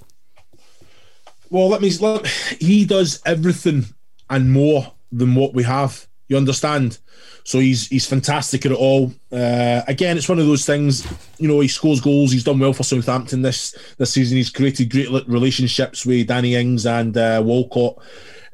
Well, 1.50 1.68
let 1.68 1.82
me. 1.82 1.90
Let, 1.98 2.26
he 2.26 2.86
does 2.86 3.20
everything 3.26 3.84
and 4.30 4.50
more 4.50 4.94
than 5.12 5.34
what 5.34 5.52
we 5.52 5.62
have. 5.64 6.08
You 6.26 6.38
understand? 6.38 6.98
So 7.44 7.58
he's 7.58 7.88
he's 7.88 8.06
fantastic 8.08 8.64
at 8.64 8.72
it 8.72 8.78
all. 8.78 9.12
Uh, 9.30 9.82
again, 9.86 10.16
it's 10.16 10.28
one 10.28 10.38
of 10.38 10.46
those 10.46 10.64
things. 10.64 11.06
You 11.38 11.48
know, 11.48 11.60
he 11.60 11.68
scores 11.68 12.00
goals. 12.00 12.32
He's 12.32 12.44
done 12.44 12.58
well 12.58 12.72
for 12.72 12.82
Southampton 12.82 13.42
this 13.42 13.76
this 13.98 14.14
season. 14.14 14.38
He's 14.38 14.50
created 14.50 14.90
great 14.90 15.10
relationships 15.28 16.06
with 16.06 16.28
Danny 16.28 16.54
Ings 16.54 16.86
and 16.86 17.14
uh, 17.14 17.42
Walcott. 17.44 18.02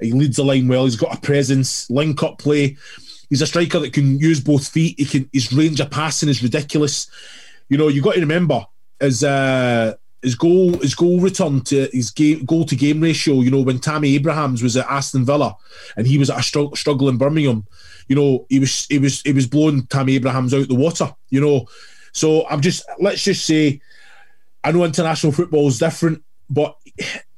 He 0.03 0.13
leads 0.13 0.37
the 0.37 0.45
line 0.45 0.69
well. 0.69 0.85
He's 0.85 0.97
got 0.97 1.17
a 1.17 1.21
presence, 1.21 1.89
link 1.91 2.23
up 2.23 2.39
play. 2.39 2.77
He's 3.31 3.43
a 3.43 3.47
striker 3.47 3.79
that 3.79 3.93
can 3.93 4.19
use 4.19 4.41
both 4.41 4.69
feet. 4.69 4.99
He 4.99 5.05
can. 5.05 5.31
His 5.33 5.53
range 5.53 5.81
of 5.81 5.91
passing 5.91 6.29
is 6.29 6.43
ridiculous. 6.43 7.09
You 7.69 7.79
know, 7.79 7.89
you 7.89 8.03
got 8.03 8.15
to 8.15 8.21
remember 8.21 8.67
as 9.01 9.25
uh, 9.25 9.95
his 10.23 10.37
goal 10.37 10.79
his 10.79 10.95
goal 10.95 11.21
return 11.21 11.61
to 11.63 11.89
his 11.93 12.11
game 12.11 12.45
goal 12.45 12.65
to 12.65 12.77
game 12.77 13.01
ratio. 13.01 13.41
You 13.41 13.51
know 13.51 13.61
when 13.61 13.81
Tammy 13.81 14.15
Abrahams 14.15 14.63
was 14.63 14.77
at 14.77 14.87
Aston 14.89 15.25
Villa 15.25 15.57
and 15.97 16.07
he 16.07 16.17
was 16.17 16.31
at 16.31 16.39
a 16.39 16.43
str- 16.43 16.75
struggle 16.75 17.09
in 17.09 17.19
Birmingham. 17.19 17.67
You 18.09 18.17
know 18.17 18.47
he 18.49 18.61
was 18.61 18.87
he 18.87 18.99
was 18.99 19.21
he 19.23 19.33
was 19.33 19.47
blowing 19.47 19.87
Tammy 19.87 20.15
Abrahams 20.15 20.55
out 20.55 20.69
the 20.69 20.75
water. 20.75 21.13
You 21.31 21.41
know, 21.41 21.67
so 22.13 22.47
I'm 22.49 22.61
just 22.61 22.85
let's 23.01 23.25
just 23.25 23.45
say 23.45 23.81
I 24.63 24.71
know 24.71 24.85
international 24.85 25.33
football 25.33 25.67
is 25.67 25.81
different, 25.81 26.23
but 26.49 26.77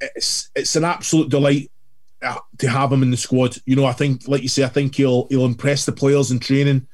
it's 0.00 0.50
it's 0.54 0.76
an 0.76 0.84
absolute 0.84 1.30
delight 1.30 1.70
to 2.58 2.68
have 2.68 2.92
him 2.92 3.02
in 3.02 3.10
the 3.10 3.16
squad. 3.16 3.56
You 3.66 3.76
know, 3.76 3.84
I 3.84 3.92
think, 3.92 4.28
like 4.28 4.42
you 4.42 4.48
say, 4.48 4.64
I 4.64 4.68
think 4.68 4.94
he'll 4.94 5.26
he'll 5.28 5.44
impress 5.44 5.84
the 5.84 5.92
players 5.92 6.30
in 6.30 6.38
training. 6.38 6.86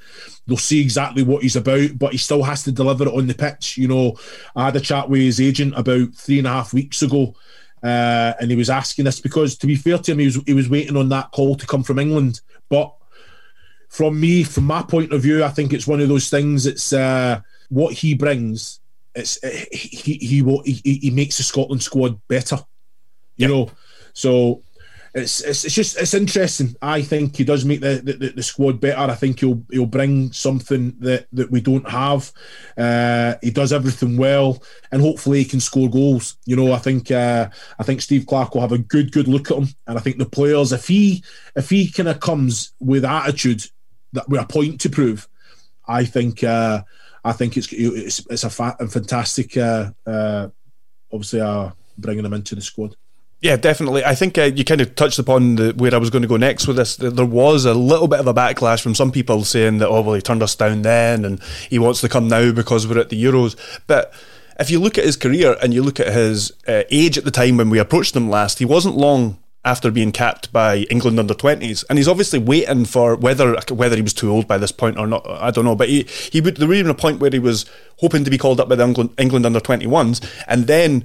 They'll 0.47 0.57
see 0.57 0.81
exactly 0.81 1.23
what 1.23 1.43
he's 1.43 1.57
about, 1.57 1.99
but 1.99 2.13
he 2.13 2.19
still 2.19 2.43
has 2.43 2.63
to 2.65 2.73
deliver 2.73 3.05
it 3.05 3.15
on 3.15 3.27
the 3.27 3.35
pitch. 3.35 3.77
You 3.77 3.89
know, 3.89 4.17
I 4.57 4.67
had 4.67 4.77
a 4.77 4.81
chat 4.81 5.09
with 5.09 5.21
his 5.21 5.41
agent 5.41 5.75
about 5.77 6.15
three 6.15 6.39
and 6.39 6.47
a 6.47 6.51
half 6.51 6.73
weeks 6.73 7.03
ago, 7.03 7.35
uh, 7.83 8.33
and 8.41 8.51
he 8.51 8.57
was 8.57 8.71
asking 8.71 9.05
this 9.05 9.21
because, 9.21 9.57
to 9.59 9.67
be 9.67 9.77
fair 9.77 9.99
to 9.99 10.13
him, 10.13 10.19
he 10.19 10.27
was 10.27 10.39
he 10.47 10.55
was 10.55 10.69
waiting 10.69 10.97
on 10.97 11.09
that 11.11 11.31
call 11.33 11.57
to 11.57 11.67
come 11.67 11.83
from 11.83 11.99
England. 11.99 12.41
But 12.69 12.95
from 13.89 14.19
me, 14.21 14.43
from 14.45 14.65
my 14.65 14.83
point 14.83 15.13
of 15.13 15.23
view, 15.23 15.45
I 15.45 15.49
think 15.49 15.73
it's 15.73 15.87
one 15.87 16.01
of 16.01 16.09
those 16.09 16.31
things. 16.31 16.67
It's 16.67 16.93
uh, 16.93 17.41
what 17.69 17.95
he 17.95 18.15
brings. 18.15 18.81
It's 19.15 19.39
he 19.73 20.15
he 20.15 20.43
will 20.43 20.63
he, 20.63 20.81
he 20.85 21.11
makes 21.11 21.37
the 21.37 21.43
Scotland 21.43 21.83
squad 21.83 22.21
better. 22.29 22.57
You 23.37 23.49
yep. 23.49 23.51
know, 23.51 23.71
so 24.13 24.63
it's, 25.13 25.41
it's 25.41 25.65
it's 25.65 25.75
just 25.75 25.99
it's 25.99 26.15
interesting. 26.15 26.77
I 26.81 27.03
think 27.03 27.37
he 27.37 27.45
does 27.45 27.65
make 27.65 27.81
the, 27.81 28.01
the, 28.03 28.33
the, 28.37 28.43
squad 28.43 28.81
better. 28.81 29.01
I 29.01 29.15
think 29.15 29.41
he'll 29.41 29.63
he'll 29.71 29.87
bring 29.87 30.33
something 30.33 30.95
that, 31.01 31.27
that 31.33 31.51
we 31.51 31.61
don't 31.61 31.89
have. 31.89 32.33
Uh, 32.79 33.35
he 33.43 33.51
does 33.51 33.73
everything 33.73 34.17
well, 34.17 34.63
and 34.93 35.03
hopefully 35.03 35.39
he 35.39 35.45
can 35.45 35.61
score 35.61 35.91
goals. 35.91 36.37
You 36.47 36.55
know, 36.55 36.73
I 36.73 36.79
think 36.79 37.11
uh, 37.11 37.49
I 37.79 37.83
think 37.83 38.03
Steve 38.03 38.27
Clarke 38.27 38.55
will 38.55 38.61
have 38.61 38.73
a 38.73 38.79
good 38.79 39.11
good 39.11 39.27
look 39.27 39.51
at 39.51 39.57
him, 39.57 39.69
and 39.87 39.99
I 39.99 40.01
think 40.01 40.19
the 40.19 40.27
players 40.27 40.73
if 40.73 40.87
he 40.87 41.25
if 41.57 41.71
he 41.71 41.91
kind 41.91 42.09
of 42.09 42.21
comes 42.21 42.73
with 42.79 43.05
attitude 43.05 43.65
that 44.13 44.29
we're 44.29 44.41
a 44.41 44.47
point 44.47 44.81
to 44.83 44.91
prove, 44.91 45.29
I 45.89 46.05
think 46.05 46.45
uh, 46.45 46.83
I 47.25 47.33
think 47.33 47.57
it's 47.57 47.73
it's, 47.73 48.25
it's 48.31 48.45
a, 48.45 48.51
fa- 48.51 48.77
a 48.79 48.87
fantastic 48.87 49.57
uh, 49.57 49.91
uh, 50.07 50.49
obviously 51.13 51.41
uh, 51.41 51.71
bringing 51.99 52.25
him 52.25 52.33
into 52.33 52.55
the 52.55 52.61
squad. 52.61 52.97
Yeah, 53.41 53.57
definitely. 53.57 54.05
I 54.05 54.15
think 54.15 54.37
uh, 54.37 54.51
you 54.55 54.65
kind 54.65 54.83
of 54.83 54.95
touched 54.95 55.19
upon 55.19 55.57
the, 55.57 55.73
where 55.73 55.95
I 55.95 55.99
was 55.99 56.11
going 56.11 56.23
to 56.23 56.29
go 56.29 56.37
next 56.37 56.67
with 56.67 56.77
this. 56.77 56.97
There 56.97 57.25
was 57.25 57.65
a 57.65 57.73
little 57.73 58.07
bit 58.07 58.21
of 58.21 58.27
a 58.27 58.35
backlash 58.35 58.83
from 58.83 58.95
some 58.95 59.11
people 59.11 59.45
saying 59.45 59.79
that, 59.79 59.89
oh, 59.89 60.03
well, 60.03 60.15
he 60.15 60.21
turned 60.21 60.43
us 60.43 60.55
down 60.55 60.83
then 60.83 61.25
and 61.25 61.43
he 61.71 61.79
wants 61.79 62.03
to 62.03 62.09
come 62.09 62.29
now 62.29 62.53
because 62.53 62.87
we're 62.87 62.99
at 62.99 63.09
the 63.09 63.23
Euros. 63.23 63.57
But 63.87 64.13
if 64.59 64.71
you 64.71 64.79
look 64.79 64.99
at 64.99 65.05
his 65.07 65.17
career 65.17 65.57
and 65.63 65.73
you 65.73 65.83
look 65.83 65.99
at 65.99 66.13
his 66.13 66.53
uh, 66.69 66.83
age 66.91 67.17
at 67.17 67.25
the 67.25 67.31
time 67.31 67.57
when 67.57 67.71
we 67.71 67.79
approached 67.79 68.15
him 68.15 68.29
last, 68.29 68.59
he 68.59 68.67
wasn't 68.67 68.99
long 68.99 69.39
after 69.65 69.91
being 69.91 70.13
capped 70.13 70.53
by 70.53 70.79
England 70.91 71.19
under 71.19 71.35
20s 71.35 71.85
and 71.91 71.99
he's 71.99 72.09
obviously 72.09 72.39
waiting 72.39 72.87
for 72.87 73.15
whether 73.15 73.59
whether 73.69 73.95
he 73.95 74.01
was 74.01 74.15
too 74.15 74.31
old 74.31 74.49
by 74.49 74.57
this 74.57 74.73
point 74.73 74.97
or 74.97 75.07
not 75.07 75.23
I 75.29 75.51
don't 75.51 75.67
know 75.67 75.77
but 75.77 75.91
he 75.91 76.05
he 76.33 76.41
there 76.41 76.67
was 76.67 76.79
even 76.79 76.91
a 76.91 76.95
point 76.95 77.21
where 77.21 77.31
he 77.31 77.39
was 77.39 77.67
hoping 77.99 78.25
to 78.25 78.31
be 78.31 78.39
called 78.39 78.59
up 78.59 78.71
by 78.71 78.77
the 78.77 78.85
England, 78.85 79.11
England 79.19 79.45
under 79.45 79.61
21s 79.61 80.27
and 80.49 80.67
then 80.67 81.05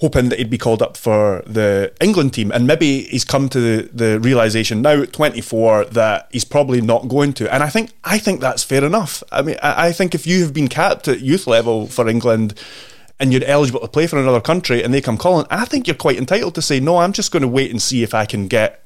hoping 0.00 0.30
that 0.30 0.38
he'd 0.38 0.48
be 0.48 0.58
called 0.58 0.80
up 0.80 0.96
for 0.96 1.42
the 1.46 1.92
England 2.00 2.32
team. 2.32 2.50
And 2.50 2.66
maybe 2.66 3.02
he's 3.02 3.24
come 3.24 3.48
to 3.50 3.60
the, 3.60 3.90
the 3.92 4.20
realization 4.20 4.80
now 4.80 5.02
at 5.02 5.12
24 5.12 5.84
that 5.86 6.28
he's 6.32 6.44
probably 6.44 6.80
not 6.80 7.08
going 7.08 7.34
to. 7.34 7.52
And 7.52 7.62
I 7.62 7.68
think 7.68 7.92
I 8.02 8.18
think 8.18 8.40
that's 8.40 8.64
fair 8.64 8.82
enough. 8.82 9.22
I 9.30 9.42
mean, 9.42 9.56
I, 9.62 9.88
I 9.88 9.92
think 9.92 10.14
if 10.14 10.26
you 10.26 10.42
have 10.42 10.54
been 10.54 10.68
capped 10.68 11.06
at 11.06 11.20
youth 11.20 11.46
level 11.46 11.86
for 11.86 12.08
England 12.08 12.58
and 13.18 13.30
you're 13.30 13.44
eligible 13.44 13.80
to 13.80 13.88
play 13.88 14.06
for 14.06 14.18
another 14.18 14.40
country 14.40 14.82
and 14.82 14.94
they 14.94 15.02
come 15.02 15.18
calling, 15.18 15.46
I 15.50 15.66
think 15.66 15.86
you're 15.86 15.96
quite 15.96 16.16
entitled 16.16 16.54
to 16.54 16.62
say, 16.62 16.80
no, 16.80 16.96
I'm 16.96 17.12
just 17.12 17.30
going 17.30 17.42
to 17.42 17.48
wait 17.48 17.70
and 17.70 17.80
see 17.80 18.02
if 18.02 18.14
I 18.14 18.24
can 18.24 18.48
get 18.48 18.82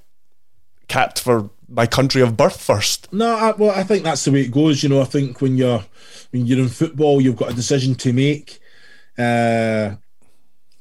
capped 0.88 1.20
for 1.20 1.48
my 1.68 1.86
country 1.86 2.22
of 2.22 2.36
birth 2.36 2.60
first. 2.60 3.12
No, 3.12 3.36
I, 3.36 3.52
well, 3.52 3.70
I 3.70 3.84
think 3.84 4.02
that's 4.02 4.24
the 4.24 4.32
way 4.32 4.40
it 4.42 4.50
goes. 4.50 4.82
You 4.82 4.88
know, 4.88 5.00
I 5.00 5.04
think 5.04 5.40
when 5.40 5.56
you're 5.56 5.84
when 6.32 6.46
you're 6.46 6.58
in 6.58 6.68
football, 6.68 7.20
you've 7.20 7.36
got 7.36 7.52
a 7.52 7.54
decision 7.54 7.94
to 7.94 8.12
make. 8.12 8.58
Uh, 9.16 9.94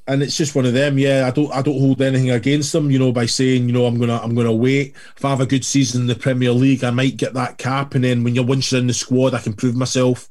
and 0.08 0.22
it's 0.22 0.36
just 0.36 0.56
one 0.56 0.66
of 0.66 0.74
them. 0.74 0.98
Yeah, 0.98 1.26
I 1.28 1.32
don't 1.32 1.52
I 1.52 1.62
don't 1.62 1.80
hold 1.80 2.02
anything 2.02 2.32
against 2.32 2.74
them. 2.74 2.92
You 2.92 3.00
know, 3.00 3.12
by 3.12 3.26
saying 3.26 3.68
you 3.68 3.74
know 3.74 3.86
I'm 3.86 4.00
gonna 4.00 4.18
I'm 4.18 4.36
gonna 4.36 4.54
wait. 4.54 4.96
If 5.16 5.24
I 5.24 5.30
have 5.30 5.42
a 5.42 5.46
good 5.46 5.64
season 5.64 6.02
in 6.02 6.08
the 6.08 6.16
Premier 6.16 6.52
League, 6.52 6.84
I 6.84 6.92
might 6.92 7.18
get 7.18 7.34
that 7.36 7.58
cap, 7.58 7.96
and 7.96 8.04
then 8.04 8.24
when 8.24 8.36
you're 8.36 8.46
once 8.46 8.72
you're 8.72 8.82
in 8.82 8.88
the 8.88 8.94
squad, 8.94 9.34
I 9.34 9.40
can 9.40 9.54
prove 9.54 9.76
myself. 9.76 10.28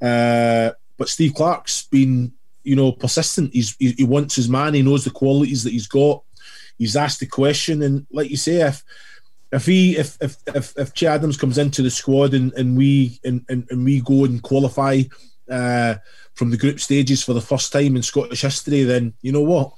Uh, 0.00 0.70
but 0.96 1.08
Steve 1.08 1.34
Clarke's 1.34 1.86
been 1.86 2.32
you 2.62 2.76
know 2.76 2.92
persistent. 2.92 3.52
He's 3.52 3.74
he, 3.78 3.92
he 3.92 4.04
wants 4.04 4.36
his 4.36 4.48
man. 4.48 4.74
He 4.74 4.82
knows 4.82 5.04
the 5.04 5.10
qualities 5.10 5.64
that 5.64 5.72
he's 5.72 5.88
got. 5.88 6.22
He's 6.78 6.96
asked 6.96 7.20
the 7.20 7.26
question, 7.26 7.82
and 7.82 8.06
like 8.12 8.30
you 8.30 8.36
say, 8.36 8.66
if 8.66 8.84
if 9.50 9.66
he 9.66 9.96
if 9.96 10.16
if 10.20 10.36
if, 10.54 10.78
if 10.78 10.94
Che 10.94 11.08
Adams 11.08 11.36
comes 11.36 11.58
into 11.58 11.82
the 11.82 11.90
squad 11.90 12.32
and 12.32 12.52
and 12.52 12.76
we 12.76 13.18
and, 13.24 13.44
and, 13.48 13.66
and 13.70 13.84
we 13.84 14.00
go 14.00 14.24
and 14.24 14.40
qualify. 14.42 15.02
Uh, 15.50 15.96
from 16.40 16.48
the 16.50 16.56
group 16.56 16.80
stages 16.80 17.22
for 17.22 17.34
the 17.34 17.40
first 17.42 17.70
time 17.70 17.96
in 17.96 18.02
Scottish 18.02 18.40
history, 18.40 18.82
then 18.84 19.12
you 19.20 19.30
know 19.30 19.42
what? 19.42 19.74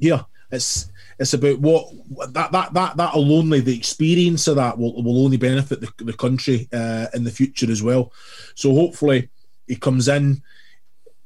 Yeah, 0.00 0.22
it's 0.50 0.90
it's 1.16 1.32
about 1.32 1.60
what 1.60 1.86
that 2.32 2.50
that 2.50 2.74
that 2.74 2.96
that 2.96 3.14
alone, 3.14 3.50
the 3.50 3.76
experience 3.76 4.48
of 4.48 4.56
that 4.56 4.76
will, 4.76 5.00
will 5.00 5.24
only 5.24 5.36
benefit 5.36 5.80
the, 5.80 6.04
the 6.04 6.12
country 6.12 6.68
uh, 6.72 7.06
in 7.14 7.22
the 7.22 7.30
future 7.30 7.70
as 7.70 7.84
well. 7.84 8.12
So 8.56 8.74
hopefully 8.74 9.30
he 9.68 9.76
comes 9.76 10.08
in, 10.08 10.42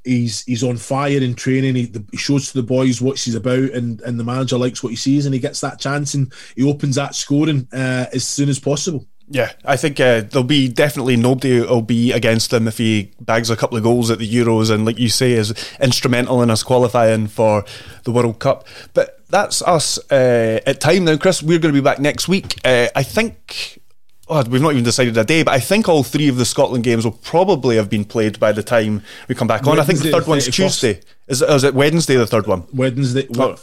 he's 0.05 0.45
he's 0.45 0.63
on 0.63 0.77
fire 0.77 1.23
in 1.23 1.35
training. 1.35 1.75
He, 1.75 1.91
he, 2.11 2.19
shows 2.19 2.53
to 2.53 2.61
the 2.61 2.67
boys 2.67 3.01
what 3.01 3.19
he's 3.19 3.35
about, 3.35 3.71
and 3.71 4.03
and 4.03 4.21
the 4.21 4.25
manager 4.25 4.59
likes 4.59 4.83
what 4.83 4.91
he 4.91 4.97
sees, 4.97 5.25
and 5.25 5.35
he 5.35 5.41
gets 5.41 5.63
that 5.63 5.81
chance, 5.81 6.13
and 6.13 6.31
he 6.55 6.69
opens 6.69 6.97
that 6.97 7.15
scoring 7.15 7.67
uh, 7.73 8.05
as 8.13 8.29
soon 8.29 8.51
as 8.51 8.59
possible. 8.59 9.07
Yeah, 9.29 9.53
I 9.65 9.77
think 9.77 9.99
uh, 9.99 10.21
there'll 10.21 10.45
be 10.45 10.69
definitely 10.69 11.17
nobody 11.17 11.61
will 11.61 11.83
be 11.83 12.13
against 12.13 12.53
him 12.53 12.69
if 12.69 12.79
he 12.79 13.11
bags 13.21 13.51
a 13.51 13.57
couple 13.57 13.77
of 13.77 13.83
goals 13.83 14.11
at 14.11 14.19
the 14.21 14.33
Euros 14.33 14.71
and, 14.71 14.85
like 14.85 14.99
you 14.99 15.09
say, 15.09 15.33
is 15.33 15.53
instrumental 15.81 16.43
in 16.43 16.51
us 16.51 16.63
qualifying 16.63 17.27
for 17.27 17.65
the 18.05 18.13
World 18.13 18.39
Cup. 18.39 18.69
But 18.95 19.21
that's 19.29 19.63
us 19.63 19.99
uh, 20.13 20.61
at 20.65 20.81
time 20.81 21.05
now, 21.07 21.17
Chris. 21.17 21.43
We're 21.43 21.59
going 21.59 21.75
to 21.75 21.81
be 21.81 21.85
back 21.85 21.99
next 21.99 22.29
week. 22.29 22.61
Uh, 22.65 22.89
I 22.95 23.03
think. 23.03 23.81
Oh, 24.29 24.43
we've 24.45 24.61
not 24.61 24.73
even 24.73 24.83
decided 24.83 25.17
a 25.17 25.25
day, 25.25 25.45
but 25.45 25.55
I 25.55 25.61
think 25.61 25.89
all 25.89 26.03
three 26.03 26.29
of 26.29 26.37
the 26.37 26.45
Scotland 26.45 26.83
games 26.83 27.05
will 27.05 27.13
probably 27.13 27.77
have 27.77 27.89
been 27.89 28.05
played 28.05 28.41
by 28.41 28.51
the 28.51 28.63
time 28.63 29.03
we 29.29 29.37
come 29.37 29.47
back 29.47 29.67
on. 29.67 29.77
Wednesday, 29.77 29.83
I 29.83 29.85
think 29.85 29.99
the 30.01 30.11
third 30.11 30.27
one's 30.27 30.49
Tuesday. 30.49 31.01
Is 31.29 31.43
it, 31.43 31.51
is 31.51 31.63
it 31.63 31.75
Wednesday, 31.75 32.17
the 32.17 32.27
third 32.27 32.47
one? 32.47 32.65
Wednesday. 32.73 33.27
What? 33.29 33.61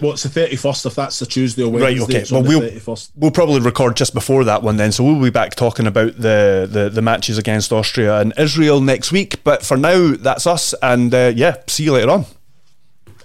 what's 0.00 0.22
the 0.22 0.30
31st 0.30 0.86
if 0.86 0.94
that's 0.94 1.18
the 1.18 1.26
Tuesday 1.26 1.62
or 1.62 1.70
Wednesday? 1.70 2.00
Right, 2.00 2.22
okay. 2.22 2.24
Well, 2.30 2.42
we'll, 2.42 2.98
we'll 3.16 3.30
probably 3.30 3.60
record 3.60 3.96
just 3.96 4.14
before 4.14 4.44
that 4.44 4.62
one 4.62 4.78
then. 4.78 4.92
So 4.92 5.04
we'll 5.04 5.22
be 5.22 5.28
back 5.28 5.56
talking 5.56 5.86
about 5.86 6.16
the, 6.16 6.66
the, 6.70 6.88
the 6.88 7.02
matches 7.02 7.36
against 7.36 7.70
Austria 7.70 8.18
and 8.18 8.32
Israel 8.38 8.80
next 8.80 9.12
week. 9.12 9.44
But 9.44 9.62
for 9.62 9.76
now, 9.76 10.14
that's 10.16 10.46
us. 10.46 10.74
And 10.80 11.14
uh, 11.14 11.32
yeah, 11.36 11.56
see 11.66 11.84
you 11.84 11.92
later 11.92 12.10
on. 12.10 12.24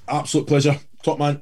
Absolute 0.08 0.48
pleasure. 0.48 0.78
Top 1.02 1.18
man. 1.18 1.42